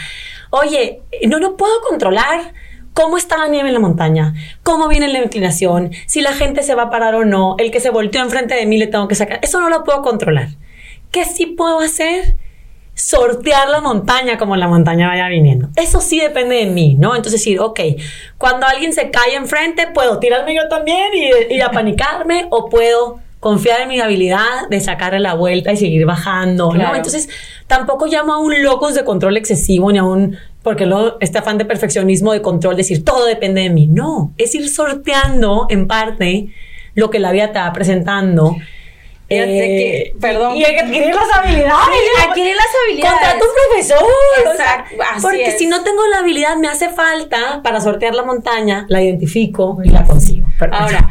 Oye, 0.49 1.01
no 1.27 1.37
lo 1.39 1.55
puedo 1.57 1.73
controlar. 1.87 2.53
¿Cómo 2.95 3.17
está 3.17 3.37
la 3.37 3.49
nieve 3.49 3.67
en 3.67 3.73
la 3.73 3.81
montaña? 3.81 4.33
¿Cómo 4.63 4.87
viene 4.87 5.09
la 5.09 5.19
inclinación? 5.19 5.91
Si 6.07 6.21
la 6.21 6.31
gente 6.31 6.63
se 6.63 6.75
va 6.75 6.83
a 6.83 6.89
parar 6.89 7.13
o 7.15 7.25
no. 7.25 7.57
El 7.59 7.69
que 7.69 7.81
se 7.81 7.89
volteó 7.89 8.21
enfrente 8.21 8.55
de 8.55 8.65
mí 8.65 8.77
le 8.77 8.87
tengo 8.87 9.09
que 9.09 9.15
sacar. 9.15 9.39
Eso 9.41 9.59
no 9.59 9.67
lo 9.69 9.83
puedo 9.83 10.01
controlar. 10.01 10.47
¿Qué 11.11 11.25
sí 11.25 11.45
puedo 11.45 11.81
hacer? 11.81 12.37
Sortear 12.93 13.67
la 13.67 13.81
montaña 13.81 14.37
como 14.37 14.55
la 14.55 14.69
montaña 14.69 15.09
vaya 15.09 15.27
viniendo. 15.27 15.67
Eso 15.75 15.99
sí 15.99 16.21
depende 16.21 16.55
de 16.55 16.67
mí, 16.67 16.95
¿no? 16.97 17.17
Entonces 17.17 17.41
decir, 17.41 17.59
ok, 17.59 17.81
cuando 18.37 18.65
alguien 18.65 18.93
se 18.93 19.11
cae 19.11 19.35
enfrente, 19.35 19.87
puedo 19.93 20.17
tirarme 20.19 20.55
yo 20.55 20.69
también 20.69 21.09
y, 21.13 21.53
y 21.53 21.59
apanicarme 21.59 22.47
o 22.49 22.69
puedo 22.69 23.19
confiar 23.41 23.81
en 23.81 23.89
mi 23.89 23.99
habilidad 23.99 24.69
de 24.69 24.79
sacarle 24.79 25.19
la 25.19 25.33
vuelta 25.33 25.73
y 25.73 25.77
seguir 25.77 26.05
bajando, 26.05 26.69
Claro. 26.69 26.91
¿no? 26.91 26.95
Entonces 26.95 27.27
tampoco 27.67 28.07
llamo 28.07 28.33
a 28.33 28.37
un 28.37 28.63
locos 28.63 28.95
de 28.95 29.03
control 29.03 29.35
excesivo 29.35 29.91
ni 29.91 29.99
a 29.99 30.03
un, 30.03 30.37
porque 30.65 30.85
luego 30.87 31.17
este 31.21 31.37
afán 31.37 31.59
de 31.59 31.63
perfeccionismo 31.65 32.33
de 32.33 32.41
control, 32.41 32.75
decir 32.75 33.05
todo 33.05 33.25
depende 33.27 33.61
de 33.61 33.69
mí. 33.69 33.85
No, 33.87 34.33
es 34.37 34.53
ir 34.55 34.67
sorteando 34.67 35.67
en 35.69 35.87
parte 35.87 36.47
lo 36.95 37.09
que 37.11 37.19
la 37.19 37.31
vida 37.31 37.51
te 37.53 37.59
va 37.59 37.71
presentando. 37.71 38.55
Eh, 39.29 40.11
que- 40.13 40.19
perdón. 40.19 40.55
Y 40.57 40.63
hay 40.65 40.73
que 40.75 40.81
adquirir 40.81 41.13
las 41.15 41.31
habilidades. 41.37 41.85
Sí, 41.85 42.27
adquirir 42.29 42.55
las 42.55 42.65
habilidades. 42.83 43.19
Contrata 43.19 43.45
un 43.45 43.51
profesor. 43.69 44.03
o 44.03 44.43
sea, 44.43 44.51
Exacto, 44.75 44.95
así 45.13 45.21
porque 45.21 45.45
es. 45.45 45.57
si 45.59 45.67
no 45.67 45.83
tengo 45.83 46.05
la 46.07 46.17
habilidad, 46.19 46.55
me 46.57 46.67
hace 46.67 46.89
falta 46.89 47.61
para 47.63 47.79
sortear 47.79 48.15
la 48.15 48.23
montaña, 48.23 48.85
la 48.89 49.01
identifico 49.03 49.77
y 49.83 49.89
la 49.89 50.03
consigo. 50.03 50.47
Ahora, 50.71 51.09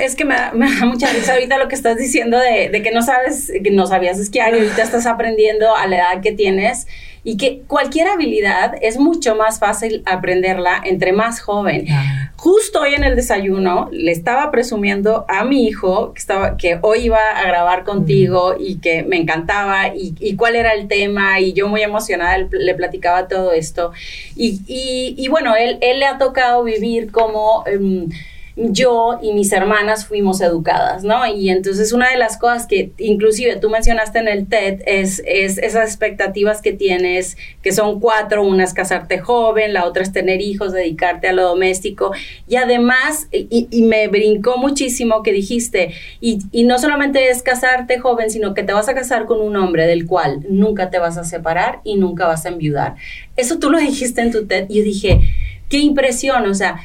es 0.00 0.16
que 0.16 0.24
me 0.24 0.34
da, 0.34 0.52
me 0.52 0.66
da 0.70 0.84
mucha 0.86 1.10
risa 1.12 1.32
ahorita 1.34 1.58
lo 1.58 1.68
que 1.68 1.74
estás 1.74 1.96
diciendo 1.96 2.38
de, 2.38 2.68
de 2.68 2.82
que 2.82 2.90
no 2.90 3.02
sabes, 3.02 3.50
que 3.62 3.70
no 3.70 3.86
sabías 3.86 4.18
esquiar 4.18 4.52
y 4.54 4.58
ahorita 4.58 4.82
estás 4.82 5.06
aprendiendo 5.06 5.74
a 5.74 5.86
la 5.86 5.96
edad 5.96 6.20
que 6.22 6.32
tienes 6.32 6.86
y 7.28 7.36
que 7.36 7.62
cualquier 7.66 8.06
habilidad 8.06 8.74
es 8.80 8.98
mucho 8.98 9.34
más 9.34 9.58
fácil 9.58 10.02
aprenderla 10.06 10.80
entre 10.84 11.12
más 11.12 11.40
joven. 11.40 11.86
Justo 12.36 12.82
hoy 12.82 12.94
en 12.94 13.02
el 13.02 13.16
desayuno 13.16 13.88
le 13.90 14.12
estaba 14.12 14.52
presumiendo 14.52 15.24
a 15.28 15.44
mi 15.44 15.66
hijo 15.66 16.12
que, 16.12 16.20
estaba, 16.20 16.56
que 16.56 16.78
hoy 16.82 17.06
iba 17.06 17.18
a 17.30 17.44
grabar 17.48 17.82
contigo 17.82 18.54
y 18.58 18.76
que 18.78 19.02
me 19.02 19.16
encantaba 19.16 19.88
y, 19.88 20.14
y 20.20 20.36
cuál 20.36 20.54
era 20.54 20.72
el 20.74 20.86
tema 20.86 21.40
y 21.40 21.52
yo 21.52 21.66
muy 21.66 21.82
emocionada 21.82 22.38
le, 22.48 22.74
platicaba 22.76 23.26
todo 23.26 23.50
esto. 23.52 23.90
Y, 24.36 24.60
y- 24.68 25.14
y 25.18 25.26
bueno, 25.28 25.56
él, 25.56 25.78
él 25.80 25.98
le 25.98 26.06
ha 26.06 26.18
tocado 26.18 26.62
vivir 26.62 27.10
como... 27.10 27.64
em, 27.66 28.08
yo 28.56 29.18
y 29.20 29.34
mis 29.34 29.52
hermanas 29.52 30.06
fuimos 30.06 30.40
educadas, 30.40 31.04
¿no? 31.04 31.26
Y 31.26 31.50
entonces 31.50 31.92
una 31.92 32.10
de 32.10 32.16
las 32.16 32.38
cosas 32.38 32.66
que 32.66 32.90
inclusive 32.96 33.56
tú 33.56 33.68
mencionaste 33.68 34.18
en 34.18 34.28
el 34.28 34.46
TED 34.46 34.80
es, 34.86 35.22
es 35.26 35.58
esas 35.58 35.90
expectativas 35.90 36.62
que 36.62 36.72
tienes, 36.72 37.36
que 37.62 37.72
son 37.72 38.00
cuatro, 38.00 38.42
una 38.42 38.64
es 38.64 38.72
casarte 38.72 39.18
joven, 39.18 39.74
la 39.74 39.84
otra 39.84 40.02
es 40.02 40.10
tener 40.10 40.40
hijos, 40.40 40.72
dedicarte 40.72 41.28
a 41.28 41.34
lo 41.34 41.42
doméstico, 41.42 42.12
y 42.48 42.56
además, 42.56 43.28
y, 43.30 43.66
me 43.82 44.08
brincó 44.08 44.56
muchísimo 44.56 45.22
que 45.22 45.32
dijiste, 45.32 45.92
y, 46.22 46.38
y 46.50 46.64
no 46.64 46.78
solamente 46.78 47.28
es 47.28 47.42
casarte 47.42 47.98
joven, 47.98 48.30
sino 48.30 48.54
que 48.54 48.62
te 48.62 48.72
vas 48.72 48.88
a 48.88 48.94
casar 48.94 49.26
con 49.26 49.42
un 49.42 49.54
hombre 49.56 49.86
del 49.86 50.06
cual 50.06 50.40
nunca 50.48 50.88
te 50.88 50.98
vas 50.98 51.18
a 51.18 51.24
separar 51.24 51.80
y 51.84 51.96
nunca 51.96 52.26
vas 52.26 52.46
a 52.46 52.48
enviudar. 52.48 52.96
Eso 53.36 53.58
tú 53.58 53.70
lo 53.70 53.78
dijiste 53.78 54.22
en 54.22 54.32
tu 54.32 54.46
TED, 54.46 54.64
y 54.70 54.78
yo 54.78 54.82
dije, 54.82 55.20
qué 55.68 55.78
impresión, 55.78 56.46
o 56.46 56.54
sea, 56.54 56.80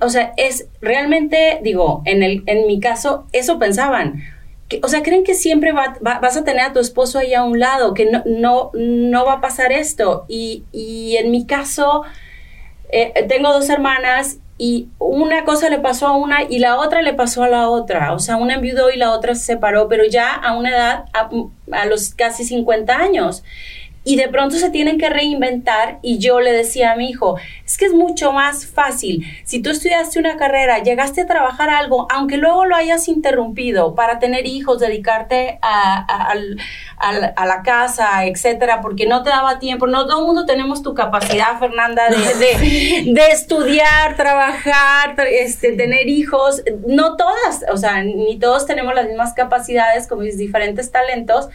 o 0.00 0.08
sea, 0.08 0.32
es 0.36 0.68
realmente, 0.80 1.60
digo, 1.62 2.02
en, 2.04 2.22
el, 2.22 2.42
en 2.46 2.66
mi 2.66 2.80
caso, 2.80 3.26
eso 3.32 3.58
pensaban. 3.58 4.22
Que, 4.68 4.80
o 4.82 4.88
sea, 4.88 5.02
creen 5.02 5.24
que 5.24 5.34
siempre 5.34 5.72
va- 5.72 5.96
vas 6.00 6.36
a 6.36 6.44
tener 6.44 6.62
a 6.62 6.72
tu 6.72 6.80
esposo 6.80 7.18
ahí 7.18 7.34
a 7.34 7.42
un 7.44 7.58
lado, 7.58 7.92
que 7.94 8.06
no, 8.06 8.22
no, 8.26 8.70
no 8.74 9.24
va 9.26 9.34
a 9.34 9.40
pasar 9.40 9.72
esto. 9.72 10.24
Y, 10.28 10.64
y 10.72 11.16
en 11.16 11.30
mi 11.30 11.46
caso, 11.46 12.02
eh, 12.90 13.12
tengo 13.28 13.52
dos 13.52 13.68
hermanas 13.68 14.38
y 14.56 14.88
una 14.98 15.44
cosa 15.44 15.68
le 15.68 15.80
pasó 15.80 16.06
a 16.06 16.16
una 16.16 16.44
y 16.44 16.60
la 16.60 16.76
otra 16.78 17.02
le 17.02 17.12
pasó 17.12 17.42
a 17.42 17.48
la 17.48 17.68
otra. 17.68 18.12
O 18.14 18.18
sea, 18.20 18.36
una 18.36 18.54
enviudó 18.54 18.90
y 18.90 18.96
la 18.96 19.10
otra 19.12 19.34
se 19.34 19.44
separó, 19.44 19.88
pero 19.88 20.04
ya 20.04 20.32
a 20.32 20.56
una 20.56 20.70
edad, 20.70 21.04
a, 21.12 21.28
a 21.72 21.86
los 21.86 22.14
casi 22.14 22.44
50 22.44 22.96
años. 22.96 23.42
Y 24.06 24.16
de 24.16 24.28
pronto 24.28 24.56
se 24.56 24.68
tienen 24.68 24.98
que 24.98 25.08
reinventar 25.08 25.98
y 26.02 26.18
yo 26.18 26.38
le 26.40 26.52
decía 26.52 26.92
a 26.92 26.96
mi 26.96 27.08
hijo, 27.08 27.38
es 27.64 27.78
que 27.78 27.86
es 27.86 27.92
mucho 27.94 28.32
más 28.32 28.66
fácil. 28.66 29.24
Si 29.44 29.62
tú 29.62 29.70
estudiaste 29.70 30.18
una 30.18 30.36
carrera, 30.36 30.82
llegaste 30.82 31.22
a 31.22 31.26
trabajar 31.26 31.70
algo, 31.70 32.06
aunque 32.10 32.36
luego 32.36 32.66
lo 32.66 32.76
hayas 32.76 33.08
interrumpido 33.08 33.94
para 33.94 34.18
tener 34.18 34.46
hijos, 34.46 34.78
dedicarte 34.78 35.58
a, 35.62 36.04
a- 36.06 36.34
a 37.36 37.46
la 37.46 37.62
casa, 37.62 38.24
etcétera, 38.26 38.80
porque 38.80 39.06
no 39.06 39.22
te 39.22 39.30
daba 39.30 39.58
tiempo. 39.58 39.86
No 39.86 40.06
todo 40.06 40.20
el 40.20 40.26
mundo 40.26 40.44
tenemos 40.46 40.82
tu 40.82 40.94
capacidad, 40.94 41.58
Fernanda, 41.58 42.04
de, 42.08 42.16
de- 43.06 43.12
de 43.12 43.26
estudiar, 43.28 44.16
trabajar, 44.16 45.16
tra- 45.16 45.26
este, 45.30 45.72
tener 45.72 46.08
hijos. 46.08 46.62
No 46.86 47.16
todas, 47.16 47.64
o 47.72 47.76
sea, 47.78 48.02
ni 48.02 48.38
todos 48.38 48.66
tenemos 48.66 48.94
las 48.94 49.06
mismas 49.06 49.32
capacidades, 49.34 50.06
como 50.06 50.22
mis 50.22 50.36
diferentes 50.38 50.90
talentos 50.90 51.48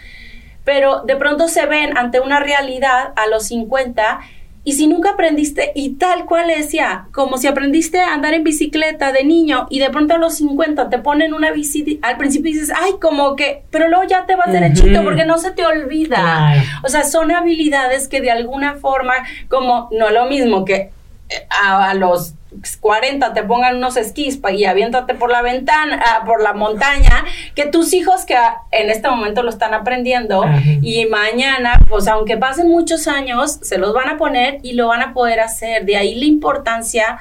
pero 0.63 1.01
de 1.01 1.15
pronto 1.15 1.47
se 1.47 1.65
ven 1.65 1.97
ante 1.97 2.19
una 2.19 2.39
realidad 2.39 3.13
a 3.15 3.27
los 3.27 3.47
50 3.47 4.19
y 4.65 4.73
si 4.73 4.87
nunca 4.87 5.11
aprendiste, 5.11 5.71
y 5.73 5.91
tal 5.95 6.25
cual 6.25 6.47
le 6.47 6.57
decía, 6.57 7.07
como 7.13 7.37
si 7.37 7.47
aprendiste 7.47 8.01
a 8.01 8.13
andar 8.13 8.33
en 8.33 8.43
bicicleta 8.43 9.11
de 9.11 9.23
niño 9.23 9.67
y 9.69 9.79
de 9.79 9.89
pronto 9.89 10.13
a 10.13 10.17
los 10.17 10.35
50 10.35 10.89
te 10.89 10.99
ponen 10.99 11.33
una 11.33 11.51
bici, 11.51 11.99
al 12.03 12.17
principio 12.17 12.51
dices, 12.51 12.71
ay, 12.75 12.93
como 13.01 13.35
que, 13.35 13.63
pero 13.71 13.87
luego 13.87 14.03
ya 14.03 14.25
te 14.25 14.35
vas 14.35 14.51
derechito 14.51 14.99
Ujú. 14.99 15.05
porque 15.05 15.25
no 15.25 15.37
se 15.37 15.51
te 15.51 15.65
olvida. 15.65 16.17
Claro. 16.17 16.61
O 16.83 16.89
sea, 16.89 17.03
son 17.05 17.31
habilidades 17.31 18.07
que 18.07 18.21
de 18.21 18.31
alguna 18.31 18.75
forma, 18.75 19.13
como 19.47 19.87
no 19.91 20.09
lo 20.09 20.25
mismo 20.25 20.65
que 20.65 20.91
eh, 21.29 21.47
a, 21.49 21.89
a 21.89 21.93
los 21.93 22.33
40 22.79 23.33
te 23.33 23.43
pongan 23.43 23.77
unos 23.77 23.95
esquís 23.97 24.39
y 24.51 24.65
aviéntate 24.65 25.13
por 25.13 25.31
la 25.31 25.41
ventana, 25.41 26.01
ah, 26.03 26.23
por 26.25 26.41
la 26.41 26.53
montaña, 26.53 27.25
que 27.55 27.67
tus 27.67 27.93
hijos 27.93 28.25
que 28.25 28.35
ah, 28.35 28.63
en 28.71 28.89
este 28.89 29.09
momento 29.09 29.43
lo 29.43 29.49
están 29.49 29.73
aprendiendo 29.73 30.43
Ajá. 30.43 30.59
y 30.81 31.05
mañana, 31.05 31.77
pues 31.87 32.07
aunque 32.07 32.37
pasen 32.37 32.67
muchos 32.67 33.07
años, 33.07 33.59
se 33.61 33.77
los 33.77 33.93
van 33.93 34.09
a 34.09 34.17
poner 34.17 34.59
y 34.63 34.73
lo 34.73 34.87
van 34.87 35.01
a 35.01 35.13
poder 35.13 35.39
hacer. 35.39 35.85
De 35.85 35.95
ahí 35.95 36.15
la 36.15 36.25
importancia, 36.25 37.19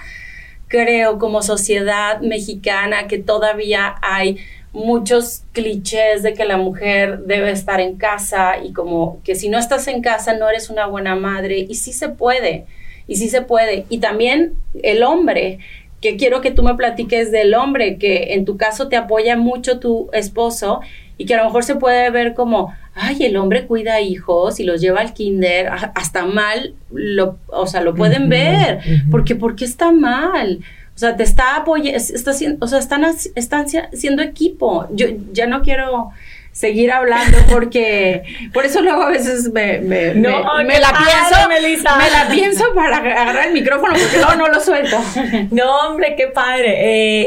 creo, 0.67 1.19
como 1.19 1.43
sociedad 1.43 2.21
mexicana, 2.21 3.07
que 3.07 3.19
todavía 3.19 3.97
hay 4.03 4.39
muchos 4.73 5.43
clichés 5.53 6.23
de 6.23 6.35
que 6.35 6.45
la 6.45 6.57
mujer 6.57 7.21
debe 7.21 7.51
estar 7.51 7.81
en 7.81 7.97
casa 7.97 8.59
y 8.63 8.73
como 8.73 9.21
que 9.25 9.35
si 9.35 9.49
no 9.49 9.59
estás 9.59 9.89
en 9.89 10.03
casa 10.03 10.35
no 10.35 10.49
eres 10.49 10.71
una 10.71 10.87
buena 10.87 11.17
madre 11.17 11.59
y 11.69 11.75
sí 11.75 11.93
se 11.93 12.11
puede, 12.11 12.67
y 13.09 13.17
sí 13.17 13.29
se 13.29 13.43
puede. 13.43 13.87
Y 13.89 13.99
también 13.99 14.53
el 14.83 15.03
hombre, 15.03 15.59
que 16.01 16.17
quiero 16.17 16.41
que 16.41 16.53
tú 16.53 16.63
me 16.63 16.77
platiques 16.77 17.33
del 17.33 17.55
hombre, 17.55 17.97
que 17.99 18.35
en 18.35 18.45
tu 18.45 18.57
caso 18.57 18.89
te 18.89 18.97
apoya 18.97 19.37
mucho 19.37 19.81
tu 19.81 20.09
esposo 20.13 20.81
y 21.17 21.27
que 21.27 21.35
a 21.35 21.39
lo 21.39 21.47
mejor 21.47 21.65
se 21.65 21.75
puede 21.75 22.11
ver 22.11 22.35
como, 22.35 22.73
ay, 22.95 23.25
el 23.25 23.37
hombre 23.37 23.67
cuida 23.67 24.01
hijos 24.01 24.61
y 24.61 24.65
los 24.65 24.81
lleva 24.81 25.01
al 25.01 25.15
kinder, 25.15 25.69
hasta 25.97 26.25
mal, 26.25 26.75
lo, 26.93 27.39
o 27.49 27.67
sea, 27.67 27.81
lo 27.81 27.95
pueden 27.97 28.29
ver, 28.29 28.79
ujú. 28.79 29.11
porque 29.11 29.35
¿por 29.35 29.57
qué 29.57 29.65
está 29.65 29.91
mal? 29.91 30.61
O 30.95 30.99
sea, 30.99 31.17
te 31.17 31.25
está 31.25 31.57
apoyando, 31.57 31.97
está 31.97 32.33
o 32.61 32.67
sea, 32.67 32.79
están, 32.79 33.05
están 33.35 33.67
siendo 33.93 34.23
equipo. 34.23 34.87
Yo 34.91 35.07
ya 35.33 35.47
no 35.47 35.63
quiero 35.63 36.11
seguir 36.59 36.91
hablando 36.91 37.39
porque 37.49 38.25
por 38.53 38.65
eso 38.67 38.81
luego 38.83 39.03
a 39.03 39.11
veces 39.11 39.53
me, 39.53 39.79
me, 39.79 40.13
No, 40.15 40.43
me- 40.65 40.81
la 40.81 40.91
padre, 40.91 41.07
pienso 41.07 41.49
Melissa. 41.49 41.97
me 41.97 42.11
la 42.11 42.29
pienso 42.29 42.65
para 42.75 42.97
agarrar 42.97 43.47
el 43.47 43.53
micrófono 43.53 43.95
porque 43.95 44.17
luego 44.17 44.35
no 44.35 44.49
lo 44.49 44.59
suelto 44.61 44.97
No, 45.53 45.71
hombre, 45.87 46.15
qué 46.17 46.27
padre. 46.27 46.75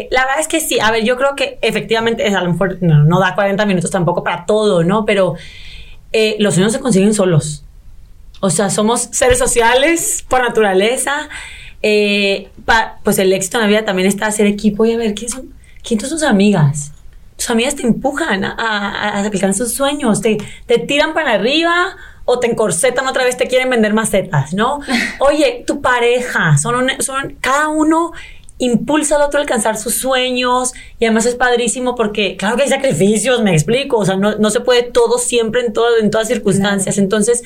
Eh, 0.01 0.07
la 0.11 0.25
verdad 0.25 0.41
es 0.41 0.49
que 0.49 0.59
sí. 0.59 0.81
A 0.81 0.91
ver, 0.91 1.05
yo 1.05 1.15
creo 1.15 1.35
que 1.37 1.57
efectivamente, 1.61 2.25
a 2.27 2.41
lo 2.41 2.51
mejor 2.51 2.77
no, 2.81 3.05
no 3.05 3.19
da 3.21 3.33
40 3.33 3.65
minutos 3.65 3.89
tampoco 3.89 4.21
para 4.21 4.45
todo, 4.45 4.83
¿no? 4.83 5.05
Pero 5.05 5.35
eh, 6.11 6.35
los 6.39 6.55
sueños 6.55 6.73
se 6.73 6.81
consiguen 6.81 7.13
solos. 7.13 7.63
O 8.41 8.49
sea, 8.49 8.69
somos 8.69 9.07
seres 9.13 9.39
sociales 9.39 10.25
por 10.27 10.41
naturaleza. 10.41 11.29
Eh, 11.81 12.49
pa- 12.65 12.99
pues 13.03 13.17
el 13.17 13.31
éxito 13.31 13.57
en 13.57 13.61
la 13.63 13.67
vida 13.69 13.85
también 13.85 14.09
está 14.09 14.25
hacer 14.25 14.45
equipo 14.45 14.83
y 14.85 14.91
a 14.93 14.97
ver, 14.97 15.13
¿quién 15.15 15.29
son, 15.31 15.53
quién 15.87 15.99
son 16.01 16.09
tus 16.09 16.23
amigas? 16.23 16.91
Tus 17.41 17.49
amigas 17.49 17.75
te 17.75 17.81
empujan 17.81 18.43
a, 18.45 18.51
a- 18.55 19.09
a 19.17 19.25
alcanzar 19.25 19.65
tus 19.65 19.73
sueños, 19.73 20.21
te, 20.21 20.37
te 20.67 20.77
tiran 20.77 21.15
para 21.15 21.31
arriba 21.33 21.95
o 22.25 22.37
te 22.37 22.45
encorsetan 22.45 23.07
otra 23.07 23.23
vez, 23.23 23.35
te 23.35 23.47
quieren 23.47 23.67
vender 23.71 23.93
macetas, 23.95 24.53
¿no? 24.53 24.79
Oye, 25.19 25.63
tu 25.65 25.81
pareja, 25.81 26.57
son, 26.59 26.75
un- 26.75 27.01
son 27.01 27.37
cada 27.41 27.67
uno 27.69 28.11
impulsa 28.59 29.15
al 29.15 29.23
otro 29.23 29.39
a 29.39 29.41
alcanzar 29.41 29.75
sus 29.75 29.95
sueños 29.95 30.73
y 30.99 31.05
además 31.05 31.25
es 31.25 31.33
padrísimo 31.33 31.95
porque 31.95 32.37
claro 32.37 32.57
que 32.57 32.61
hay 32.63 32.69
sacrificios, 32.69 33.41
me 33.41 33.53
explico, 33.53 33.97
o 33.97 34.05
sea, 34.05 34.17
no, 34.17 34.35
no 34.37 34.51
se 34.51 34.59
puede 34.59 34.83
todo 34.83 35.17
siempre 35.17 35.61
en, 35.65 35.73
todo, 35.73 35.97
en 35.99 36.11
todas 36.11 36.27
circunstancias, 36.27 36.99
entonces 36.99 37.41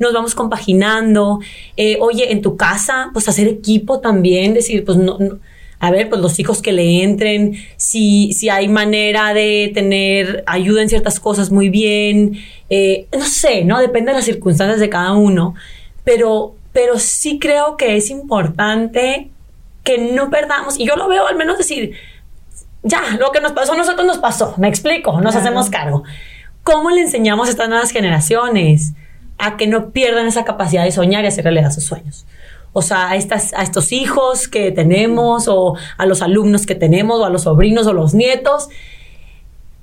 nos 0.00 0.12
vamos 0.12 0.34
compaginando, 0.34 1.38
Eh, 1.76 1.98
oye, 2.00 2.32
en 2.32 2.42
tu 2.42 2.56
casa, 2.56 3.10
pues 3.12 3.28
hacer 3.28 3.46
equipo 3.46 4.00
también, 4.00 4.54
decir, 4.54 4.84
pues 4.84 4.98
no, 4.98 5.18
no- 5.20 5.38
a 5.78 5.90
ver, 5.90 6.08
pues 6.08 6.20
los 6.20 6.38
hijos 6.40 6.62
que 6.62 6.72
le 6.72 7.02
entren, 7.02 7.54
si, 7.76 8.32
si 8.32 8.48
hay 8.48 8.66
manera 8.68 9.34
de 9.34 9.70
tener 9.74 10.42
ayuda 10.46 10.82
en 10.82 10.88
ciertas 10.88 11.20
cosas, 11.20 11.50
muy 11.50 11.68
bien, 11.68 12.38
Eh, 12.68 13.06
no 13.16 13.24
sé, 13.26 13.64
¿no? 13.64 13.78
Depende 13.78 14.10
de 14.10 14.16
las 14.16 14.24
circunstancias 14.24 14.80
de 14.80 14.88
cada 14.88 15.12
uno, 15.12 15.54
pero, 16.02 16.56
pero 16.72 16.98
sí 16.98 17.38
creo 17.38 17.76
que 17.76 17.96
es 17.96 18.10
importante 18.10 19.30
que 19.84 19.98
no 19.98 20.30
perdamos, 20.30 20.78
y 20.80 20.84
yo 20.84 20.96
lo 20.96 21.06
veo 21.08 21.28
al 21.28 21.36
menos 21.36 21.56
decir, 21.58 21.92
ya, 22.82 23.02
lo 23.20 23.30
que 23.30 23.40
nos 23.40 23.52
pasó 23.52 23.74
a 23.74 23.76
nosotros 23.76 24.04
nos 24.06 24.18
pasó, 24.18 24.54
me 24.58 24.66
explico, 24.68 25.12
nos 25.20 25.32
Claro. 25.32 25.38
hacemos 25.38 25.70
cargo. 25.70 26.02
¿Cómo 26.64 26.90
le 26.90 27.02
enseñamos 27.02 27.46
a 27.46 27.50
estas 27.50 27.68
nuevas 27.68 27.92
generaciones 27.92 28.94
a 29.38 29.56
que 29.56 29.66
no 29.68 29.90
pierdan 29.90 30.26
esa 30.26 30.44
capacidad 30.44 30.82
de 30.84 30.90
soñar 30.90 31.22
y 31.24 31.28
hacer 31.28 31.44
realidad 31.44 31.70
sus 31.70 31.84
sueños? 31.84 32.26
O 32.78 32.82
sea, 32.82 33.08
a, 33.08 33.16
estas, 33.16 33.54
a 33.54 33.62
estos 33.62 33.90
hijos 33.90 34.48
que 34.48 34.70
tenemos, 34.70 35.48
o 35.48 35.76
a 35.96 36.04
los 36.04 36.20
alumnos 36.20 36.66
que 36.66 36.74
tenemos, 36.74 37.18
o 37.18 37.24
a 37.24 37.30
los 37.30 37.44
sobrinos 37.44 37.86
o 37.86 37.94
los 37.94 38.12
nietos, 38.12 38.68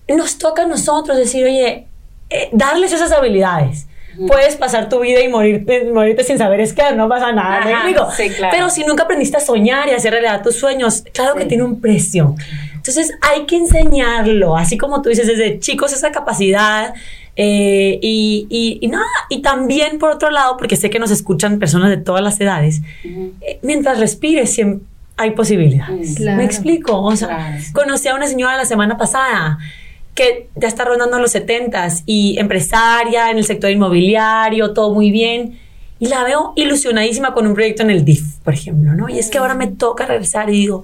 nos 0.07 0.37
toca 0.37 0.61
a 0.61 0.67
nosotros 0.67 1.17
decir, 1.17 1.43
oye, 1.43 1.87
eh, 2.29 2.49
darles 2.51 2.93
esas 2.93 3.11
habilidades. 3.11 3.87
Puedes 4.27 4.57
pasar 4.57 4.89
tu 4.89 4.99
vida 4.99 5.21
y 5.21 5.27
morirte, 5.27 5.85
morirte 5.91 6.23
sin 6.23 6.37
saber 6.37 6.59
es 6.59 6.73
que 6.73 6.83
no 6.91 7.09
pasa 7.09 7.31
nada, 7.31 7.65
¿me 7.65 7.73
Ajá, 7.73 7.89
explico? 7.89 8.11
sí, 8.15 8.29
claro. 8.29 8.55
Pero 8.55 8.69
si 8.69 8.83
nunca 8.83 9.05
aprendiste 9.05 9.37
a 9.37 9.39
soñar 9.39 9.89
y 9.89 9.93
a 9.93 9.95
hacer 9.95 10.11
realidad 10.11 10.43
tus 10.43 10.55
sueños, 10.55 11.03
claro 11.15 11.33
que 11.33 11.45
tiene 11.45 11.63
un 11.63 11.81
precio. 11.81 12.35
Entonces 12.75 13.11
hay 13.21 13.47
que 13.47 13.55
enseñarlo, 13.55 14.55
así 14.55 14.77
como 14.77 15.01
tú 15.01 15.09
dices, 15.09 15.25
desde 15.25 15.57
chicos 15.59 15.93
esa 15.93 16.11
capacidad. 16.11 16.93
Eh, 17.35 17.99
y, 18.01 18.45
y- 18.49 18.77
y 18.81 18.87
nada, 18.87 19.05
y 19.29 19.41
también 19.41 19.97
por 19.99 20.11
otro 20.11 20.29
lado, 20.29 20.55
porque 20.57 20.75
sé 20.75 20.89
que 20.89 20.99
nos 20.99 21.11
escuchan 21.11 21.59
personas 21.59 21.89
de 21.89 21.97
todas 21.97 22.21
las 22.23 22.39
edades, 22.39 22.81
eh, 23.03 23.59
mientras 23.63 23.99
respires 23.99 24.53
siempre 24.53 24.85
hay 25.17 25.31
posibilidades. 25.31 26.15
Claro. 26.15 26.37
¿Me 26.37 26.43
explico? 26.45 27.01
O 27.01 27.15
sea, 27.15 27.27
Claro. 27.27 27.63
conocí 27.73 28.07
a 28.07 28.15
una 28.15 28.27
señora 28.27 28.57
la 28.57 28.65
semana 28.65 28.97
pasada 28.97 29.57
que 30.15 30.49
ya 30.55 30.67
está 30.67 30.85
rondando 30.85 31.17
los 31.19 31.31
setentas 31.31 32.03
y 32.05 32.37
empresaria 32.39 33.31
en 33.31 33.37
el 33.37 33.45
sector 33.45 33.69
inmobiliario, 33.71 34.73
todo 34.73 34.93
muy 34.93 35.09
bien. 35.11 35.59
Y 35.99 36.07
la 36.07 36.23
veo 36.23 36.53
ilusionadísima 36.55 37.33
con 37.33 37.47
un 37.47 37.53
proyecto 37.53 37.81
en 37.83 37.89
el 37.91 38.03
DIF, 38.05 38.37
por 38.43 38.53
ejemplo, 38.53 38.93
¿no? 38.93 39.07
Y 39.09 39.17
es 39.19 39.29
que 39.29 39.37
ahora 39.37 39.55
me 39.55 39.67
toca 39.67 40.05
regresar 40.05 40.49
y 40.49 40.53
digo, 40.53 40.83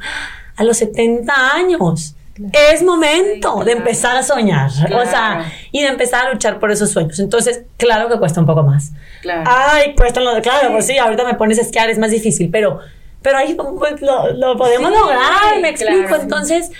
a 0.55 0.63
los 0.63 0.77
70 0.77 1.53
años. 1.55 2.15
Es 2.71 2.83
momento 2.83 3.59
Sí, 3.59 3.65
de 3.65 3.71
empezar 3.73 4.15
a 4.15 4.23
soñar, 4.23 4.69
o 4.69 5.05
sea, 5.05 5.51
y 5.71 5.81
de 5.81 5.87
empezar 5.87 6.27
a 6.27 6.31
luchar 6.33 6.59
por 6.59 6.71
esos 6.71 6.89
sueños. 6.91 7.19
Entonces, 7.19 7.63
claro 7.77 8.07
que 8.09 8.17
cuesta 8.17 8.39
un 8.39 8.45
poco 8.45 8.63
más. 8.63 8.91
claro 9.21 9.43
Ay, 9.45 9.93
cuesta 9.95 10.19
lo 10.21 10.33
de, 10.35 10.41
claro, 10.41 10.71
pues 10.71 10.85
sí, 10.87 10.97
ahorita 10.97 11.25
me 11.25 11.33
pones 11.35 11.59
a 11.59 11.61
esquiar, 11.63 11.89
es 11.89 11.97
más 11.97 12.11
difícil, 12.11 12.49
pero, 12.51 12.79
pero 13.21 13.37
ahí 13.37 13.55
pues, 13.55 14.01
lo, 14.01 14.31
lo 14.33 14.57
podemos 14.57 14.91
Sí, 14.91 14.97
lograr, 14.99 15.61
me 15.61 15.69
explico. 15.69 16.15
Entonces, 16.15 16.71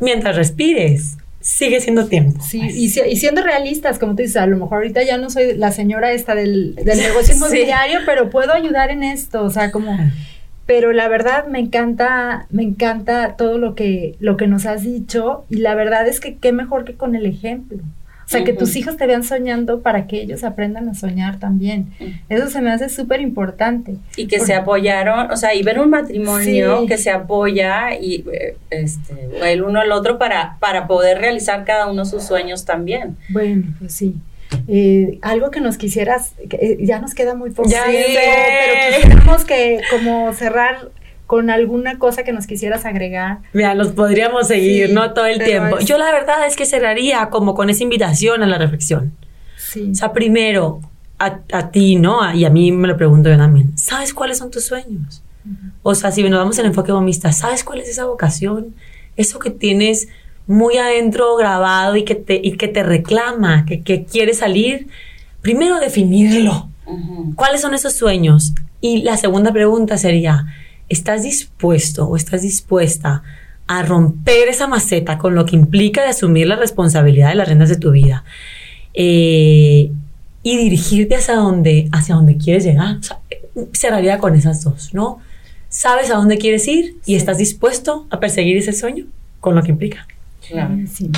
mientras 0.00 0.34
respires, 0.36 1.16
sigue 1.40 1.80
siendo 1.80 2.06
tiempo. 2.06 2.40
Sí, 2.42 2.58
pues. 2.58 2.74
y, 2.74 2.88
si- 2.88 3.02
y 3.06 3.16
siendo 3.16 3.42
realistas, 3.42 3.98
como 3.98 4.12
tú 4.16 4.22
dices, 4.22 4.38
a 4.38 4.46
lo 4.46 4.56
mejor 4.56 4.78
ahorita 4.78 5.02
ya 5.02 5.18
no 5.18 5.28
soy 5.30 5.54
la 5.56 5.70
señora 5.72 6.10
esta 6.12 6.34
del, 6.34 6.74
del 6.74 6.98
negocio 7.02 7.34
Sí. 7.34 7.38
inmobiliario, 7.38 8.00
pero 8.06 8.30
puedo 8.30 8.52
ayudar 8.52 8.90
en 8.90 9.02
esto, 9.04 9.42
o 9.44 9.50
sea, 9.50 9.70
como... 9.70 9.96
Pero 10.66 10.92
la 10.92 11.08
verdad 11.08 11.46
me 11.46 11.58
encanta, 11.58 12.46
me 12.50 12.62
encanta 12.62 13.36
todo 13.36 13.58
lo 13.58 13.74
que, 13.74 14.16
lo 14.18 14.36
que 14.36 14.46
nos 14.46 14.64
has 14.66 14.82
dicho 14.82 15.44
y 15.50 15.56
la 15.58 15.74
verdad 15.74 16.06
es 16.08 16.20
que 16.20 16.36
qué 16.36 16.52
mejor 16.52 16.84
que 16.84 16.94
con 16.94 17.14
el 17.14 17.26
ejemplo. 17.26 17.78
O 18.26 18.26
sea, 18.26 18.42
que 18.42 18.54
tus 18.54 18.74
hijos 18.74 18.96
te 18.96 19.06
vean 19.06 19.22
soñando 19.22 19.82
para 19.82 20.06
que 20.06 20.22
ellos 20.22 20.44
aprendan 20.44 20.88
a 20.88 20.94
soñar 20.94 21.38
también. 21.38 21.88
Eso 22.30 22.48
se 22.48 22.62
me 22.62 22.70
hace 22.72 22.88
súper 22.88 23.20
importante. 23.20 23.96
y 24.16 24.26
que 24.28 24.40
se 24.40 24.54
apoyaron, 24.54 25.30
o 25.30 25.36
sea, 25.36 25.54
y 25.54 25.62
ver 25.62 25.78
un 25.78 25.90
matrimonio 25.90 26.80
Sí. 26.80 26.86
que 26.86 26.96
se 26.96 27.10
apoya 27.10 27.94
y 28.00 28.24
eh, 28.32 28.56
este, 28.70 29.12
el 29.42 29.62
uno 29.62 29.78
al 29.78 29.92
otro 29.92 30.16
para, 30.18 30.56
para 30.58 30.86
poder 30.86 31.18
realizar 31.18 31.66
cada 31.66 31.86
uno 31.86 32.06
sus 32.06 32.22
sueños 32.22 32.64
también. 32.64 33.18
Bueno, 33.28 33.64
pues 33.78 33.92
sí. 33.92 34.14
Eh, 34.68 35.18
algo 35.22 35.50
que 35.50 35.60
nos 35.60 35.76
quisieras, 35.76 36.32
que, 36.48 36.56
eh, 36.56 36.76
ya 36.80 37.00
nos 37.00 37.14
queda 37.14 37.34
muy 37.34 37.50
poco 37.50 37.68
Ya 37.68 37.84
tiempo, 37.86 38.08
pero 38.14 38.96
quisiéramos 39.02 39.44
que 39.44 39.80
como 39.90 40.32
cerrar 40.32 40.90
con 41.26 41.50
alguna 41.50 41.98
cosa 41.98 42.22
que 42.22 42.32
nos 42.32 42.46
quisieras 42.46 42.84
agregar. 42.84 43.38
Mira, 43.52 43.74
los 43.74 43.88
podríamos 43.88 44.46
seguir, 44.48 44.88
Sí, 44.88 44.92
¿no? 44.94 45.12
Todo 45.12 45.26
el 45.26 45.42
tiempo. 45.42 45.78
es- 45.78 45.86
Yo 45.86 45.98
la 45.98 46.12
verdad 46.12 46.46
es 46.46 46.54
que 46.56 46.66
cerraría 46.66 47.30
como 47.30 47.54
con 47.54 47.70
esa 47.70 47.82
invitación 47.82 48.42
a 48.42 48.46
la 48.46 48.58
reflexión. 48.58 49.12
Sí. 49.56 49.88
O 49.90 49.94
sea, 49.94 50.12
primero, 50.12 50.80
a, 51.18 51.40
a 51.52 51.70
ti, 51.70 51.96
¿no? 51.96 52.32
Y 52.34 52.44
a 52.44 52.50
mí 52.50 52.70
me 52.72 52.86
lo 52.88 52.96
pregunto 52.96 53.30
yo 53.30 53.36
también. 53.38 53.76
¿Sabes 53.78 54.12
cuáles 54.14 54.38
son 54.38 54.50
tus 54.50 54.64
sueños? 54.66 55.22
O 55.82 55.94
sea, 55.94 56.10
si 56.10 56.22
nos 56.22 56.38
vamos 56.38 56.58
al 56.58 56.66
enfoque 56.66 56.92
bomista, 56.92 57.32
¿sabes 57.32 57.64
cuál 57.64 57.80
es 57.80 57.88
esa 57.88 58.04
vocación? 58.06 58.74
Eso 59.16 59.38
que 59.38 59.50
tienes 59.50 60.08
muy 60.46 60.76
adentro 60.76 61.36
grabado 61.36 61.96
y 61.96 62.04
que 62.04 62.14
te, 62.14 62.40
y 62.42 62.56
que 62.56 62.68
te 62.68 62.82
reclama, 62.82 63.64
que, 63.64 63.82
que 63.82 64.04
quiere 64.04 64.34
salir. 64.34 64.88
Primero, 65.40 65.78
definirlo. 65.80 66.68
¿Cuáles 67.34 67.62
son 67.62 67.74
esos 67.74 67.94
sueños? 67.94 68.52
Y 68.80 69.02
la 69.02 69.16
segunda 69.16 69.52
pregunta 69.52 69.96
sería, 69.96 70.46
¿estás 70.88 71.22
dispuesto 71.22 72.06
o 72.06 72.16
estás 72.16 72.42
dispuesta 72.42 73.22
a 73.66 73.82
romper 73.82 74.48
esa 74.48 74.66
maceta 74.66 75.16
con 75.16 75.34
lo 75.34 75.46
que 75.46 75.56
implica 75.56 76.02
de 76.02 76.08
asumir 76.08 76.46
la 76.46 76.56
responsabilidad 76.56 77.30
de 77.30 77.36
las 77.36 77.48
rentas 77.48 77.70
de 77.70 77.76
tu 77.76 77.90
vida? 77.90 78.24
Eh, 78.92 79.90
y 80.42 80.56
dirigirte 80.58 81.16
hacia 81.16 81.36
donde, 81.36 81.88
hacia 81.90 82.14
donde 82.14 82.36
quieres 82.36 82.64
llegar. 82.64 82.98
O 82.98 83.02
sea, 83.02 83.18
cerraría 83.72 84.18
con 84.18 84.34
esas 84.34 84.62
dos, 84.62 84.92
¿no? 84.92 85.18
¿Sabes 85.70 86.10
a 86.10 86.16
dónde 86.16 86.38
quieres 86.38 86.68
ir 86.68 86.96
y 87.06 87.16
estás 87.16 87.38
dispuesto 87.38 88.06
a 88.10 88.20
perseguir 88.20 88.58
ese 88.58 88.72
sueño 88.72 89.06
con 89.40 89.56
lo 89.56 89.62
que 89.62 89.70
implica? 89.70 90.06
Claro. 90.48 90.74
Sí. 90.86 91.10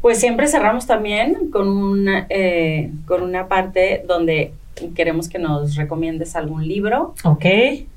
Pues 0.00 0.18
siempre 0.18 0.46
cerramos 0.46 0.86
también 0.86 1.50
con 1.50 1.68
una, 1.68 2.26
eh, 2.30 2.90
con 3.06 3.22
una 3.22 3.48
parte 3.48 4.02
donde 4.06 4.52
queremos 4.94 5.28
que 5.28 5.40
nos 5.40 5.74
recomiendes 5.74 6.36
algún 6.36 6.66
libro 6.68 7.14
Ok. 7.24 7.44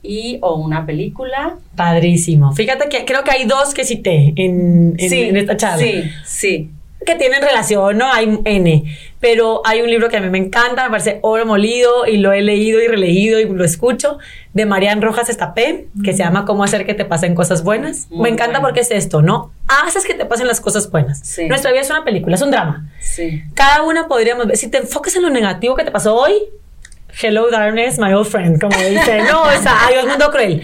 y 0.01 0.39
o 0.41 0.55
una 0.55 0.85
película. 0.85 1.57
Padrísimo. 1.75 2.53
Fíjate 2.53 2.89
que 2.89 3.05
creo 3.05 3.23
que 3.23 3.31
hay 3.31 3.45
dos 3.45 3.73
que 3.75 3.83
cité 3.85 4.33
en, 4.35 4.95
en, 4.97 5.13
en 5.13 5.37
esta 5.37 5.57
charla. 5.57 5.77
Sí, 5.77 6.03
sí. 6.25 6.69
que 7.05 7.13
tienen 7.15 7.41
relación, 7.41 7.97
¿no? 7.99 8.11
Hay 8.11 8.39
N, 8.45 8.83
pero 9.19 9.61
hay 9.65 9.81
un 9.81 9.89
libro 9.91 10.09
que 10.09 10.17
a 10.17 10.21
mí 10.21 10.29
me 10.31 10.39
encanta, 10.39 10.83
me 10.85 10.89
parece 10.89 11.19
oro 11.21 11.45
molido 11.45 12.07
y 12.07 12.17
lo 12.17 12.31
he 12.31 12.41
leído 12.41 12.81
y 12.81 12.87
releído 12.87 13.39
y 13.39 13.45
lo 13.47 13.63
escucho, 13.63 14.17
de 14.53 14.65
Marian 14.65 15.01
Rojas 15.03 15.29
Estapé, 15.29 15.87
que 16.03 16.13
se 16.13 16.19
llama 16.19 16.45
Cómo 16.45 16.63
hacer 16.63 16.85
que 16.87 16.93
te 16.95 17.05
pasen 17.05 17.35
cosas 17.35 17.63
buenas. 17.63 18.07
Muy 18.09 18.23
me 18.23 18.29
encanta 18.29 18.53
bueno. 18.59 18.67
porque 18.69 18.79
es 18.81 18.89
esto, 18.91 19.21
¿no? 19.21 19.51
Haces 19.83 20.05
que 20.05 20.13
te 20.13 20.25
pasen 20.25 20.47
las 20.47 20.61
cosas 20.61 20.89
buenas. 20.89 21.19
Sí. 21.23 21.47
Nuestra 21.47 21.71
vida 21.71 21.81
es 21.81 21.89
una 21.89 22.03
película, 22.03 22.35
es 22.35 22.41
un 22.41 22.51
drama. 22.51 22.89
Sí. 22.99 23.43
Cada 23.53 23.83
una 23.83 24.07
podríamos 24.07 24.47
ver, 24.47 24.57
si 24.57 24.69
te 24.69 24.77
enfocas 24.77 25.15
en 25.15 25.23
lo 25.23 25.29
negativo 25.29 25.75
que 25.75 25.83
te 25.83 25.91
pasó 25.91 26.15
hoy, 26.15 26.33
Hello 27.19 27.49
darkness, 27.51 27.99
my 27.99 28.13
old 28.13 28.25
friend, 28.25 28.59
como 28.59 28.77
dice, 28.77 29.23
no, 29.23 29.43
o 29.43 29.61
sea, 29.61 29.87
adiós 29.87 30.07
mundo 30.07 30.31
cruel. 30.31 30.61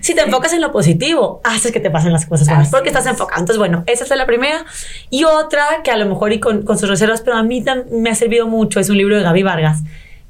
Si 0.00 0.14
te 0.14 0.22
enfocas 0.22 0.52
en 0.52 0.60
lo 0.60 0.72
positivo, 0.72 1.40
haces 1.44 1.72
que 1.72 1.80
te 1.80 1.90
pasen 1.90 2.12
las 2.12 2.26
cosas 2.26 2.46
buenas, 2.46 2.68
Así 2.68 2.72
porque 2.72 2.88
estás 2.88 3.06
enfocado. 3.06 3.40
Entonces, 3.40 3.58
bueno, 3.58 3.84
esa 3.86 4.04
es 4.04 4.10
la 4.10 4.26
primera. 4.26 4.64
Y 5.10 5.24
otra 5.24 5.82
que 5.84 5.90
a 5.90 5.96
lo 5.96 6.06
mejor 6.06 6.32
y 6.32 6.40
con, 6.40 6.62
con 6.62 6.78
sus 6.78 6.88
reservas, 6.88 7.20
pero 7.20 7.36
a 7.36 7.42
mí 7.42 7.62
me 7.90 8.10
ha 8.10 8.14
servido 8.14 8.46
mucho, 8.46 8.80
es 8.80 8.88
un 8.88 8.96
libro 8.96 9.16
de 9.16 9.22
Gaby 9.22 9.42
Vargas, 9.42 9.80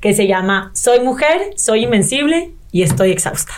que 0.00 0.12
se 0.12 0.26
llama 0.26 0.72
Soy 0.74 1.00
mujer, 1.00 1.52
soy 1.56 1.84
invencible 1.84 2.50
y 2.72 2.82
estoy 2.82 3.12
exhausta. 3.12 3.52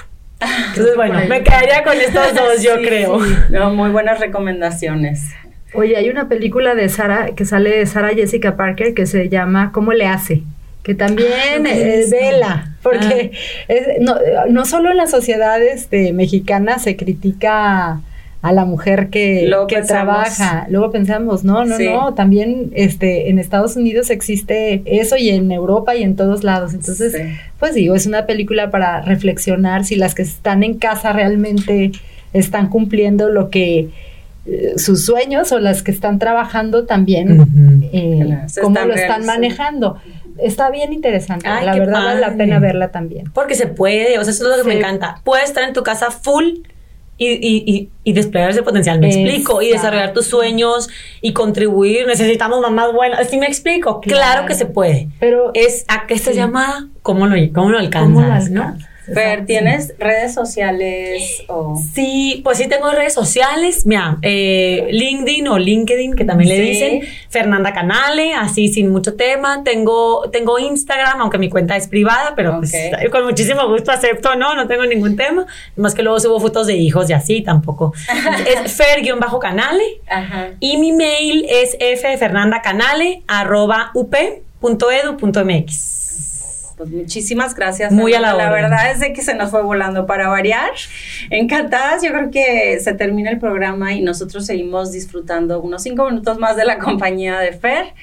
Entonces, 0.68 0.96
bueno, 0.96 1.20
me 1.28 1.42
quedaría 1.42 1.82
con 1.84 1.96
estos 1.96 2.34
dos, 2.34 2.62
yo 2.62 2.76
Sí, 2.76 2.84
creo. 2.84 3.24
sí. 3.24 3.34
No, 3.50 3.70
muy 3.74 3.90
buenas 3.90 4.20
recomendaciones. 4.20 5.30
Oye, 5.74 5.96
hay 5.96 6.10
una 6.10 6.28
película 6.28 6.74
de 6.74 6.88
Sara 6.88 7.30
que 7.34 7.44
sale 7.44 7.70
de 7.70 7.86
Sara 7.86 8.10
Jessica 8.10 8.56
Parker 8.56 8.92
que 8.94 9.06
se 9.06 9.28
llama 9.28 9.70
¿Cómo 9.72 9.92
le 9.92 10.06
hace? 10.06 10.42
Que 10.82 10.94
también 10.94 11.64
Ah, 11.66 11.70
es 11.70 12.10
vela, 12.10 12.72
porque 12.82 13.30
es- 13.68 14.00
no, 14.00 14.16
no 14.50 14.64
solo 14.64 14.90
en 14.90 14.96
la 14.98 15.06
sociedad 15.06 15.62
este, 15.62 16.12
mexicana 16.12 16.78
se 16.78 16.96
critica 16.96 18.00
a 18.42 18.52
la 18.52 18.64
mujer 18.64 19.08
que, 19.08 19.46
Luego 19.48 19.68
que 19.68 19.80
trabaja. 19.82 20.66
Luego 20.68 20.90
pensamos, 20.90 21.44
no, 21.44 21.64
no, 21.64 21.76
Sí. 21.76 21.84
no, 21.86 22.12
también 22.14 22.70
este, 22.74 23.30
en 23.30 23.38
Estados 23.38 23.76
Unidos 23.76 24.10
existe 24.10 24.82
eso 24.84 25.16
y 25.16 25.30
en 25.30 25.52
Europa 25.52 25.94
y 25.94 26.02
en 26.02 26.16
todos 26.16 26.42
lados. 26.42 26.74
Entonces, 26.74 27.12
Sí. 27.12 27.22
pues 27.60 27.74
digo, 27.74 27.94
es 27.94 28.06
una 28.06 28.26
película 28.26 28.70
para 28.70 29.00
reflexionar 29.02 29.84
si 29.84 29.94
las 29.94 30.14
que 30.16 30.22
están 30.22 30.64
en 30.64 30.74
casa 30.74 31.12
realmente 31.12 31.92
están 32.32 32.68
cumpliendo 32.68 33.28
lo 33.28 33.48
que 33.48 33.90
eh, 34.44 34.72
sus 34.76 35.04
sueños 35.04 35.52
o 35.52 35.60
las 35.60 35.84
que 35.84 35.92
están 35.92 36.18
trabajando 36.18 36.84
también 36.84 37.88
eh, 37.92 38.22
Claro, 38.26 38.46
cómo 38.60 38.74
están 38.76 38.88
lo 38.88 38.94
están 38.94 39.08
realizando. 39.22 39.26
manejando. 39.26 39.96
Está 40.38 40.70
bien 40.70 40.92
interesante, 40.92 41.46
Ay, 41.46 41.64
la 41.64 41.74
verdad 41.78 42.04
vale 42.04 42.20
la 42.20 42.34
pena 42.36 42.58
verla 42.58 42.88
también. 42.88 43.30
Porque 43.34 43.54
se 43.54 43.68
puede, 43.68 44.18
o 44.18 44.24
sea, 44.24 44.32
eso 44.32 44.50
es 44.50 44.56
lo 44.56 44.62
que 44.64 44.68
me 44.68 44.78
encanta. 44.78 45.20
Puedes 45.22 45.44
estar 45.44 45.62
en 45.62 45.74
tu 45.74 45.82
casa 45.84 46.10
full 46.10 46.44
y, 47.18 47.28
y, 47.30 47.88
y, 48.02 48.12
desplegar 48.14 48.50
ese 48.50 48.62
potencial, 48.62 48.98
me 48.98 49.06
explico, 49.08 49.62
y 49.62 49.68
desarrollar 49.70 50.12
tus 50.12 50.26
sueños 50.26 50.88
y 51.20 51.32
contribuir. 51.32 52.06
Necesitamos 52.06 52.60
mamás 52.60 52.92
buenas. 52.92 53.28
¿Sí 53.30 53.36
me 53.38 53.46
explico? 53.46 54.00
Claro, 54.00 54.18
Claro. 54.18 54.46
que 54.46 54.54
se 54.54 54.66
puede. 54.66 55.08
Pero 55.20 55.50
Es 55.54 55.84
a 55.88 56.06
qué 56.06 56.18
se 56.18 56.30
Sí. 56.32 56.36
llama, 56.38 56.88
¿cómo 57.02 57.26
lo, 57.28 57.36
cómo 57.52 57.70
lo 57.70 57.78
alcanzas, 57.78 58.48
¿cómo 58.48 58.60
la 58.60 58.70
no? 58.72 58.76
Fer. 59.14 59.46
¿tienes 59.46 59.94
redes 59.98 60.34
sociales 60.34 61.42
o...? 61.48 61.80
Sí, 61.94 62.40
pues 62.44 62.58
sí 62.58 62.68
tengo 62.68 62.90
redes 62.90 63.14
sociales, 63.14 63.86
mira, 63.86 64.18
eh, 64.22 64.88
LinkedIn 64.90 65.48
o 65.48 65.58
LinkedIn, 65.58 66.14
que 66.14 66.24
también 66.24 66.48
le 66.50 66.60
dicen, 66.60 67.00
Fernanda 67.28 67.72
Canale, 67.72 68.34
así 68.34 68.68
sin 68.68 68.90
mucho 68.90 69.14
tema. 69.14 69.62
Tengo, 69.64 70.28
tengo 70.30 70.58
Instagram, 70.58 71.20
aunque 71.20 71.38
mi 71.38 71.48
cuenta 71.48 71.76
es 71.76 71.88
privada, 71.88 72.34
pero 72.36 72.58
pues, 72.58 72.72
con 73.10 73.24
muchísimo 73.24 73.68
gusto 73.68 73.92
acepto, 73.92 74.34
no, 74.36 74.54
no 74.54 74.66
tengo 74.66 74.84
ningún 74.84 75.16
tema. 75.16 75.46
Más 75.76 75.94
que 75.94 76.02
luego 76.02 76.20
subo 76.20 76.40
fotos 76.40 76.66
de 76.66 76.74
hijos 76.74 77.08
y 77.10 77.12
así, 77.12 77.42
tampoco. 77.42 77.92
es 78.46 78.72
fer-canale. 78.72 80.00
Y 80.60 80.76
mi 80.76 80.92
mail 80.92 81.46
es 81.48 81.76
ffernandacanale 81.78 83.22
arroba 83.26 83.90
up.edu.mx. 83.94 84.72
Pues 86.82 86.92
muchísimas 86.92 87.54
gracias. 87.54 87.92
Muy 87.92 88.12
a 88.12 88.18
la 88.18 88.50
verdad 88.50 88.90
es 88.90 88.98
de 88.98 89.12
que 89.12 89.22
se 89.22 89.36
nos 89.36 89.52
fue 89.52 89.62
volando 89.62 90.04
para 90.04 90.26
variar. 90.26 90.72
Encantadas, 91.30 92.02
yo 92.02 92.10
creo 92.10 92.32
que 92.32 92.80
se 92.80 92.92
termina 92.94 93.30
el 93.30 93.38
programa 93.38 93.92
y 93.92 94.00
nosotros 94.00 94.46
seguimos 94.46 94.90
disfrutando 94.90 95.60
unos 95.60 95.84
cinco 95.84 96.10
minutos 96.10 96.38
más 96.38 96.56
de 96.56 96.64
la 96.64 96.78
compañía 96.80 97.38
de 97.38 97.52
Fer. 97.52 97.94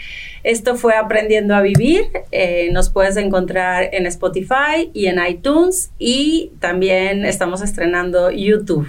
Esto 0.45 0.77
fue 0.77 0.95
Aprendiendo 0.95 1.55
a 1.55 1.61
Vivir. 1.61 2.05
Eh, 2.31 2.69
nos 2.71 2.89
puedes 2.89 3.17
encontrar 3.17 3.89
en 3.91 4.05
Spotify 4.05 4.89
y 4.93 5.07
en 5.07 5.19
iTunes 5.27 5.91
y 5.99 6.53
también 6.61 7.25
estamos 7.25 7.61
estrenando 7.61 8.31
YouTube. 8.31 8.87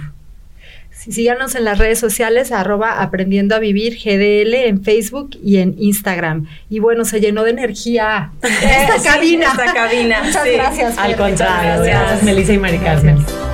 Sí, 1.03 1.11
síganos 1.11 1.55
en 1.55 1.63
las 1.65 1.77
redes 1.79 1.99
sociales, 1.99 2.51
arroba 2.51 3.01
aprendiendo 3.01 3.55
a 3.55 3.59
vivir 3.59 3.95
GDL 3.97 4.53
en 4.67 4.83
Facebook 4.83 5.31
y 5.43 5.57
en 5.57 5.75
Instagram. 5.79 6.47
Y 6.69 6.79
bueno, 6.79 7.05
se 7.05 7.19
llenó 7.19 7.43
de 7.43 7.51
energía 7.51 8.31
esta 8.41 8.99
Sí, 8.99 9.07
cabina. 9.07 9.45
esta 9.47 9.73
cabina, 9.73 10.21
Muchas 10.23 10.43
sí. 10.43 10.51
gracias. 10.53 10.97
Al 10.97 11.15
contrario, 11.15 11.83
gracias. 11.83 12.01
gracias 12.01 12.23
Melissa 12.23 12.53
y 12.53 12.57
Mari 12.59 12.77
Carmen. 12.77 13.15
Gracias. 13.15 13.50